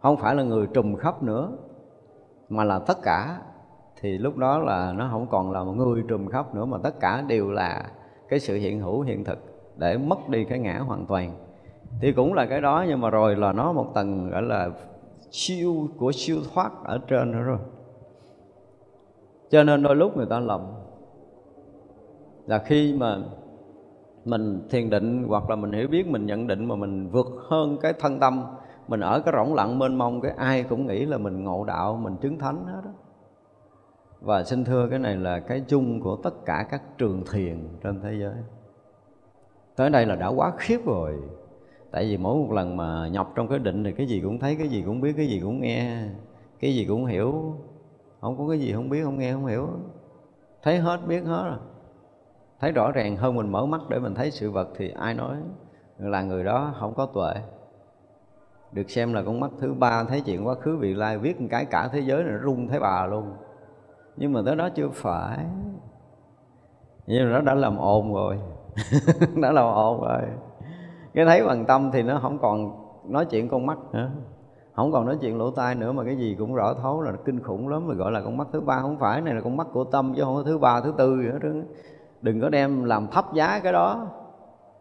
[0.00, 1.50] không phải là người trùm khóc nữa
[2.48, 3.38] mà là tất cả.
[4.00, 7.00] Thì lúc đó là nó không còn là một người trùm khóc nữa mà tất
[7.00, 7.84] cả đều là
[8.28, 9.38] cái sự hiện hữu hiện thực
[9.80, 11.34] để mất đi cái ngã hoàn toàn.
[12.00, 14.70] Thì cũng là cái đó, nhưng mà rồi là nó một tầng gọi là
[15.30, 17.58] siêu của siêu thoát ở trên nữa rồi.
[19.50, 20.60] Cho nên đôi lúc người ta lầm.
[22.46, 23.16] Là khi mà
[24.24, 27.78] mình thiền định hoặc là mình hiểu biết, mình nhận định mà mình vượt hơn
[27.82, 28.44] cái thân tâm,
[28.88, 32.00] mình ở cái rỗng lặng mênh mông, cái ai cũng nghĩ là mình ngộ đạo,
[32.02, 32.90] mình chứng thánh hết đó
[34.20, 38.00] và xin thưa, cái này là cái chung của tất cả các trường thiền trên
[38.00, 38.34] thế giới
[39.80, 41.18] tới đây là đã quá khiếp rồi.
[41.90, 44.56] Tại vì mỗi một lần mà nhập trong cái định thì cái gì cũng thấy,
[44.56, 46.02] cái gì cũng biết, cái gì cũng nghe,
[46.60, 47.54] cái gì cũng hiểu.
[48.20, 49.68] Không có cái gì không biết, không nghe không hiểu.
[50.62, 51.58] Thấy hết, biết hết rồi.
[52.60, 55.36] Thấy rõ ràng hơn mình mở mắt để mình thấy sự vật thì ai nói
[55.98, 57.34] là người đó không có tuệ.
[58.72, 61.48] Được xem là con mắt thứ ba thấy chuyện quá khứ vị lai viết một
[61.50, 63.32] cái cả thế giới này nó rung thấy bà luôn.
[64.16, 65.38] Nhưng mà tới đó chưa phải.
[67.06, 68.38] Nhưng mà nó đã làm ồn rồi.
[69.34, 70.22] nó là ồn rồi.
[71.14, 72.72] Cái thấy bằng tâm thì nó không còn
[73.04, 74.10] nói chuyện con mắt nữa.
[74.72, 77.42] Không còn nói chuyện lỗ tai nữa mà cái gì cũng rõ thấu là kinh
[77.42, 77.88] khủng lắm.
[77.88, 78.80] Mà gọi là con mắt thứ ba.
[78.80, 81.22] Không phải, này là con mắt của tâm chứ không có thứ ba, thứ tư
[81.22, 81.48] gì hết đó.
[82.22, 84.06] đừng có đem làm thấp giá cái đó.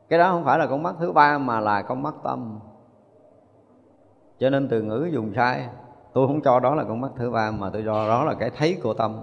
[0.10, 2.60] Cái đó không phải là con mắt thứ ba mà là con mắt tâm.
[4.40, 5.68] Cho nên từ ngữ dùng sai.
[6.14, 8.50] Tôi không cho đó là con mắt thứ ba mà tôi cho đó là cái
[8.58, 9.20] thấy của tâm.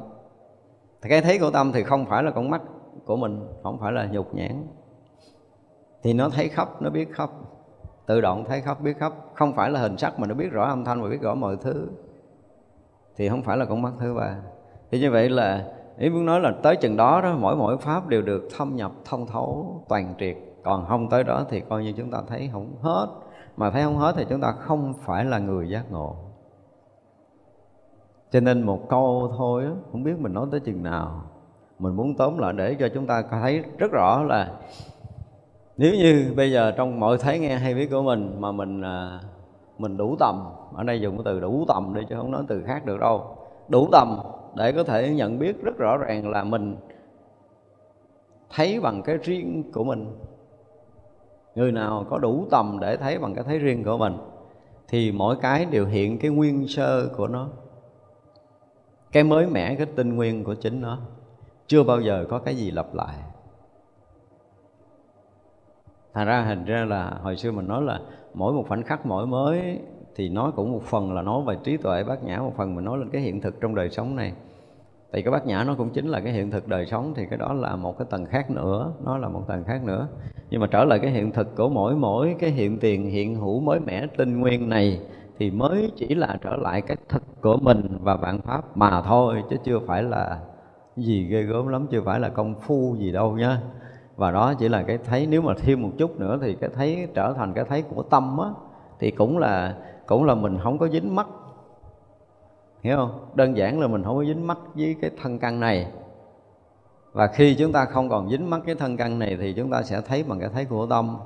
[1.02, 2.62] Thì cái thấy của tâm thì không phải là con mắt
[3.04, 4.66] của mình, không phải là nhục nhãn.
[6.02, 7.30] Thì nó thấy khắp nó biết khắp
[8.06, 10.64] tự động thấy khắp biết khắp không phải là hình sắc mà nó biết rõ
[10.64, 11.88] âm thanh và biết rõ mọi thứ.
[13.16, 14.36] Thì không phải là con mắt thứ ba.
[14.90, 18.08] Thì như vậy là, ý muốn nói là tới chừng đó đó, mỗi mỗi pháp
[18.08, 20.36] đều được thâm nhập, thông thấu, toàn triệt.
[20.64, 23.06] Còn không tới đó thì coi như chúng ta thấy không hết.
[23.56, 26.16] Mà thấy không hết thì chúng ta không phải là người giác ngộ.
[28.30, 31.24] Cho nên một câu thôi không biết mình nói tới chừng nào
[31.78, 34.52] mình muốn tóm lại để cho chúng ta thấy rất rõ là
[35.76, 39.20] nếu như bây giờ trong mọi thấy nghe hay biết của mình mà mình à,
[39.78, 40.44] mình đủ tầm,
[40.74, 43.36] ở đây dùng cái từ đủ tầm đi chứ không nói từ khác được đâu.
[43.68, 44.18] Đủ tầm
[44.54, 46.76] để có thể nhận biết rất rõ ràng là mình
[48.50, 50.06] thấy bằng cái riêng của mình.
[51.54, 54.16] Người nào có đủ tầm để thấy bằng cái thấy riêng của mình
[54.88, 57.48] thì mỗi cái đều hiện cái nguyên sơ của nó,
[59.12, 60.98] cái mới mẻ, cái tinh nguyên của chính nó
[61.66, 63.16] chưa bao giờ có cái gì lặp lại.
[66.14, 68.00] Thành ra hình ra là hồi xưa mình nói là
[68.34, 69.80] mỗi một khoảnh khắc mỗi mới
[70.14, 72.84] thì nói cũng một phần là nói về trí tuệ bát nhã, một phần mình
[72.84, 74.32] nói lên cái hiện thực trong đời sống này.
[75.12, 77.38] Thì cái bát nhã nó cũng chính là cái hiện thực đời sống thì cái
[77.38, 80.08] đó là một cái tầng khác nữa, nó là một tầng khác nữa.
[80.50, 83.60] Nhưng mà trở lại cái hiện thực của mỗi mỗi cái hiện tiền, hiện hữu
[83.60, 85.00] mới mẻ, tinh nguyên này
[85.38, 89.42] thì mới chỉ là trở lại cái thực của mình và vạn pháp mà thôi,
[89.50, 90.40] chứ chưa phải là
[90.96, 93.60] gì ghê gớm lắm chưa phải là công phu gì đâu nhá.
[94.16, 97.08] Và đó chỉ là cái thấy, nếu mà thêm một chút nữa thì cái thấy
[97.14, 98.48] trở thành cái thấy của tâm á,
[98.98, 101.26] thì cũng là cũng là mình không có dính mắt
[102.82, 103.26] hiểu không?
[103.34, 105.86] Đơn giản là mình không có dính mắt với cái thân căn này.
[107.12, 109.82] Và khi chúng ta không còn dính mắt cái thân căn này thì chúng ta
[109.82, 111.16] sẽ thấy bằng cái thấy của tâm.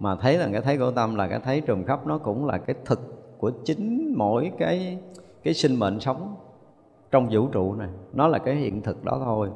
[0.00, 2.58] Mà thấy là cái thấy của tâm là cái thấy trùm khắp, nó cũng là
[2.58, 3.00] cái thực
[3.38, 4.98] của chính mỗi cái
[5.42, 6.34] cái sinh mệnh sống
[7.10, 7.88] trong vũ trụ này.
[8.12, 9.50] Nó là cái hiện thực đó thôi.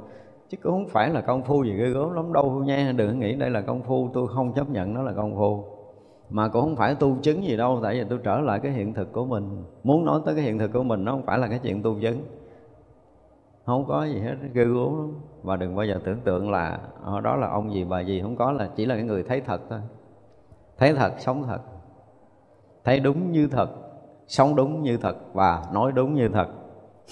[0.49, 2.33] Chứ cũng không phải là công phu gì ghê gớm lắm.
[2.33, 5.37] Đâu nha, đừng nghĩ đây là công phu, tôi không chấp nhận nó là công
[5.37, 5.65] phu.
[6.31, 8.95] Mà cũng không phải tu chứng gì đâu, tại vì tôi trở lại cái hiện
[8.95, 9.65] thực của mình.
[9.85, 12.01] Muốn nói tới cái hiện thực của mình, nó không phải là cái chuyện tu
[12.01, 12.19] chứng.
[13.67, 15.15] Không có gì hết, ghê gớm lắm.
[15.43, 18.21] Và đừng bao giờ tưởng tượng là ở đó là ông gì, bà gì.
[18.23, 19.81] Không có, là chỉ là cái người thấy thật thôi.
[20.79, 21.61] Thấy thật, sống thật.
[22.85, 23.69] Thấy đúng như thật,
[24.27, 26.47] sống đúng như thật và nói đúng như thật.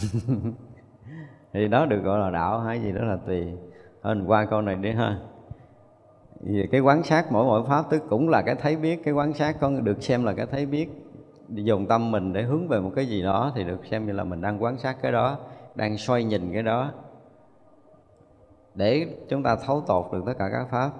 [1.52, 3.46] thì đó được gọi là đạo, hay gì đó là tùy
[4.02, 5.18] thôi, mình qua câu này đi ha.
[6.40, 9.34] Vì cái quán sát mỗi mỗi pháp tức cũng là cái thấy biết, cái quán
[9.34, 10.88] sát con được xem là cái thấy biết.
[11.48, 14.24] Dùng tâm mình để hướng về một cái gì đó thì được xem như là
[14.24, 15.38] mình đang quán sát cái đó,
[15.74, 16.92] đang xoay nhìn cái đó.
[18.74, 20.90] Để chúng ta thấu tột được tất cả các pháp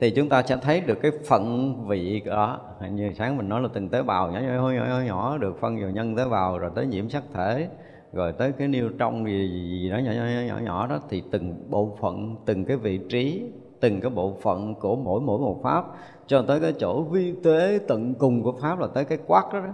[0.00, 2.60] thì chúng ta sẽ thấy được cái phận vị đó.
[2.90, 5.80] Như sáng mình nói là từng tế bào nhỏ nhỏ nhỏ nhỏ, nhỏ được phân
[5.80, 7.68] vào nhân tế bào rồi tới nhiễm sắc thể
[8.12, 10.98] rồi tới cái niêu trong gì, gì, gì đó nhỏ, nhỏ nhỏ nhỏ đó.
[11.08, 13.42] Thì từng bộ phận từng cái vị trí
[13.80, 15.84] từng cái bộ phận của mỗi mỗi một pháp
[16.26, 19.60] cho tới cái chỗ vi tế tận cùng của pháp là tới cái quát đó,
[19.60, 19.72] đó.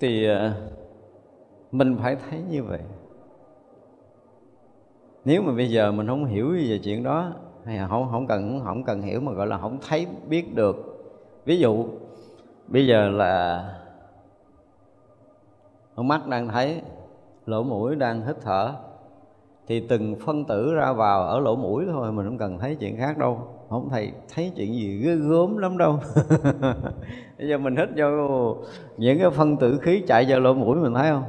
[0.00, 0.52] thì ờ,
[1.72, 2.80] mình phải thấy như vậy.
[5.24, 7.32] Nếu mà bây giờ mình không hiểu về chuyện đó
[7.68, 10.76] hay là không không cần không cần hiểu mà, gọi là không thấy, biết được.
[11.44, 11.86] Ví dụ,
[12.66, 13.64] bây giờ là
[15.96, 16.82] mắt đang thấy
[17.46, 18.72] lỗ mũi đang hít thở,
[19.66, 22.96] thì từng phân tử ra vào ở lỗ mũi thôi, mình không cần thấy chuyện
[22.96, 23.40] khác đâu.
[23.68, 25.98] Không thầy thấy chuyện gì ghê gớm lắm đâu.
[27.38, 28.56] Bây giờ mình hít vô,
[28.96, 31.24] những cái phân tử khí chạy vào lỗ mũi mình thấy không?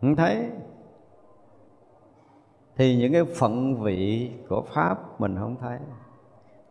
[0.00, 0.50] Không thấy
[2.76, 5.78] thì những cái phận vị của pháp mình không thấy.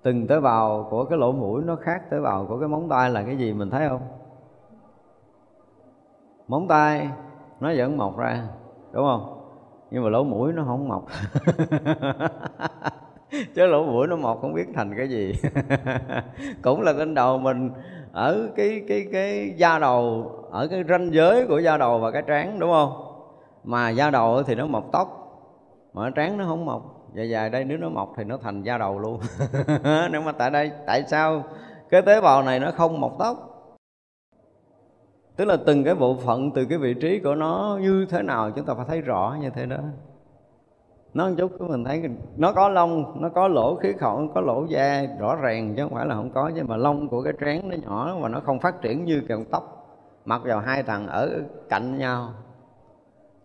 [0.03, 3.09] Từng tế bào của cái lỗ mũi nó khác tế bào của cái móng tay
[3.09, 4.01] là cái gì mình thấy không?
[6.47, 7.09] Móng tay
[7.59, 8.47] nó vẫn mọc ra,
[8.91, 9.37] đúng không?
[9.91, 11.05] Nhưng mà lỗ mũi nó không mọc.
[13.55, 15.33] Chứ lỗ mũi nó mọc không biết thành cái gì.
[16.61, 17.71] Cũng là trên đầu mình
[18.11, 22.21] ở cái cái cái da đầu, ở cái ranh giới của da đầu và cái
[22.27, 22.91] trán, đúng không?
[23.63, 25.20] Mà da đầu thì nó mọc tóc
[25.93, 27.01] mà trán nó không mọc.
[27.13, 29.19] Dài dài đây, nếu nó mọc thì nó thành da đầu luôn.
[30.11, 31.43] Nếu mà tại đây, tại sao
[31.89, 33.47] cái tế bào này nó không mọc tóc?
[35.35, 38.51] Tức là từng cái bộ phận từ cái vị trí của nó như thế nào
[38.51, 39.77] chúng ta phải thấy rõ như thế đó.
[41.13, 42.03] Nó một chút, mình thấy
[42.37, 45.93] nó có lông, nó có lỗ khí khẩu, có lỗ da, rõ ràng chứ không
[45.93, 46.51] phải là không có.
[46.55, 49.45] Nhưng mà lông của cái trán nó nhỏ và nó không phát triển như cọng
[49.45, 49.77] tóc.
[50.25, 52.33] Mặc vào hai thằng ở cạnh nhau.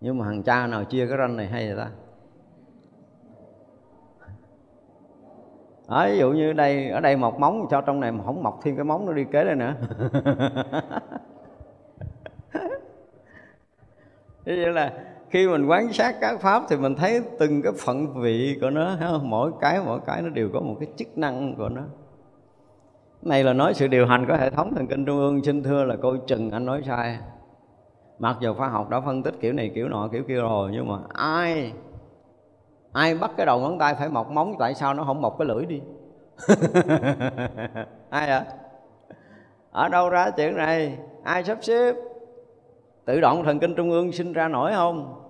[0.01, 1.90] Nhưng mà thằng cha nào chia cái ranh này hay vậy ta?
[5.88, 8.60] À, ví dụ như đây ở đây mọc móng cho trong này mà không mọc
[8.62, 9.74] thêm cái móng nó đi kế đây nữa.
[14.44, 14.92] Ví dụ là
[15.30, 18.96] khi mình quan sát các pháp thì mình thấy từng cái phận vị của nó
[19.00, 19.30] không?
[19.30, 21.82] mỗi cái mỗi cái nó đều có một cái chức năng của nó.
[23.22, 25.44] Này là nói sự điều hành của hệ thống thần kinh trung ương.
[25.44, 27.18] Xin thưa là coi chừng anh nói sai.
[28.18, 30.88] Mặc dù khoa học đã phân tích kiểu này kiểu nọ kiểu kia rồi nhưng
[30.88, 31.72] mà ai
[32.97, 35.48] ai bắt cái đầu ngón tay phải mọc móng, tại sao nó không mọc cái
[35.48, 35.81] lưỡi đi?
[38.10, 38.44] Ai ạ
[39.70, 40.98] ở đâu ra chuyện này?
[41.23, 41.94] Ai sắp xếp?
[43.05, 45.23] Tự động thần kinh trung ương sinh ra nổi không?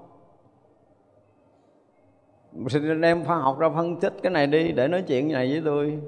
[2.68, 5.62] Xin đem khoa học ra phân tích cái này đi, để nói chuyện này với
[5.64, 6.00] tôi.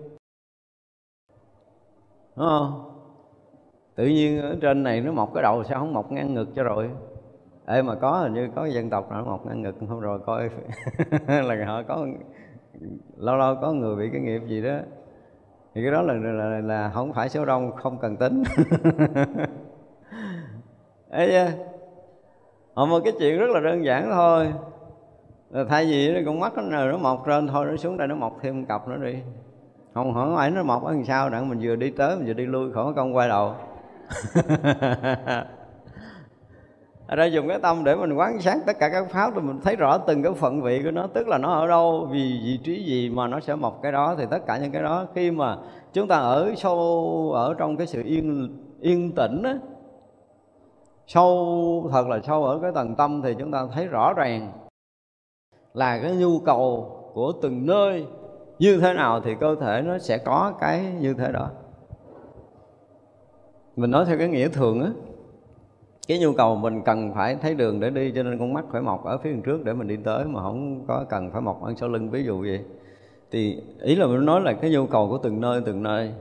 [2.36, 2.84] Đúng không?
[3.94, 6.62] Tự nhiên ở trên này nó mọc cái đầu, sao không mọc ngang ngực cho
[6.62, 6.90] rồi?
[7.68, 10.50] Ê mà có hình như có dân tộc nào mọc ngang ngực không rồi coi
[11.26, 12.06] là họ có
[13.16, 14.78] lâu lâu có người bị cái nghiệp gì đó.
[15.74, 18.42] Thì cái đó là là, là không phải số đông không cần tính.
[21.10, 21.48] Ấy
[22.74, 24.52] họ một cái chuyện rất là đơn giản thôi.
[25.50, 28.38] Là thay vì con mắt nó nó mọc lên thôi nó xuống đây nó mọc
[28.42, 29.18] thêm một cặp nữa đi.
[29.94, 32.32] Không hỏi ai nó mọc ở đằng sau đặng mình vừa đi tới mình vừa
[32.32, 33.54] đi lui khỏi công quay đầu.
[37.16, 39.76] Ra dùng cái tâm để mình quán sát tất cả các pháp thì mình thấy
[39.76, 42.84] rõ từng cái phận vị của nó, tức là nó ở đâu, vì vị trí
[42.84, 45.56] gì mà nó sẽ mọc cái đó, thì tất cả những cái đó khi mà
[45.92, 48.48] chúng ta ở sâu, ở trong cái sự yên
[48.80, 49.58] yên tĩnh á,
[51.06, 54.52] sâu, thật là sâu ở cái tầng tâm thì chúng ta thấy rõ ràng
[55.74, 58.06] là cái nhu cầu của từng nơi
[58.58, 61.50] như thế nào thì cơ thể nó sẽ có cái như thế đó.
[63.76, 64.90] Mình nói theo cái nghĩa thường á
[66.08, 68.82] cái nhu cầu mình cần phải thấy đường để đi, cho nên con mắt phải
[68.82, 71.74] mọc ở phía trước để mình đi tới mà không có cần phải mọc ở
[71.76, 72.10] sau lưng.
[72.10, 72.64] Ví dụ vậy,
[73.30, 76.12] thì ý là mình nói là cái nhu cầu của từng nơi từng nơi.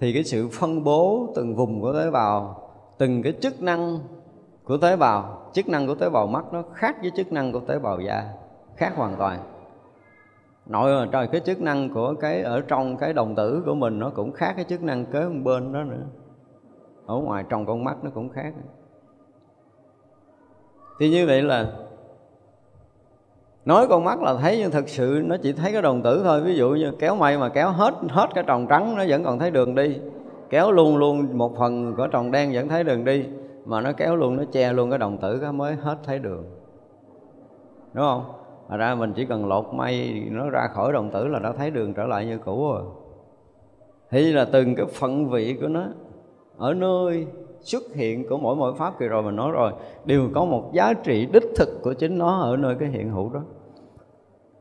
[0.00, 2.68] Thì cái sự phân bố từng vùng của tế bào,
[2.98, 3.98] từng cái chức năng
[4.64, 7.60] của tế bào, chức năng của tế bào mắt nó khác với chức năng của
[7.60, 8.24] tế bào da,
[8.76, 9.38] khác hoàn toàn.
[10.66, 14.10] Nội, trời, cái chức năng của cái ở trong cái đồng tử của mình nó
[14.10, 16.06] cũng khác cái chức năng kế bên đó nữa.
[17.06, 18.52] Ở ngoài trong con mắt nó cũng khác
[20.98, 21.66] thì như vậy là
[23.64, 26.40] nói con mắt là thấy, nhưng thực sự nó chỉ thấy cái đồng tử thôi.
[26.40, 29.38] Ví dụ như kéo mây mà kéo hết hết cái tròn trắng nó vẫn còn
[29.38, 29.98] thấy đường đi.
[30.50, 33.24] Kéo luôn luôn một phần của tròn đen vẫn thấy đường đi,
[33.64, 36.44] mà nó kéo luôn, nó che luôn cái đồng tử cái mới hết thấy đường.
[37.92, 38.24] Đúng không?
[38.68, 41.70] Mà ra mình chỉ cần lột mây nó ra khỏi đồng tử là đã thấy
[41.70, 42.82] đường trở lại như cũ rồi.
[44.10, 45.84] Thì là từng cái phận vị của nó
[46.58, 47.26] Ở nơi
[47.62, 49.72] xuất hiện của mỗi mỗi pháp kỳ rồi mình nói rồi,
[50.04, 53.30] đều có một giá trị đích thực của chính nó ở nơi cái hiện hữu
[53.30, 53.40] đó.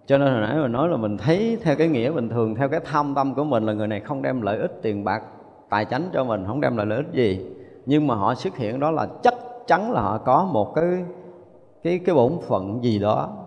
[0.06, 2.70] Cho nên hồi nãy mình nói là mình thấy theo cái nghĩa bình thường, theo
[2.70, 5.24] cái tham tâm của mình là người này không đem lợi ích tiền bạc,
[5.70, 7.46] tài chánh cho mình, không đem lại lợi ích gì.
[7.86, 9.34] Nhưng mà họ xuất hiện đó là chắc
[9.68, 11.06] chắn là họ có một cái
[11.84, 13.38] cái cái bổn phận gì đó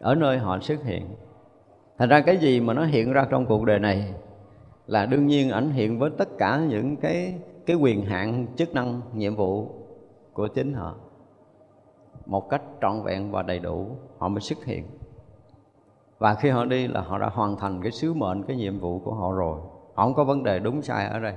[0.00, 1.06] ở nơi họ xuất hiện.
[1.98, 4.14] Thành ra cái gì mà nó hiện ra trong cuộc đời này
[4.86, 7.34] là đương nhiên ảnh hiện với tất cả những cái
[7.66, 9.68] cái quyền hạn, chức năng, nhiệm vụ
[10.32, 10.94] của chính họ
[12.26, 13.86] một cách trọn vẹn và đầy đủ,
[14.18, 14.84] họ mới xuất hiện.
[16.18, 18.98] Và khi họ đi là họ đã hoàn thành cái sứ mệnh, cái nhiệm vụ
[18.98, 19.60] của họ rồi.
[19.94, 21.34] Họ không có vấn đề đúng sai ở đây.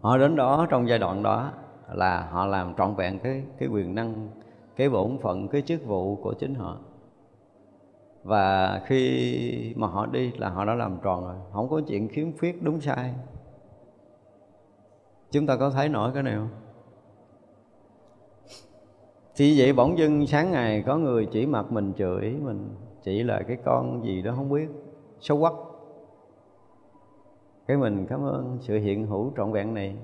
[0.00, 1.52] Họ đến đó trong giai đoạn đó
[1.92, 4.28] là họ làm trọn vẹn cái cái quyền năng,
[4.76, 6.76] cái bổn phận, cái chức vụ của chính họ.
[8.24, 11.36] Và khi mà họ đi là họ đã làm tròn rồi.
[11.52, 13.14] Không có chuyện khiếm khuyết đúng sai
[15.32, 16.48] chúng ta có thấy nổi cái này không?
[19.36, 22.68] Thì vậy bỗng dưng sáng ngày có người chỉ mặt mình, chửi mình,
[23.02, 24.68] chỉ là cái con gì đó không biết.
[25.20, 25.52] Xấu quắc
[27.66, 29.96] cái mình cảm ơn sự hiện hữu trọn vẹn này.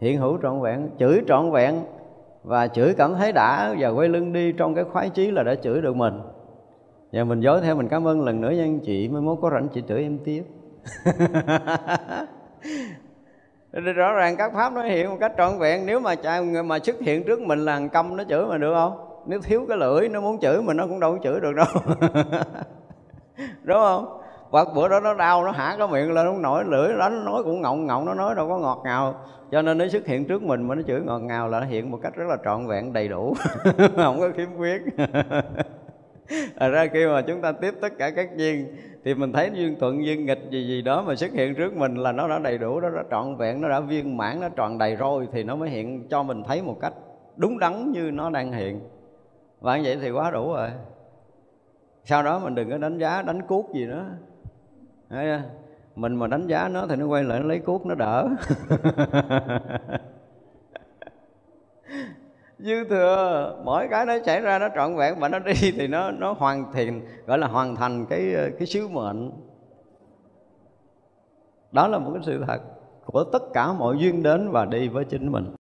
[0.00, 1.80] Hiện hữu trọn vẹn, chửi trọn vẹn
[2.42, 5.54] và chửi cảm thấy đã và quay lưng đi trong cái khoái chí là đã
[5.54, 6.20] chửi được mình.
[7.12, 9.50] Và mình dối theo mình cảm ơn lần nữa nha anh chị mới mốt có
[9.50, 10.44] rảnh chị chửi em tiếp.
[13.72, 15.86] rõ ràng các pháp nó hiện một cách trọn vẹn.
[15.86, 19.22] Nếu mà người mà xuất hiện trước mình là câm nó chửi mà được không?
[19.26, 21.66] Nếu thiếu cái lưỡi nó muốn chửi mình, nó cũng đâu có chửi được đâu.
[23.62, 24.20] Đúng không?
[24.50, 27.42] Hoặc bữa đó nó đau, nó hả cái miệng lên, nó nổi lưỡi, nó nói
[27.44, 29.14] cũng ngọng ngọng, nó nói đâu có ngọt ngào.
[29.50, 31.90] Cho nên nó xuất hiện trước mình mà nó chửi ngọt ngào là nó hiện
[31.90, 33.34] một cách rất là trọn vẹn, đầy đủ.
[33.96, 34.82] Không có khiếm khuyết.
[36.56, 39.76] à ra khi mà chúng ta tiếp tất cả các duyên, thì mình thấy duyên
[39.80, 42.58] thuận, duyên nghịch gì gì đó mà xuất hiện trước mình là nó đã đầy
[42.58, 45.56] đủ, nó đã trọn vẹn, nó đã viên mãn, nó tròn đầy rồi thì nó
[45.56, 46.92] mới hiện cho mình thấy một cách
[47.36, 48.80] đúng đắn như nó đang hiện.
[49.60, 50.68] Và như vậy thì quá đủ rồi.
[52.04, 54.06] Sau đó mình đừng có đánh giá, đánh cuốc gì nữa.
[55.96, 58.28] Mình mà đánh giá nó thì nó quay lại nó lấy cuốc, nó đỡ.
[62.62, 63.56] dư thừa.
[63.64, 66.72] Mỗi cái nó xảy ra, nó trọn vẹn mà nó đi thì nó nó hoàn
[66.72, 69.30] thiện, gọi là hoàn thành cái cái sứ mệnh.
[71.72, 72.60] Đó là một cái sự thật
[73.04, 75.54] của tất cả mọi duyên đến và đi với chính mình.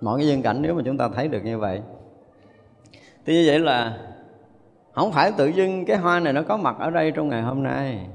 [0.00, 1.82] Mọi cái duyên cảnh, nếu mà chúng ta thấy được như vậy.
[3.26, 3.98] Thì như vậy là
[4.92, 7.62] không phải tự dưng cái hoa này nó có mặt ở đây trong ngày hôm
[7.62, 8.06] nay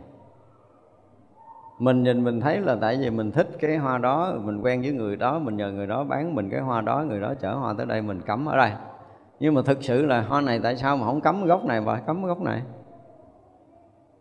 [1.81, 4.91] mình nhìn mình thấy là tại vì mình thích cái hoa đó, mình quen với
[4.91, 7.73] người đó, mình nhờ người đó bán mình cái hoa đó, người đó chở hoa
[7.77, 8.71] tới đây mình cắm ở đây.
[9.39, 11.99] Nhưng mà thực sự là hoa này tại sao mà không cắm gốc này và
[11.99, 12.61] cắm gốc này.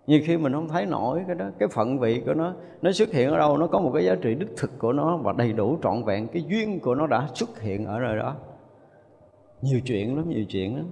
[0.06, 3.12] Như khi mình không thấy nổi cái đó, cái phận vị của nó nó xuất
[3.12, 5.52] hiện ở đâu, nó có một cái giá trị đích thực của nó và đầy
[5.52, 8.34] đủ trọn vẹn, cái duyên của nó đã xuất hiện ở nơi đó.
[9.62, 10.86] Nhiều chuyện lắm, nhiều chuyện lắm.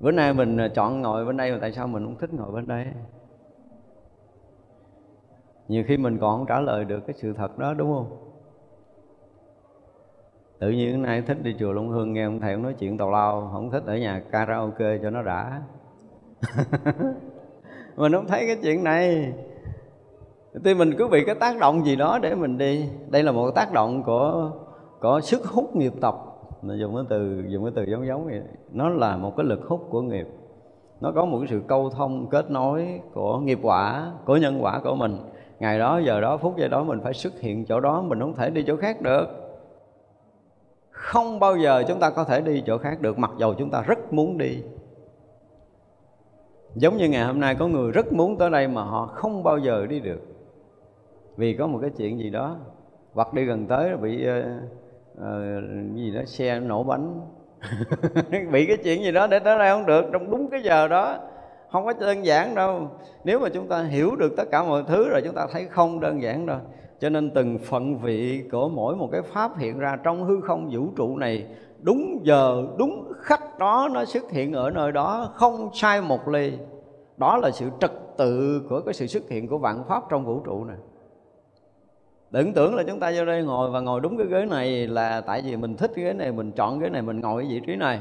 [0.00, 2.52] Bữa nay mình à, chọn ngồi bên đây mà tại sao mình không thích ngồi
[2.52, 2.86] bên đây?
[5.72, 8.06] Nhiều khi mình còn không trả lời được cái sự thật đó, đúng không?
[10.58, 12.98] Tự nhiên hôm nay thích đi chùa Long Hương nghe ông thầy ông nói chuyện
[12.98, 15.62] tào lao, không thích ở nhà karaoke cho nó đã.
[17.96, 19.32] Mình không thấy cái chuyện này.
[20.64, 22.88] Thì mình cứ bị cái tác động gì đó để mình đi.
[23.08, 24.50] Đây là một tác động của,
[25.00, 26.14] có sức hút nghiệp tập.
[26.62, 28.42] Mình dùng cái từ, dùng cái từ giống giống vậy.
[28.72, 30.26] Nó là một cái lực hút của nghiệp.
[31.00, 34.80] Nó có một cái sự câu thông kết nối của nghiệp quả, của nhân quả
[34.84, 35.18] của mình
[35.62, 38.34] ngày đó giờ đó phút giây đó mình phải xuất hiện chỗ đó mình không
[38.34, 39.26] thể đi chỗ khác được.
[40.90, 43.82] Không bao giờ chúng ta có thể đi chỗ khác được mặc dầu chúng ta
[43.82, 44.62] rất muốn đi.
[46.74, 49.58] Giống như ngày hôm nay có người rất muốn tới đây mà họ không bao
[49.58, 50.20] giờ đi được.
[51.36, 52.56] Vì có một cái chuyện gì đó
[53.12, 54.44] hoặc đi gần tới bị uh,
[55.18, 57.20] uh, gì đó xe nổ bánh.
[58.52, 61.18] Bị cái chuyện gì đó để tới đây không được trong đúng cái giờ đó
[61.72, 62.90] không có đơn giản đâu.
[63.24, 66.00] Nếu mà chúng ta hiểu được tất cả mọi thứ rồi, chúng ta thấy không
[66.00, 66.58] đơn giản đâu.
[67.00, 70.70] Cho nên từng phận vị của mỗi một cái pháp hiện ra trong hư không
[70.72, 71.46] vũ trụ này,
[71.80, 76.52] đúng giờ, đúng khắc đó nó xuất hiện ở nơi đó, không sai một ly.
[77.16, 80.40] Đó là sự trật tự của cái sự xuất hiện của vạn pháp trong vũ
[80.40, 80.76] trụ này
[82.32, 85.20] đừng tưởng là chúng ta vô đây ngồi và ngồi đúng cái ghế này là
[85.20, 87.60] tại vì mình thích cái ghế này, mình chọn ghế này, mình ngồi ở vị
[87.66, 88.00] trí này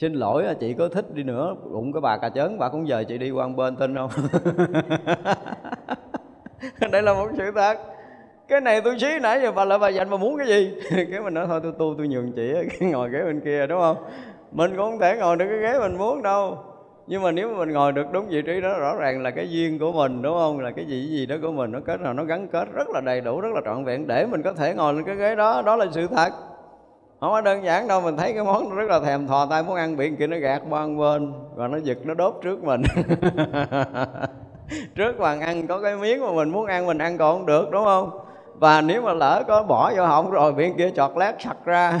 [0.00, 3.04] xin lỗi chị có thích đi nữa, đụng cái bà cà chớn, bà cũng giờ
[3.08, 4.10] chị đi qua bên, tin không?
[6.92, 7.78] Đây là một sự thật.
[8.48, 10.74] Cái này tôi xí nãy giờ bà lại bà dành, bà muốn cái gì?
[11.10, 13.80] Cái mình nói thôi, tôi tu, tôi nhường chị cái ngồi ghế bên kia, đúng
[13.80, 13.96] không?
[14.52, 16.58] Mình cũng không thể ngồi được cái ghế mình muốn đâu.
[17.06, 19.50] Nhưng mà nếu mà mình ngồi được đúng vị trí đó, rõ ràng là cái
[19.50, 20.60] duyên của mình, đúng không?
[20.60, 23.00] Là cái gì gì đó của mình, nó kết nào nó gắn kết rất là
[23.00, 25.62] đầy đủ, rất là trọn vẹn để mình có thể ngồi lên cái ghế đó.
[25.62, 26.32] Đó là sự thật
[27.20, 29.62] không có đơn giản đâu mình thấy cái món nó rất là thèm thò tay
[29.62, 32.82] muốn ăn biển kia nó gạt qua bên và nó giật nó đốt trước mình.
[34.94, 37.70] Trước bàn ăn có cái miếng mà mình muốn ăn mình ăn còn không được
[37.70, 38.10] đúng không?
[38.54, 42.00] Và nếu mà lỡ có bỏ vô họng rồi biển kia chọt lát sặc ra.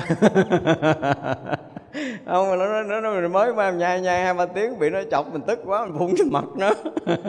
[2.26, 5.32] Không mà nó, nó, nó mới mà nhai nhai hai ba tiếng bị nó chọc
[5.32, 6.70] mình tức quá mình phun cái mặt nó.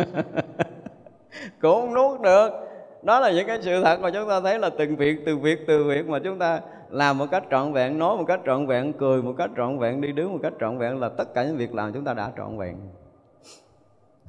[1.62, 2.69] Cũng không nuốt được
[3.04, 5.68] đó là những cái sự thật mà chúng ta thấy là từng việc, từ việc
[5.68, 8.94] từ việc mà chúng ta làm một cách trọn vẹn, nói một cách trọn vẹn,
[8.94, 11.58] cười một cách trọn vẹn, đi đứng một cách trọn vẹn là tất cả những
[11.58, 12.76] việc làm chúng ta đã trọn vẹn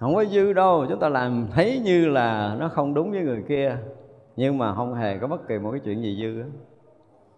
[0.01, 3.45] không có dư đâu, chúng ta làm thấy như là nó không đúng với người
[3.49, 3.77] kia,
[4.37, 6.47] nhưng mà không hề có bất kỳ một cái chuyện gì dư đó.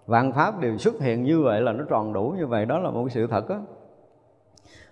[0.06, 2.90] vạn pháp đều xuất hiện như vậy là nó tròn đủ như vậy, đó là
[2.90, 3.56] một sự thật á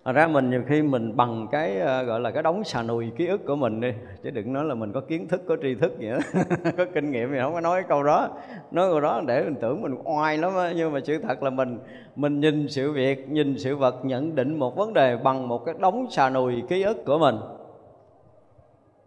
[0.05, 3.11] Thật ra mình nhiều khi mình bằng cái uh, gọi là cái đống xà nùi
[3.11, 5.75] ký ức của mình đi Chứ đừng nói là mình có kiến thức, có tri
[5.75, 6.19] thức gì đó
[6.77, 8.29] Có kinh nghiệm thì không có nói cái câu đó.
[8.71, 11.51] Nói câu đó để mình tưởng mình oai lắm á Nhưng mà sự thật là
[11.51, 11.79] mình
[12.17, 15.75] mình nhìn sự việc, nhìn sự vật Nhận định một vấn đề bằng một cái
[15.79, 17.37] đống xà nùi ký ức của mình.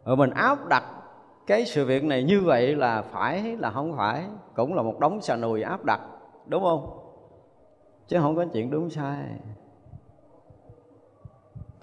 [0.06, 0.84] Rồi mình áp đặt
[1.48, 4.24] cái sự việc này như vậy là phải là không phải
[4.56, 6.02] Cũng là một đống xà nùi áp đặt
[6.46, 7.00] Đúng không?
[8.08, 9.24] Chứ không có chuyện đúng sai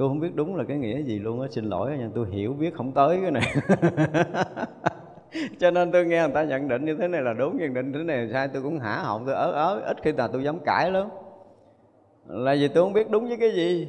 [0.00, 2.52] tôi không biết đúng là cái nghĩa gì luôn á, xin lỗi nha, tôi hiểu
[2.52, 3.42] biết không tới cái này.
[5.58, 7.92] Cho nên tôi nghe người ta nhận định như thế này là đúng, nhận định
[7.92, 10.44] thế này là sai, tôi cũng hả họng, tôi ớ ớ, ít khi nào tôi
[10.44, 11.08] dám cãi lắm.
[12.26, 13.88] Là vì tôi không biết đúng với cái gì.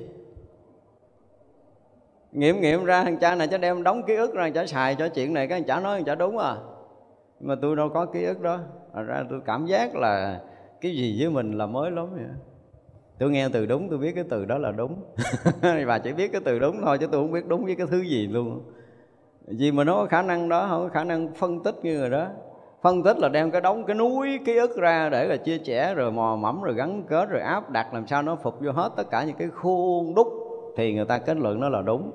[2.32, 5.08] Nghiệm nghiệm ra, thằng cha này cho đem đóng ký ức ra cho xài cho
[5.08, 6.56] chuyện này, cái chả nói thằng chả đúng à.
[7.40, 8.60] Mà tôi đâu có ký ức đó.
[8.94, 10.42] Ra tôi cảm giác là
[10.82, 12.51] cái gì với mình là mới lắm vậy
[13.22, 14.96] tôi nghe từ đúng tôi biết cái từ đó là đúng.
[15.86, 18.02] Và chỉ biết cái từ đúng thôi chứ tôi không biết đúng với cái thứ
[18.02, 18.62] gì luôn.
[19.48, 22.10] Vì mà nó có khả năng đó không có khả năng phân tích như người
[22.10, 22.28] đó.
[22.82, 25.94] Phân tích là đem cái đống cái núi ký ức ra để là chia sẻ
[25.94, 28.92] rồi mò mẫm rồi gắn kết rồi áp đặt làm sao nó phục vô hết
[28.98, 30.28] tất cả những cái khuôn đúc
[30.78, 32.12] thì người ta kết luận nó là đúng.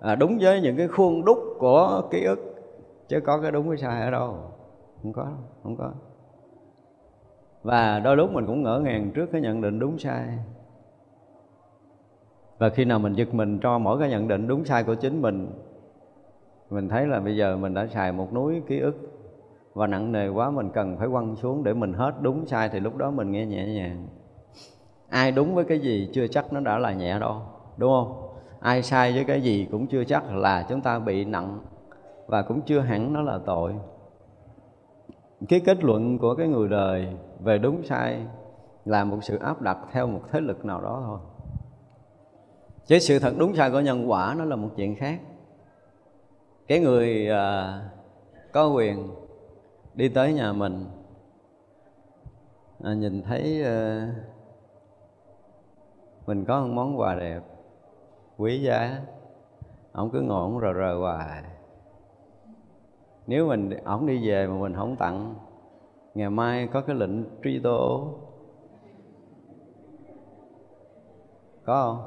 [0.00, 2.38] À, đúng với những cái khuôn đúc của ký ức
[3.08, 4.36] chứ có cái đúng cái sai ở đâu.
[5.02, 5.26] Không có
[5.62, 5.92] không có
[7.68, 10.38] và đôi lúc mình cũng ngỡ ngàng trước cái nhận định đúng sai.
[12.58, 15.22] Và khi nào mình giật mình cho mỗi cái nhận định đúng sai của chính
[15.22, 15.50] mình
[16.70, 18.96] mình thấy là bây giờ mình đã xài một núi ký ức
[19.74, 22.80] và nặng nề quá, mình cần phải quăng xuống để mình hết đúng sai thì
[22.80, 24.06] lúc đó mình nghe nhẹ nhàng.
[25.08, 27.42] Ai đúng với cái gì chưa chắc nó đã là nhẹ đâu,
[27.76, 28.28] đúng không?
[28.60, 31.60] Ai sai với cái gì cũng chưa chắc là chúng ta bị nặng
[32.26, 33.74] và cũng chưa hẳn nó là tội.
[35.48, 37.08] Cái kết luận của cái người đời
[37.40, 38.26] về đúng sai
[38.84, 41.18] là một sự áp đặt theo một thế lực nào đó thôi.
[42.86, 45.20] Chứ sự thật đúng sai của nhân quả nó là một chuyện khác.
[46.66, 47.82] Cái người à,
[48.52, 49.10] có quyền
[49.94, 50.86] đi tới nhà mình
[52.84, 54.08] à, nhìn thấy à,
[56.26, 57.42] mình có một món quà đẹp
[58.36, 59.00] quý giá
[59.92, 61.42] ông cứ ngồi ổng rờ rờ hoài.
[63.26, 65.34] Nếu mình ổng đi về mà mình không tặng
[66.18, 68.14] ngày mai có cái lệnh truy tố.
[71.64, 72.00] Có không?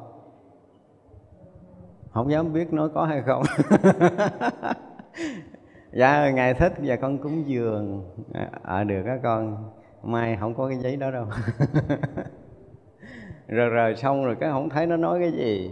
[2.11, 3.43] Không dám biết nói có hay không.
[5.93, 8.03] Dạ ngài thích và con cúng dường.
[8.63, 9.69] Ở à, được các con.
[10.03, 11.25] Mai không có cái giấy đó đâu.
[13.47, 15.71] Rồi rồi xong rồi cái không thấy nó nói cái gì.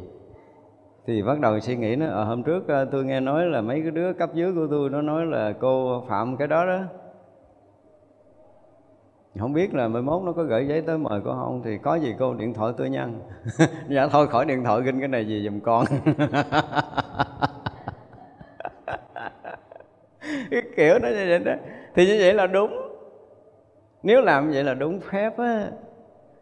[1.07, 3.81] Thì bắt đầu suy nghĩ nó ở hôm trước ờ, tôi nghe nói là mấy
[3.81, 6.98] cái đứa cấp dưới của tôi nó nói là cô phạm cái đó đó
[9.39, 11.95] không biết là mai mốt nó có gửi giấy tới mời cô không, thì có
[11.95, 13.21] gì cô điện thoại tôi nhăn
[13.89, 15.85] dạ thôi, khỏi điện thoại ginh cái này gì giùm con.
[20.51, 21.53] Cái kiểu nó như vậy đó.
[21.95, 22.71] Thì như vậy là đúng.
[24.03, 25.67] Nếu làm vậy là đúng phép á.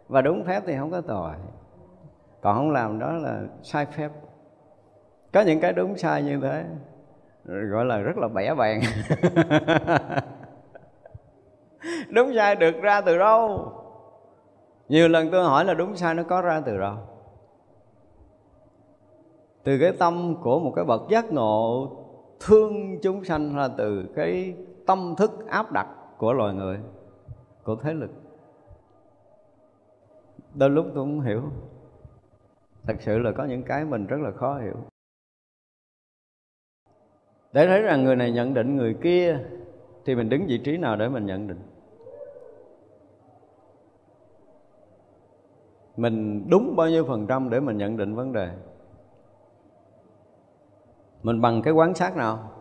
[0.08, 1.32] Và đúng phép thì không có tội.
[2.42, 4.10] Còn không làm đó là sai phép.
[5.34, 6.64] Có những cái đúng sai như thế,
[7.46, 8.82] gọi là rất là bẻ bàng.
[12.10, 13.72] đúng sai, được ra từ đâu?
[14.90, 16.96] Nhiều lần tôi hỏi là đúng sai, nó có ra từ đâu?
[19.64, 21.92] Từ cái tâm của một cái bậc giác ngộ
[22.40, 24.56] thương chúng sanh là từ cái
[24.86, 26.80] tâm thức áp đặt của loài người,
[27.64, 28.12] của thế lực.
[30.54, 31.44] Đôi lúc tôi không hiểu.
[32.84, 34.76] Thật sự là có những cái mình rất là khó hiểu.
[37.54, 39.40] Để thấy rằng người này nhận định người kia,
[40.06, 41.62] thì mình đứng vị trí nào để mình nhận định?
[45.98, 48.50] Mình đúng bao nhiêu phần trăm để mình nhận định vấn đề?
[51.24, 52.52] Mình bằng cái quán sát nào?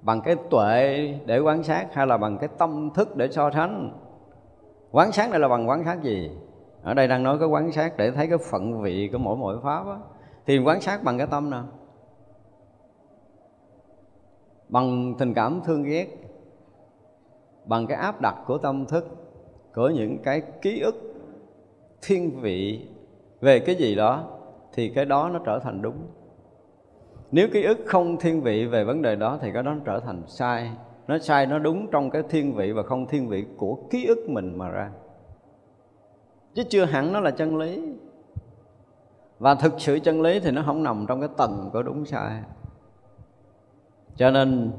[0.00, 3.92] Bằng cái tuệ để quán sát hay là bằng cái tâm thức để so sánh?
[4.90, 6.30] Quán sát này là bằng quán sát gì?
[6.82, 9.60] Ở đây đang nói cái quán sát để thấy cái phận vị của mỗi mỗi
[9.62, 9.96] pháp á.
[10.46, 11.64] Thì quán sát bằng cái tâm nào?
[14.68, 16.08] Bằng tình cảm thương ghét.
[17.64, 19.06] Bằng cái áp đặt của tâm thức,
[19.74, 21.11] của những cái ký ức
[22.02, 22.88] thiên vị
[23.40, 24.24] về cái gì đó
[24.72, 25.96] thì cái đó nó trở thành đúng.
[27.30, 30.00] Nếu ký ức không thiên vị về vấn đề đó thì cái đó nó trở
[30.00, 30.70] thành sai.
[31.06, 34.18] Nó sai nó đúng trong cái thiên vị và không thiên vị của ký ức
[34.28, 34.90] mình mà ra.
[36.54, 37.92] Chứ chưa hẳn nó là chân lý.
[39.38, 42.42] Và thực sự chân lý thì nó không nằm trong cái tầng của đúng sai.
[44.16, 44.72] Cho nên,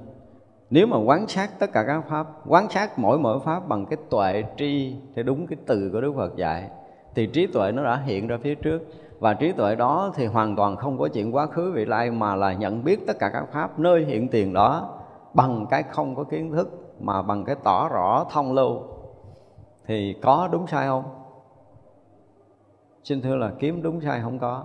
[0.70, 3.98] nếu mà quán sát tất cả các pháp, quán sát mỗi mỗi pháp bằng cái
[4.10, 6.70] tuệ tri thì đúng cái từ của đức phật dạy
[7.16, 8.82] thì trí tuệ nó đã hiện ra phía trước.
[9.20, 12.36] Và trí tuệ đó thì hoàn toàn không có chuyện quá khứ, vị lai, mà
[12.36, 15.00] là nhận biết tất cả các pháp nơi hiện tiền đó
[15.34, 18.82] bằng cái không có kiến thức, mà bằng cái tỏ rõ thông lưu.
[19.86, 21.04] Thì có đúng sai không?
[23.04, 24.64] Xin thưa là kiếm đúng sai không có.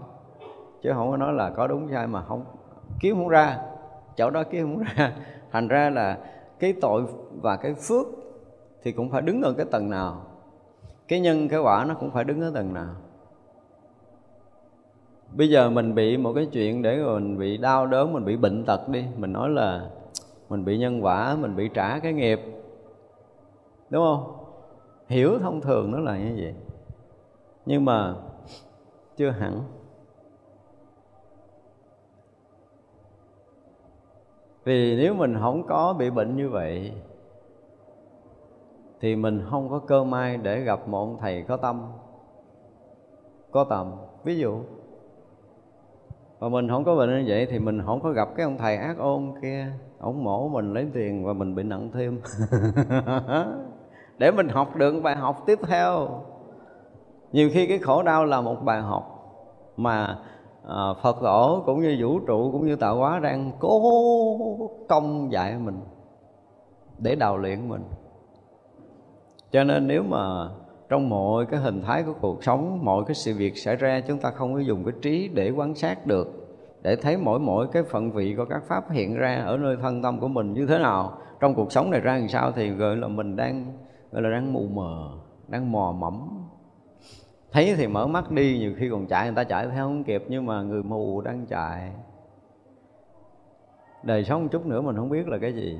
[0.82, 2.44] Chứ không có nói là có đúng sai mà không,
[3.00, 3.58] kiếm không ra.
[4.16, 5.12] Chỗ đó kiếm không ra.
[5.52, 6.18] Thành ra là
[6.58, 7.02] cái tội
[7.42, 8.06] và cái phước
[8.82, 10.22] thì cũng phải đứng ở cái tầng nào
[11.08, 12.94] cái nhân, cái quả nó cũng phải đứng ở tầng nào.
[15.36, 18.36] Bây giờ mình bị một cái chuyện để rồi mình bị đau đớn, mình bị
[18.36, 19.04] bệnh tật đi.
[19.16, 19.90] Mình nói là
[20.48, 22.40] mình bị nhân quả, mình bị trả cái nghiệp.
[23.90, 24.34] Đúng không?
[25.08, 26.54] Hiểu thông thường nó là như vậy.
[27.66, 28.14] Nhưng mà
[29.16, 29.60] chưa hẳn.
[34.64, 36.92] Vì nếu mình không có bị bệnh như vậy
[39.00, 41.92] thì mình không có cơ may để gặp một ông thầy có tâm
[43.50, 43.92] có tầm.
[44.24, 44.60] Ví dụ
[46.38, 48.76] và mình không có bệnh như vậy thì mình không có gặp cái ông thầy
[48.76, 49.66] ác ôn kia.
[49.98, 52.20] Ông mổ mình lấy tiền và mình bị nặng thêm.
[54.18, 56.08] Để mình học được bài học tiếp theo.
[57.32, 59.14] Nhiều khi cái khổ đau là một bài học
[59.76, 60.18] mà
[60.68, 63.80] à, Phật tổ cũng như vũ trụ cũng như tạo hóa đang cố
[64.88, 65.80] công dạy mình
[66.98, 67.82] để đào luyện mình
[69.50, 70.48] cho nên nếu mà
[70.88, 74.18] trong mọi cái hình thái của cuộc sống, mọi cái sự việc xảy ra, chúng
[74.18, 76.48] ta không có dùng cái trí để quan sát được,
[76.82, 80.02] để thấy mỗi mỗi cái phận vị của các pháp hiện ra ở nơi thân
[80.02, 81.18] tâm của mình như thế nào.
[81.40, 83.72] Trong cuộc sống này ra làm sao thì gọi là mình đang,
[84.12, 85.10] gọi là đang mù mờ,
[85.48, 86.44] đang mò mẫm.
[87.52, 90.24] Thấy thì mở mắt đi, nhiều khi còn chạy, người ta chạy theo không kịp,
[90.28, 91.92] nhưng mà người mù đang chạy.
[94.02, 95.78] Đời sống một chút nữa mình không biết là cái gì.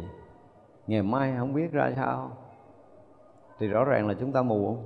[0.87, 2.31] Ngày mai không biết ra sao
[3.59, 4.85] thì rõ ràng là chúng ta mù không?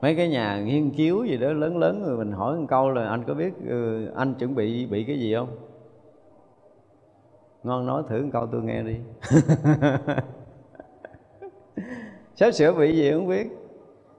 [0.00, 3.08] Mấy cái nhà nghiên cứu gì đó lớn lớn, rồi mình hỏi một câu là
[3.08, 5.48] anh có biết ừ, anh chuẩn bị bị cái gì không?
[7.62, 8.96] Ngon nói thử một câu tôi nghe đi.
[12.34, 13.46] Sắp sửa bị gì không biết.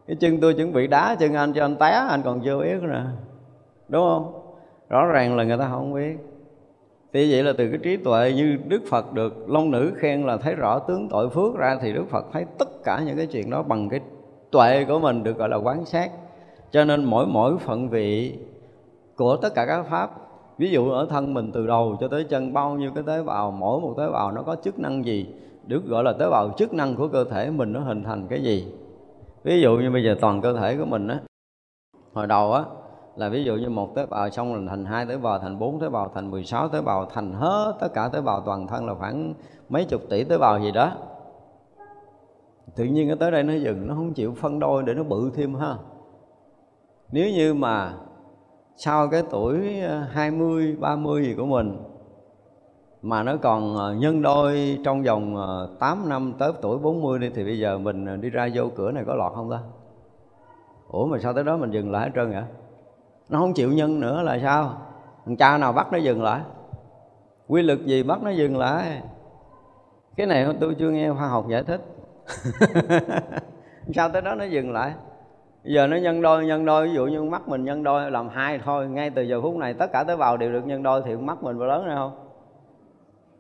[0.08, 2.78] Cái chân tôi chuẩn bị đá chân anh cho anh té, anh còn chưa biết
[2.82, 3.04] nè
[3.88, 4.54] đúng không?
[4.90, 6.18] Rõ ràng là người ta không biết
[7.14, 10.38] thì vậy là từ cái trí tuệ như Đức Phật được, Long Nữ khen là
[10.38, 13.50] thấy rõ tướng tội phước ra Thì Đức Phật thấy tất cả những cái chuyện
[13.50, 14.00] đó bằng cái
[14.52, 16.12] tuệ của mình được gọi là quán sát.
[16.72, 18.38] Cho nên mỗi mỗi phận vị
[19.16, 20.12] của tất cả các pháp,
[20.58, 23.52] Ví dụ ở thân mình từ đầu cho tới chân, bao nhiêu cái tế bào,
[23.52, 25.28] Mỗi một tế bào nó có chức năng gì,
[25.68, 28.44] Được gọi là tế bào chức năng của cơ thể mình nó hình thành cái
[28.44, 28.68] gì.
[29.44, 31.20] Ví dụ như bây giờ toàn cơ thể của mình á,
[32.14, 32.64] Hồi đầu á
[33.16, 35.80] là ví dụ như một tế bào xong là thành hai tế bào thành bốn
[35.80, 38.94] tế bào thành 16 tế bào thành hết tất cả tế bào toàn thân là
[38.94, 39.34] khoảng
[39.70, 40.92] mấy chục tỷ tế bào gì đó
[42.76, 45.32] tự nhiên nó tới đây nó dừng nó không chịu phân đôi để nó bự
[45.36, 45.76] thêm ha
[47.12, 47.94] nếu như mà
[48.76, 51.78] sau cái tuổi ờ, 20, 30 gì của mình
[53.02, 57.30] mà nó còn ờ, nhân đôi trong vòng ờ, 8 năm tới tuổi 40 đi
[57.36, 59.60] thì bây giờ mình đi ra vô cửa này có lọt không ta?
[60.88, 62.44] Ủa mà sao tới đó mình dừng lại hết trơn vậy?
[63.32, 64.78] Nó không chịu nhân nữa là sao?
[65.26, 66.42] Thằng cha nào bắt nó dừng lại?
[67.48, 69.02] Quy lực gì bắt nó dừng lại?
[70.16, 71.82] Cái này tôi chưa nghe khoa học giải thích.
[73.96, 74.94] Sao tới đó nó dừng lại?
[75.64, 78.60] Giờ nó nhân đôi nhân đôi, ví dụ như mắt mình nhân đôi làm hai
[78.60, 81.16] thôi, ngay từ giờ phút này tất cả tế bào đều được nhân đôi thì
[81.16, 82.12] mắt mình có lớn hay không?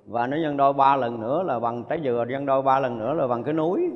[0.05, 2.97] Và nó nhân đôi ba lần nữa là bằng trái dừa, nhân đôi ba lần
[2.97, 3.91] nữa là bằng cái núi.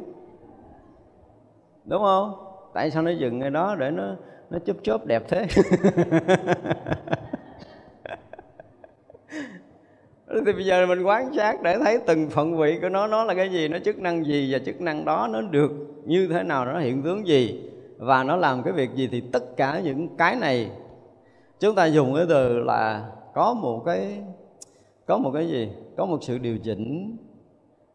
[1.85, 2.33] Đúng không?
[2.73, 4.03] Tại sao nó dừng ngay đó để nó
[4.49, 5.47] nó chớp chớp đẹp thế.
[10.45, 13.33] Thì bây giờ mình quan sát để thấy từng phận vị của nó nó là
[13.33, 15.71] cái gì, nó chức năng gì và chức năng đó nó được
[16.05, 17.69] như thế nào, nó hiện tướng gì.
[17.97, 20.71] Và nó làm cái việc gì thì tất cả những cái này,
[21.59, 24.23] chúng ta dùng cái từ là có một cái,
[25.05, 25.71] có một cái gì?
[25.97, 27.17] Có một sự điều chỉnh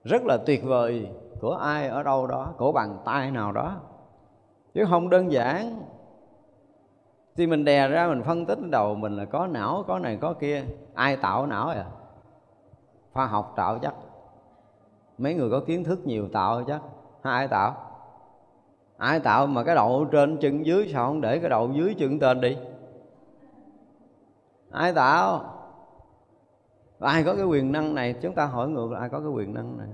[0.04, 1.06] rất là tuyệt vời
[1.40, 3.80] của ai ở đâu đó, của bàn tay nào đó.
[4.74, 5.82] Chứ không đơn giản
[7.36, 10.32] thì mình đè ra, mình phân tích đầu mình là có não, có này, có
[10.32, 10.64] kia.
[10.94, 11.84] Ai tạo não à
[13.12, 13.94] khoa học tạo chắc.
[15.18, 16.82] Mấy người có kiến thức nhiều tạo chắc.
[17.22, 17.76] Ai tạo?
[18.96, 22.18] Ai tạo mà cái đầu trên chân dưới sao không để cái đầu dưới chân
[22.18, 22.56] tên đi?
[24.70, 25.44] Ai tạo?
[27.00, 28.14] Ai có cái quyền năng này?
[28.22, 29.88] Chúng ta hỏi ngược là ai có cái quyền năng này?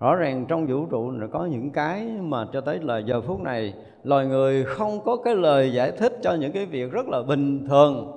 [0.00, 3.40] Rõ ràng trong vũ trụ nó có những cái mà cho tới là giờ phút
[3.40, 3.74] này,
[4.04, 7.66] loài người không có cái lời giải thích cho những cái việc rất là bình
[7.68, 8.12] thường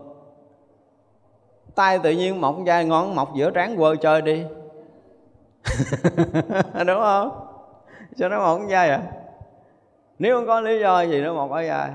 [1.76, 4.44] tay tự nhiên mọc dài ngon mọc giữa trán quơ chơi đi
[6.88, 7.30] đúng không
[8.18, 9.02] cho nó mọc dài à
[10.20, 11.92] nếu không có lý do gì nó mọc ở dài.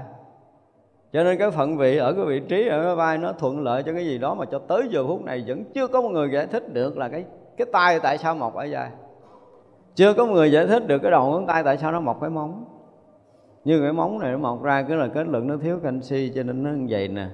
[1.13, 3.83] cho nên cái phận vị ở cái vị trí ở cái vai nó thuận lợi
[3.83, 6.31] cho cái gì đó mà cho tới giờ phút này vẫn chưa có một người
[6.33, 7.25] giải thích được là cái
[7.57, 8.91] cái tay tại sao mọc ở dài
[9.95, 12.31] chưa có người giải thích được cái đầu ngón tay tại sao nó mọc cái
[12.31, 12.65] móng.
[13.65, 16.43] Như cái móng này nó mọc ra cái là kết luận nó thiếu canxi cho
[16.43, 17.27] nên nó như vậy nè.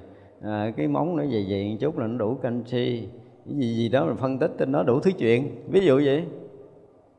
[0.43, 3.07] À, cái móng nó dày dày một chút là nó đủ canxi.
[3.45, 5.63] Cái gì gì đó mình phân tích trên nó đủ thứ chuyện.
[5.71, 6.23] Ví dụ vậy.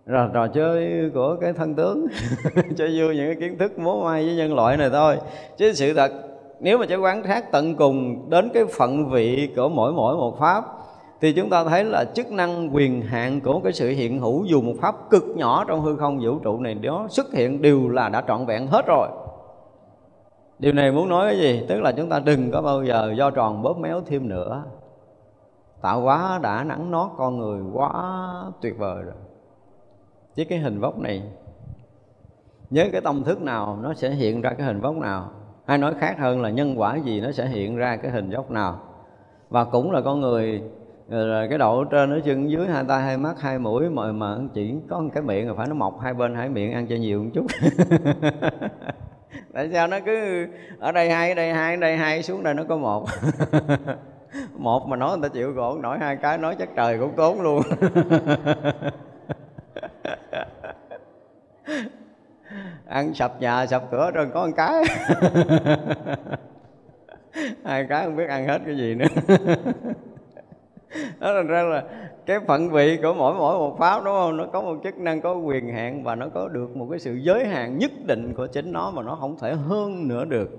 [0.06, 2.06] Rồi trò chơi của cái thân tướng.
[2.76, 5.16] Cho vui những cái kiến thức múa may với nhân loại này thôi.
[5.56, 6.12] Chứ sự thật
[6.60, 10.38] nếu mà cho quán sát tận cùng đến cái phận vị của mỗi mỗi một
[10.38, 10.64] pháp
[11.22, 14.62] thì chúng ta thấy là chức năng quyền hạn của cái sự hiện hữu dù
[14.62, 18.08] một pháp cực nhỏ trong hư không vũ trụ này đó xuất hiện đều là
[18.08, 19.08] đã trọn vẹn hết rồi.
[20.58, 21.64] Điều này muốn nói cái gì?
[21.68, 24.64] Tức là chúng ta đừng có bao giờ do tròn bóp méo thêm nữa.
[25.82, 27.92] Tạo quá đã nắng nót con người quá
[28.60, 29.14] tuyệt vời rồi.
[30.34, 31.22] Chứ cái hình vóc này,
[32.70, 35.30] nhớ cái tâm thức nào nó sẽ hiện ra cái hình vóc nào.
[35.66, 38.50] Hay nói khác hơn là nhân quả gì nó sẽ hiện ra cái hình vóc
[38.50, 38.80] nào.
[39.48, 40.62] Và cũng là con người
[41.12, 44.36] rồi cái độ trên ở chân dưới hai tay, hai mắt, hai mũi mà mà
[44.54, 46.96] chỉ có một cái miệng là phải nó mọc hai bên hai miệng ăn cho
[46.96, 47.46] nhiều một chút.
[49.52, 50.46] Tại sao nó cứ
[50.78, 53.06] ở đây hai ở đây hai ở đây hai xuống đây nó có một?
[54.56, 57.40] Một mà nói người ta chịu gỗ nổi hai cái nói chắc trời cũng tốn
[57.40, 57.62] luôn.
[62.86, 64.84] Ăn sập nhà, sập cửa rồi có một cái.
[67.64, 69.06] Hai cái không biết ăn hết cái gì nữa
[71.20, 71.84] đó thành ra là
[72.26, 74.36] cái phận vị của mỗi mỗi một pháp, đúng không?
[74.36, 77.14] Nó có một chức năng, có quyền hạn và nó có được một cái sự
[77.14, 80.50] giới hạn nhất định của chính nó mà nó không thể hơn nữa được.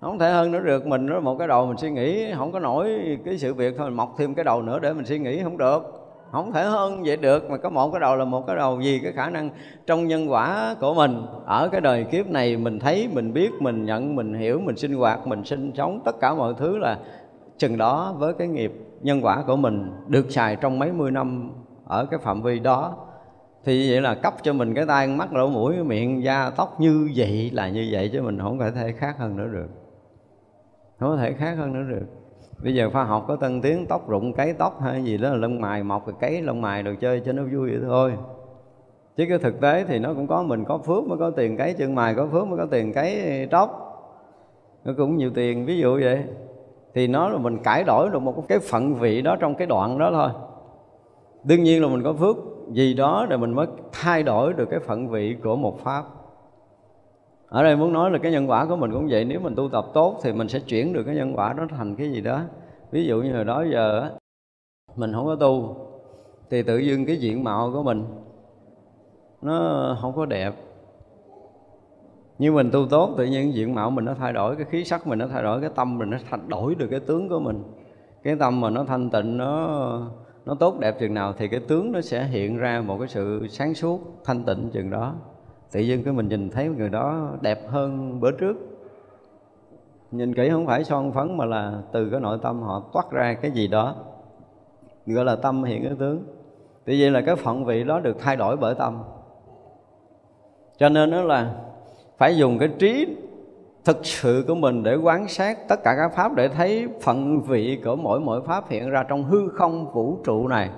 [0.00, 2.58] Không thể hơn nữa được, mình nó một cái đầu mình suy nghĩ, không có
[2.58, 5.42] nổi cái sự việc thôi, mình mọc thêm cái đầu nữa để mình suy nghĩ,
[5.42, 5.98] không được.
[6.32, 9.00] Không thể hơn vậy được, mà có một cái đầu là một cái đầu gì?
[9.02, 9.50] Cái khả năng
[9.86, 11.26] trong nhân quả của mình.
[11.46, 14.94] Ở cái đời kiếp này mình thấy, mình biết, mình nhận, mình hiểu, mình sinh
[14.94, 16.98] hoạt, mình sinh sống, tất cả mọi thứ là
[17.62, 18.72] chừng đó với cái nghiệp
[19.02, 21.50] nhân quả của mình được xài trong mấy mươi năm
[21.84, 22.96] ở cái phạm vi đó,
[23.64, 27.10] thì vậy là cấp cho mình cái tai mắt, lỗ mũi, miệng, da, tóc như
[27.16, 29.68] vậy là như vậy chứ mình không có thể khác hơn nữa được.
[30.98, 32.06] Không có thể khác hơn nữa được.
[32.64, 35.36] Bây giờ khoa học có tân tiến, tóc rụng, cấy tóc hay gì đó là
[35.36, 38.12] lông mày mọc cái cấy lông mày đồ chơi cho nó vui vậy thôi.
[39.16, 41.74] Chứ cái thực tế thì nó cũng có mình có phước mới có tiền cấy,
[41.74, 43.88] chân mày có phước mới có tiền cấy, tóc.
[44.84, 46.24] Nó cũng nhiều tiền, ví dụ vậy
[46.94, 49.98] thì nó là mình cải đổi được một cái phận vị đó trong cái đoạn
[49.98, 50.30] đó thôi.
[51.44, 52.36] Đương nhiên là mình có phước
[52.72, 56.04] gì đó để mình mới thay đổi được cái phận vị của một pháp.
[57.48, 59.24] Ở đây muốn nói là cái nhân quả của mình cũng vậy.
[59.24, 61.96] Nếu mình tu tập tốt thì mình sẽ chuyển được cái nhân quả đó thành
[61.96, 62.40] cái gì đó.
[62.90, 64.10] Ví dụ như hồi đó giờ
[64.96, 65.76] mình không có tu
[66.50, 68.04] thì tự dưng cái diện mạo của mình
[69.42, 70.54] nó không có đẹp
[72.38, 75.06] như mình tu tốt, tự nhiên diện mạo mình nó thay đổi, cái khí sắc
[75.06, 77.62] mình nó thay đổi, cái tâm mình nó thay đổi được cái tướng của mình.
[78.22, 79.68] Cái tâm mà nó thanh tịnh, nó
[80.46, 83.46] nó tốt đẹp chừng nào thì cái tướng nó sẽ hiện ra một cái sự
[83.48, 85.14] sáng suốt, thanh tịnh chừng đó.
[85.72, 88.56] Tự nhiên cái mình nhìn thấy người đó đẹp hơn bữa trước.
[90.10, 93.34] Nhìn kỹ không phải son phấn mà là từ cái nội tâm họ toát ra
[93.34, 93.94] cái gì đó,
[95.06, 96.24] gọi là tâm hiện cái tướng.
[96.84, 99.02] Tự vậy là cái phận vị đó được thay đổi bởi tâm.
[100.76, 101.54] Cho nên đó là
[102.22, 103.16] phải dùng cái trí
[103.84, 107.80] thực sự của mình để quán sát tất cả các pháp để thấy phận vị
[107.84, 110.70] của mỗi mỗi pháp hiện ra trong hư không vũ trụ này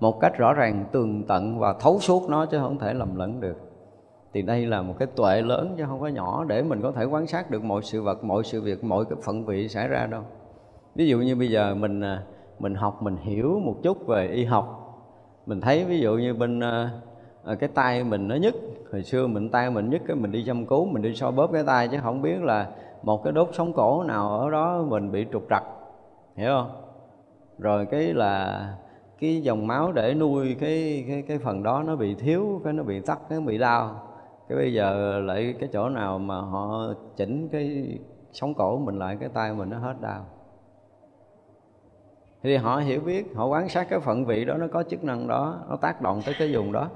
[0.00, 3.40] một cách rõ ràng, tường tận và thấu suốt nó chứ không thể lầm lẫn
[3.40, 3.56] được.
[4.34, 7.04] Thì đây là một cái tuệ lớn chứ không có nhỏ để mình có thể
[7.04, 10.06] quan sát được mọi sự vật, mọi sự việc, mọi cái phận vị xảy ra
[10.06, 10.22] đâu.
[10.94, 12.22] Ví dụ như bây giờ mình à,
[12.58, 14.84] mình học, mình hiểu một chút về y học.
[15.46, 16.90] Mình thấy ví dụ như bên à,
[17.48, 18.54] Ờ, cái tay mình nó nhức.
[18.92, 21.52] Hồi xưa mình, tay mình nhức cái mình đi chăm cứu, mình đi so bóp
[21.52, 22.68] cái tay chứ không biết là
[23.02, 25.62] một cái đốt sống cổ nào ở đó mình bị trục trặc.
[26.36, 26.70] Hiểu không?
[27.58, 28.64] Rồi cái là
[29.20, 32.82] cái dòng máu để nuôi cái cái cái phần đó nó bị thiếu, cái nó
[32.82, 34.02] bị tắc, cái nó bị đau.
[34.48, 37.98] Cái bây giờ lại cái chỗ nào mà họ chỉnh cái
[38.32, 40.24] sống cổ mình lại, cái tay mình nó hết đau.
[42.42, 45.28] Thì họ hiểu biết, họ quan sát cái phận vị đó, nó có chức năng
[45.28, 46.88] đó, nó tác động tới cái vùng đó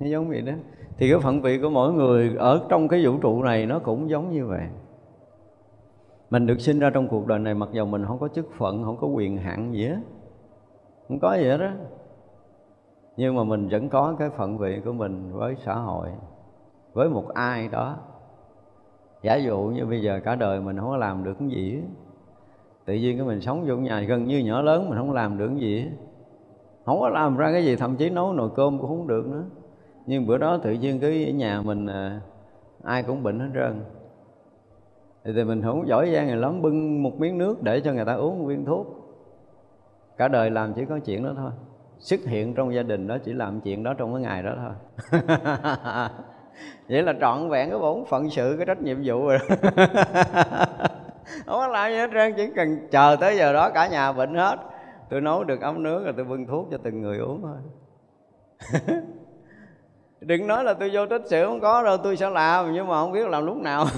[0.00, 0.52] nó giống vậy đó.
[0.96, 4.10] Thì cái phận vị của mỗi người ở trong cái vũ trụ này nó cũng
[4.10, 4.66] giống như vậy.
[6.30, 8.84] Mình được sinh ra trong cuộc đời này mặc dù mình không có chức phận,
[8.84, 9.98] không có quyền hạn gì hết.
[11.08, 11.70] Không có gì hết đó
[13.18, 16.08] nhưng mà mình vẫn có cái phận vị của mình với xã hội,
[16.92, 17.96] với một ai đó.
[19.22, 21.82] Giả dụ như bây giờ cả đời mình không có làm được cái gì
[22.84, 25.48] tự nhiên cái mình sống vô nhà gần như nhỏ lớn, mình không làm được
[25.48, 25.90] cái gì
[26.84, 29.44] không có làm ra cái gì, thậm chí nấu nồi cơm cũng không được nữa
[30.08, 32.20] nhưng bữa đó tự nhiên cái ở nhà mình à,
[32.84, 33.84] ai cũng bệnh hết trơn.
[35.24, 38.04] Thì, thì mình không giỏi giang người lắm bưng một miếng nước để cho người
[38.04, 38.86] ta uống một viên thuốc.
[40.16, 41.50] Cả đời làm chỉ có chuyện đó thôi.
[41.98, 44.72] Xuất hiện trong gia đình đó chỉ làm chuyện đó trong cái ngày đó thôi.
[46.88, 49.38] Vậy là trọn vẹn cái bổn phận sự cái trách nhiệm vụ rồi
[51.46, 54.34] không có làm gì hết trơn chỉ cần chờ tới giờ đó cả nhà bệnh
[54.34, 54.56] hết.
[55.10, 57.56] Tôi nấu được ấm nước rồi tôi bưng thuốc cho từng người uống thôi.
[60.20, 62.94] đừng nói là tôi vô tích sự không có đâu tôi sẽ làm nhưng mà
[62.94, 63.86] không biết làm lúc nào.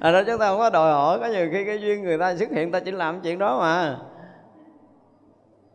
[0.00, 2.36] À đó chúng ta không có đòi hỏi có nhiều khi cái duyên người ta
[2.36, 3.96] xuất hiện ta chỉ làm chuyện đó mà.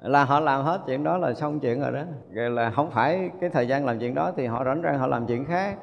[0.01, 2.01] Là họ làm hết chuyện đó là xong chuyện rồi đó.
[2.33, 5.07] Rồi là không phải cái thời gian làm chuyện đó thì họ rảnh rang họ
[5.07, 5.75] làm chuyện khác.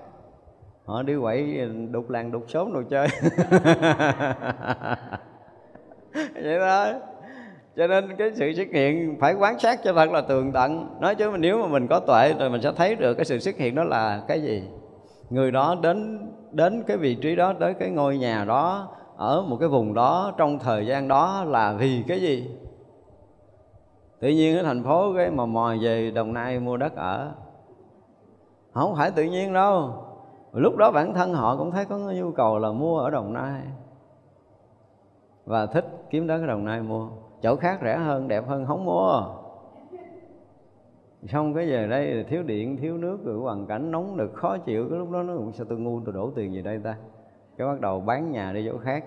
[0.85, 3.09] Họ đi quậy đục làng đục xóm đồ chơi.
[6.35, 6.95] Vậy thôi
[7.77, 10.97] cho nên cái sự xuất hiện phải quán sát cho thật là tường tận.
[11.01, 13.39] Nói chứ mà nếu mà mình có tuệ rồi mình sẽ thấy được cái sự
[13.39, 14.63] xuất hiện đó là cái gì?
[15.31, 19.57] Người đó đến đến cái vị trí đó, tới cái ngôi nhà đó, ở một
[19.61, 22.51] cái vùng đó trong thời gian đó là vì cái gì?
[24.21, 27.33] Tự nhiên ở thành phố cái mà mò về đồng nai mua đất ở.
[28.73, 29.95] Không phải tự nhiên đâu.
[30.53, 33.63] Lúc đó bản thân họ cũng thấy có nhu cầu là mua ở đồng nai.
[35.45, 37.09] Và thích kiếm đất ở đồng nai mua
[37.43, 39.23] chỗ khác rẻ hơn, đẹp hơn không mua.
[41.27, 44.87] Xong cái giờ đây thiếu điện, thiếu nước, rồi hoàn cảnh nóng được khó chịu.
[44.91, 46.97] Cái lúc đó nó cũng sao tôi ngu, tôi đổ tiền gì đây ta.
[47.57, 49.05] Cái bắt đầu bán nhà đi chỗ khác.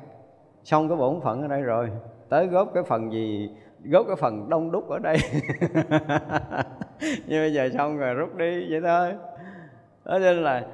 [0.64, 1.90] Xong cái bổn phận ở đây rồi.
[2.30, 3.50] Tới góp cái phần gì?
[3.84, 5.18] Góp cái phần đông đúc ở đây.
[7.00, 9.14] Nhưng bây giờ xong rồi, rút đi, vậy thôi.
[10.06, 10.66] Đó nên là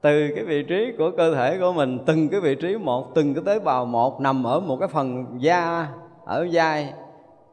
[0.00, 3.34] từ cái vị trí của cơ thể của mình, từng cái vị trí một, từng
[3.34, 5.88] cái tế bào một nằm ở một cái phần da
[6.26, 6.94] ở vai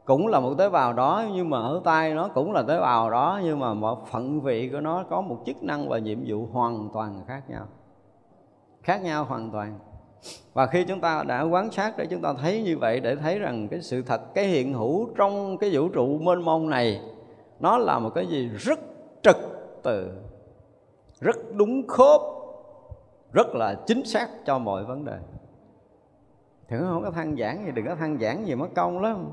[0.06, 3.10] cũng là một tế bào đó, nhưng mà ở tay nó cũng là tế bào
[3.10, 6.48] đó, nhưng mà một phận vị của nó có một chức năng và nhiệm vụ
[6.52, 7.66] hoàn toàn khác nhau.
[8.82, 9.80] Khác nhau hoàn toàn.
[10.54, 13.40] Và khi chúng ta đã quán sát để chúng ta thấy như vậy để thấy
[13.40, 17.02] rằng cái sự thật, cái hiện hữu trong cái vũ trụ mênh mông này,
[17.60, 18.80] nó là một cái gì rất
[19.24, 19.38] trật
[19.84, 20.12] tự,
[21.20, 22.22] rất đúng khớp,
[23.34, 25.18] rất là chính xác cho mọi vấn đề
[26.68, 29.30] thử không có than giảng gì, đừng có than giảng gì, mất công lắm.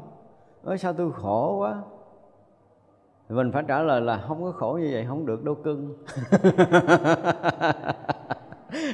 [0.65, 1.75] Ơi sao tôi khổ quá.
[3.29, 5.97] Mình phải trả lời là không có khổ như vậy, không được đâu cưng.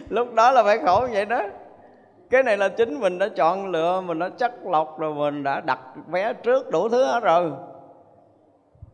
[0.08, 1.42] Lúc đó là phải khổ như vậy đó.
[2.30, 5.60] Cái này là chính mình đã chọn lựa, mình đã chắc lọc rồi, mình đã
[5.60, 7.52] đặt vé trước đủ thứ hết rồi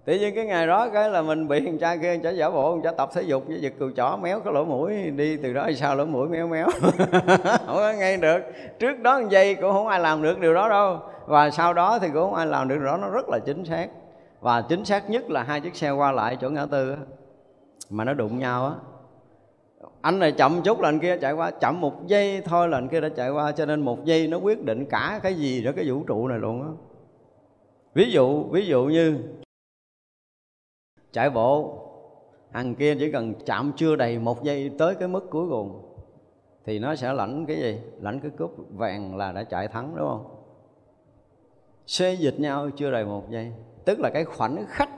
[0.04, 2.80] tự nhiên cái ngày đó cái là mình bị thằng cha kia chả giả bộ
[2.84, 5.68] chả tập thể dục với giật cừu chó méo cái lỗ mũi đi, từ đó
[5.76, 6.66] sao lỗ mũi méo méo.
[7.66, 8.40] Không có ngay được.
[8.78, 10.98] Trước đó một giây cũng không ai làm được điều đó đâu.
[11.26, 12.96] Và sau đó thì cũng không ai làm được điều đó.
[12.96, 13.88] Nó rất là chính xác.
[14.42, 16.96] Và chính xác nhất là hai chiếc xe qua lại chỗ ngã tư á,
[17.90, 18.74] mà nó đụng nhau á.
[20.00, 22.88] Anh này chậm chút là anh kia chạy qua, chậm một giây thôi là anh
[22.88, 25.70] kia đã chạy qua, cho nên một giây nó quyết định cả cái gì đó,
[25.76, 26.68] cái vũ trụ này luôn á.
[27.94, 29.18] Ví dụ ví dụ như
[31.12, 31.78] chạy bộ.
[32.50, 35.82] Hàng kia chỉ cần chạm chưa đầy một giây tới cái mức cuối cùng,
[36.64, 37.80] thì nó sẽ lãnh cái gì?
[38.00, 40.26] Lãnh cái cúp vàng là đã chạy thắng, đúng không?
[41.86, 43.52] Xê dịch nhau chưa đầy một giây.
[43.84, 44.88] Tức là cái khoảnh khắc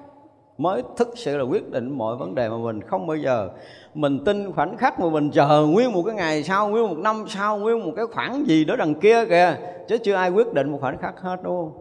[0.58, 2.80] mới thực sự là quyết định mọi vấn đề mà mình.
[2.80, 3.50] Không bao giờ
[3.94, 7.24] mình tin khoảnh khắc mà mình chờ nguyên một cái ngày sau, nguyên một năm
[7.28, 9.56] sau, nguyên một cái khoảng gì đó đằng kia kìa.
[9.88, 11.80] Chứ chưa ai quyết định một khoảnh khắc hết, đúng không?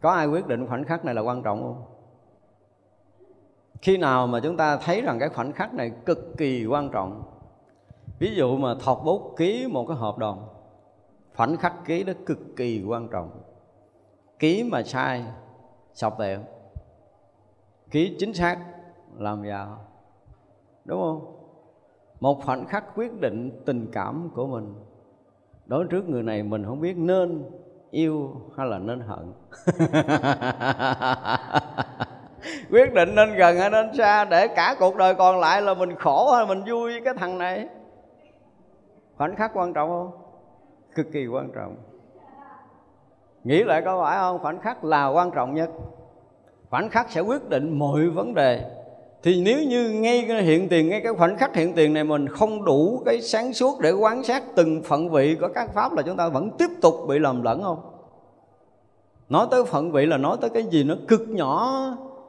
[0.00, 1.93] Có ai quyết định khoảnh khắc này là quan trọng không?
[3.84, 7.22] Khi nào mà chúng ta thấy rằng cái khoảnh khắc này cực kỳ quan trọng,
[8.18, 10.48] ví dụ mà thọt bút ký một cái hợp đồng,
[11.34, 13.30] khoảnh khắc ký đó cực kỳ quan trọng.
[14.38, 15.24] Ký mà sai,
[15.94, 16.40] sọc tiệm
[17.90, 18.58] ký chính xác,
[19.18, 19.78] làm giàu.
[20.84, 21.36] Đúng không?
[22.20, 24.74] Một khoảnh khắc quyết định tình cảm của mình.
[25.66, 27.44] Đối trước người này mình không biết nên
[27.90, 29.32] yêu hay là nên hận.
[32.70, 35.94] quyết định nên gần hay nên xa, để cả cuộc đời còn lại là mình
[35.96, 37.68] khổ hay mình vui với cái thằng này.
[39.16, 40.10] Khoảnh khắc quan trọng không?
[40.94, 41.76] Cực kỳ quan trọng.
[43.44, 44.38] Nghĩ lại có phải không?
[44.38, 45.70] Khoảnh khắc là quan trọng nhất.
[46.70, 48.70] Khoảnh khắc sẽ quyết định mọi vấn đề.
[49.22, 52.28] Thì nếu như ngay cái hiện tiền, ngay cái khoảnh khắc hiện tiền này mình
[52.28, 56.02] không đủ cái sáng suốt để quan sát từng phận vị của các pháp là
[56.02, 57.80] chúng ta vẫn tiếp tục bị lầm lẫn không?
[59.28, 61.80] Nói tới phận vị là nói tới cái gì nó cực nhỏ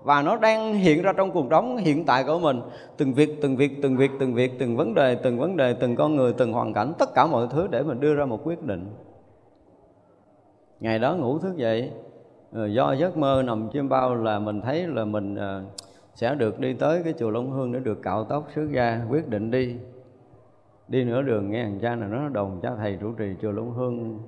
[0.05, 2.61] và nó đang hiện ra trong cuộc sống hiện tại của mình.
[2.97, 5.95] Từng việc từng việc từng việc từng việc, từng vấn đề, từng vấn đề, từng
[5.95, 8.63] con người, từng hoàn cảnh, tất cả mọi thứ để mình đưa ra một quyết
[8.63, 8.87] định.
[10.79, 11.91] Ngày đó ngủ thức dậy
[12.51, 15.63] ờ, do giấc mơ nằm chim bao là mình thấy là mình ờ,
[16.15, 19.27] sẽ được đi tới cái chùa Long Hương để được cạo tóc xuất gia quyết
[19.27, 19.75] định đi.
[20.87, 23.71] Đi nửa đường nghe thằng cha này nó đồn cha thầy trụ trì chùa Long
[23.71, 24.19] Hương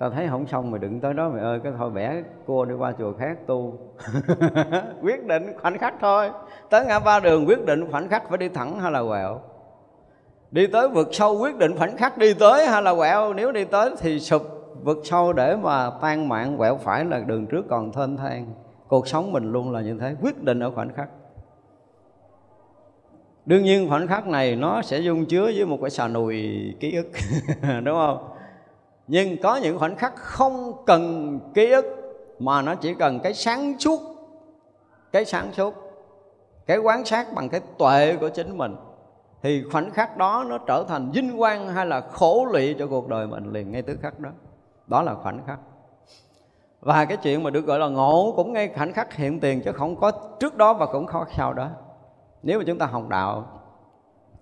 [0.00, 2.74] tao thấy không xong mày đừng tới đó mày ơi, cái thôi bẻ cua đi
[2.74, 3.78] qua chùa khác tu.
[5.02, 6.30] Quyết định khoảnh khắc thôi.
[6.70, 9.40] Tới ngã ba đường quyết định khoảnh khắc phải đi thẳng hay là quẹo?
[10.50, 13.34] Đi tới vực sâu quyết định khoảnh khắc đi tới hay là quẹo?
[13.34, 14.42] Nếu đi tới thì sụp
[14.82, 18.46] vực sâu để mà tan mạng, quẹo phải là đường trước còn thênh thang.
[18.88, 21.08] Cuộc sống mình luôn là như thế, quyết định ở khoảnh khắc.
[23.46, 26.48] Đương nhiên khoảnh khắc này nó sẽ dung chứa với một cái xà nùi
[26.80, 27.08] ký ức,
[27.84, 28.29] đúng không?
[29.12, 31.84] Nhưng có những khoảnh khắc không cần ký ức,
[32.38, 34.00] mà nó chỉ cần cái sáng suốt,
[35.12, 35.74] cái sáng suốt,
[36.66, 38.76] cái quán sát bằng cái tuệ của chính mình,
[39.42, 43.08] thì khoảnh khắc đó nó trở thành vinh quang hay là khổ lụy cho cuộc
[43.08, 44.30] đời mình liền ngay tức khắc đó.
[44.86, 45.58] Đó là khoảnh khắc.
[46.80, 49.72] Và cái chuyện mà được gọi là ngộ cũng ngay khoảnh khắc hiện tiền, chứ
[49.72, 50.10] không có
[50.40, 51.68] trước đó và cũng khó sau đó.
[52.42, 53.60] Nếu mà chúng ta học đạo,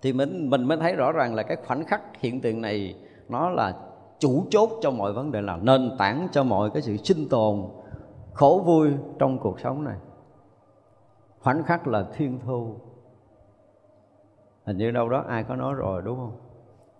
[0.01, 2.95] thì mình mình mới thấy rõ ràng là cái khoảnh khắc hiện tiền này
[3.29, 3.73] nó là
[4.19, 7.63] chủ chốt cho mọi vấn đề là nền tảng cho mọi cái sự sinh tồn
[8.33, 9.97] khổ vui trong cuộc sống này.
[11.39, 12.75] Khoảnh khắc là thiên thu.
[14.65, 16.31] Hình như đâu đó ai có nói rồi, đúng không?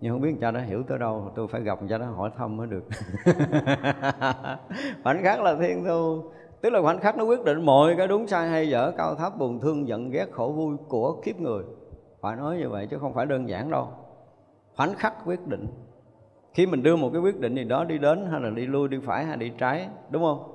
[0.00, 2.56] Nhưng không biết cha đã hiểu tới đâu, tôi phải gặp cha đó hỏi thăm
[2.56, 2.84] mới được.
[5.04, 6.22] Khoảnh khắc là thiên thu.
[6.60, 9.38] Tức là khoảnh khắc nó quyết định mọi cái đúng sai hay dở, cao thấp,
[9.38, 11.64] buồn thương, giận ghét, khổ vui của kiếp người.
[12.20, 13.88] Phải nói như vậy chứ không phải đơn giản đâu.
[14.76, 15.66] Khoảnh khắc quyết định
[16.54, 18.88] khi mình đưa một cái quyết định gì đó đi đến hay là đi lui,
[18.88, 20.54] đi phải hay đi trái, đúng không?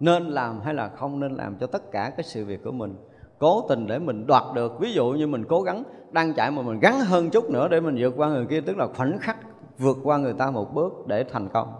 [0.00, 2.96] Nên làm hay là không nên làm cho tất cả cái sự việc của mình
[3.40, 4.80] cố tình để mình đoạt được.
[4.80, 7.80] Ví dụ như mình cố gắng, đang chạy mà mình gắn hơn chút nữa để
[7.80, 9.36] mình vượt qua người kia, tức là khoảnh khắc
[9.78, 11.72] vượt qua người ta một bước để thành công.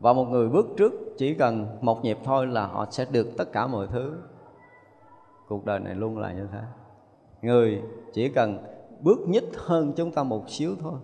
[0.00, 3.52] Và một người bước trước chỉ cần một nhịp thôi là họ sẽ được tất
[3.52, 4.12] cả mọi thứ.
[5.48, 6.60] Cuộc đời này luôn là như thế.
[7.42, 8.58] Người chỉ cần
[9.00, 10.98] bước nhích hơn chúng ta một xíu thôi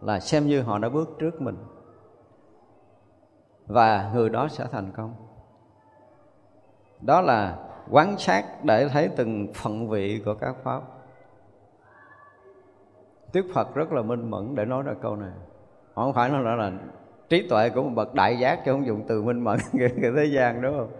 [0.00, 1.56] là xem như họ đã bước trước mình.
[3.66, 5.14] Và người đó sẽ thành công.
[7.00, 7.58] Đó là
[7.90, 10.82] quán sát để thấy từng phận vị của các pháp.
[13.32, 15.32] Đức Phật rất là minh mẫn để nói ra câu này.
[15.94, 16.72] Họ không phải nói là, là
[17.28, 20.24] trí tuệ của một bậc đại giác chứ không dùng từ minh mẫn cái thế
[20.24, 20.90] gian đúng không?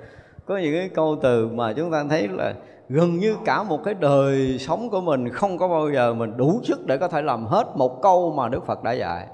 [0.47, 2.55] Có những cái câu từ mà chúng ta thấy là
[2.89, 6.61] gần như cả một cái đời sống của mình không có bao giờ mình đủ
[6.65, 9.27] sức để có thể làm hết một câu mà Đức Phật đã dạy.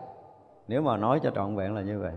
[0.69, 2.13] Nếu mà nói cho trọn vẹn là như vậy.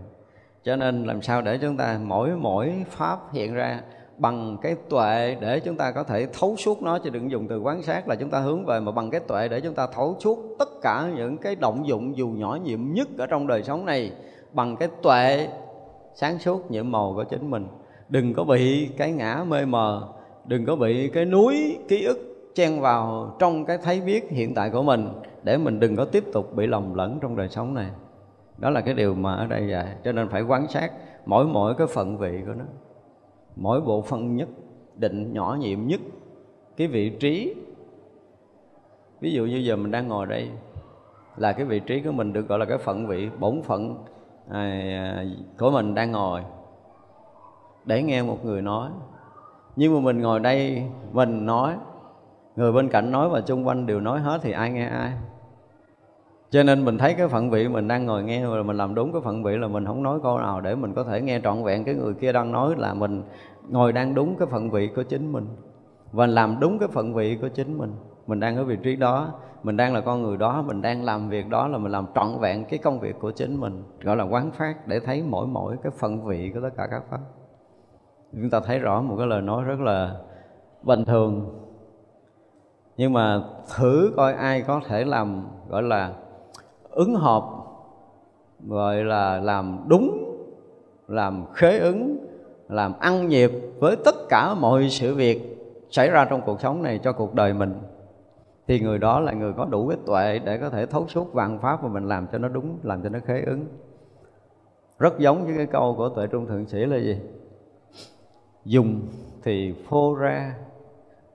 [0.64, 3.80] Cho nên làm sao để chúng ta mỗi mỗi pháp hiện ra
[4.16, 6.98] bằng cái tuệ để chúng ta có thể thấu suốt nó?
[6.98, 9.48] Chứ đừng dùng từ quán sát là chúng ta hướng về, mà bằng cái tuệ
[9.48, 13.08] để chúng ta thấu suốt tất cả những cái động dụng dù nhỏ nhiệm nhất
[13.18, 14.12] ở trong đời sống này,
[14.52, 15.48] bằng cái tuệ
[16.14, 17.66] sáng suốt nhiệm màu của chính mình.
[18.08, 20.08] Đừng có bị cái ngã mê mờ
[20.48, 24.70] đừng có bị cái núi ký ức chen vào trong cái thấy biết hiện tại
[24.70, 25.08] của mình
[25.42, 27.90] để mình đừng có tiếp tục bị lầm lẫn trong đời sống này.
[28.58, 30.92] Đó là cái điều mà ở đây vậy cho nên phải quan sát
[31.26, 32.64] mỗi mỗi cái phận vị của nó.
[33.56, 34.48] Mỗi bộ phận nhất
[34.96, 36.00] định nhỏ nhiệm nhất
[36.76, 37.54] cái vị trí.
[39.20, 40.48] Ví dụ như giờ mình đang ngồi đây
[41.36, 44.04] là cái vị trí của mình được gọi là cái phận vị bổn phận
[44.50, 45.24] à, à
[45.58, 46.42] của mình đang ngồi.
[47.84, 48.90] Để nghe một người nói
[49.78, 50.82] nhưng mà mình ngồi đây,
[51.12, 51.74] mình nói,
[52.56, 55.12] người bên cạnh nói và chung quanh đều nói hết thì ai nghe ai.
[56.50, 59.12] Cho nên mình thấy cái phận vị mình đang ngồi nghe rồi mình làm đúng
[59.12, 61.64] cái phận vị là mình không nói câu nào để mình có thể nghe trọn
[61.64, 63.22] vẹn cái người kia đang nói là mình
[63.68, 65.46] ngồi đang đúng cái phận vị của chính mình.
[66.12, 67.92] Và làm đúng cái phận vị của chính mình.
[68.26, 69.28] Mình đang ở vị trí đó,
[69.62, 72.38] mình đang là con người đó, mình đang làm việc đó là mình làm trọn
[72.40, 75.76] vẹn cái công việc của chính mình, gọi là quán phát để thấy mỗi mỗi
[75.82, 77.18] cái phận vị của tất cả các pháp
[78.32, 80.16] chúng ta thấy rõ một cái lời nói rất là
[80.82, 81.54] bình thường.
[82.96, 83.42] Nhưng mà
[83.76, 86.12] thử coi ai có thể làm, gọi là,
[86.90, 87.44] ứng hợp,
[88.66, 90.34] gọi là làm đúng,
[91.08, 92.26] làm khế ứng,
[92.68, 95.58] làm ăn nhịp với tất cả mọi sự việc
[95.90, 97.74] xảy ra trong cuộc sống này cho cuộc đời mình,
[98.66, 101.58] thì người đó là người có đủ cái tuệ để có thể thấu suốt vạn
[101.58, 103.66] pháp và mình làm cho nó đúng, làm cho nó khế ứng.
[104.98, 107.18] Rất giống với cái câu của tuệ trung thượng sĩ là gì?
[108.68, 109.00] Dùng
[109.42, 110.54] thì phô ra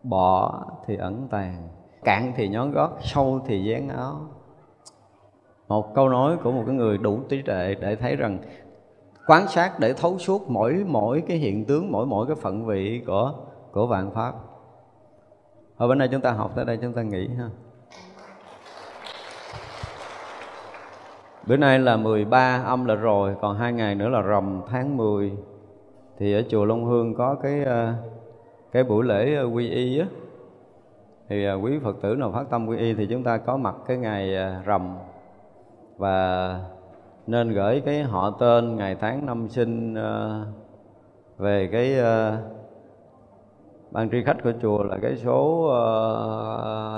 [0.03, 1.69] bỏ thì ẩn tàng
[2.03, 4.21] cạn thì nhón gót sâu thì dán áo.
[5.67, 8.39] Một câu nói của một cái người đủ trí tuệ để thấy rằng
[9.27, 13.03] quan sát để thấu suốt mỗi mỗi cái hiện tướng mỗi mỗi cái phận vị
[13.07, 13.33] của
[13.71, 14.33] của vạn pháp.
[15.75, 17.49] Hồi bữa nay chúng ta học tới đây chúng ta nghỉ ha.
[21.47, 25.31] Bữa nay là 13 âm là rồi, còn hai ngày nữa là rằm tháng 10
[26.17, 27.93] thì ở chùa Long Hương có cái ờ,
[28.71, 30.05] cái buổi lễ ờ, quy y á.
[31.29, 33.75] Thì ờ, quý phật tử nào phát tâm quy y thì chúng ta có mặt
[33.87, 34.35] cái ngày
[34.65, 34.97] rằm.
[35.97, 36.59] Và
[37.27, 39.95] nên gửi cái họ tên, ngày tháng năm sinh
[41.37, 41.95] về cái
[43.91, 45.69] ban tri khách của chùa là cái số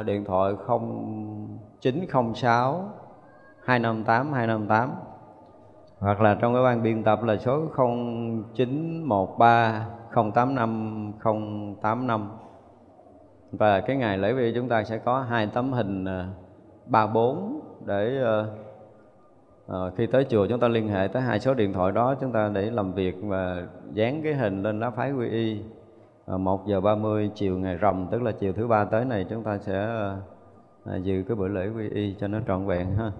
[0.05, 0.53] điện thoại
[1.81, 2.89] 0906
[3.63, 4.89] 258 258
[6.05, 7.61] hoặc là trong cái ban biên tập là số
[8.53, 11.13] 0913 085
[11.81, 12.29] 085
[13.51, 16.29] và cái ngày lễ vi chúng ta sẽ có hai tấm hình à,
[16.85, 18.23] ba bốn để
[19.71, 22.31] uh, khi tới chùa chúng ta liên hệ tới hai số điện thoại đó chúng
[22.31, 25.61] ta để làm việc và dán cái hình lên lá phái quy y.
[26.33, 29.43] Uh, 1 giờ 30 chiều ngày rằm tức là chiều thứ ba tới này chúng
[29.43, 29.87] ta sẽ
[30.95, 33.11] uh, dự cái buổi lễ quy y cho nó trọn vẹn ha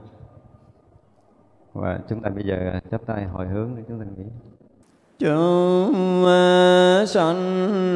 [1.75, 4.23] và chúng ta bây giờ chắp tay hồi hướng để chúng ta nghĩ
[5.19, 7.93] chúng sanh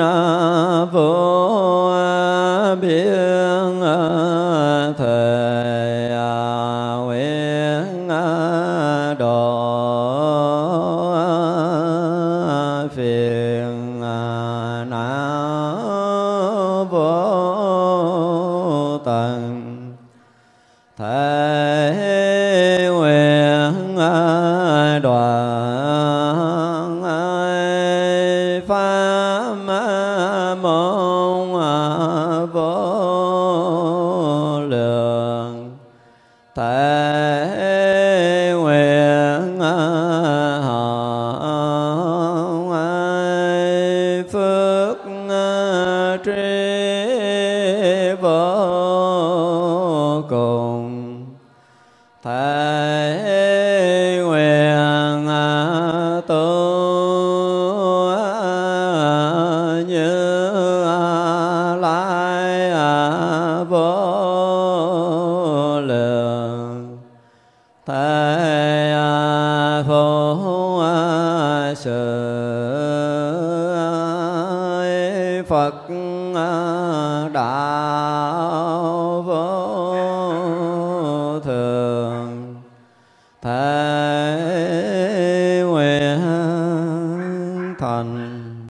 [0.91, 1.91] vô
[2.81, 5.68] biên à, thể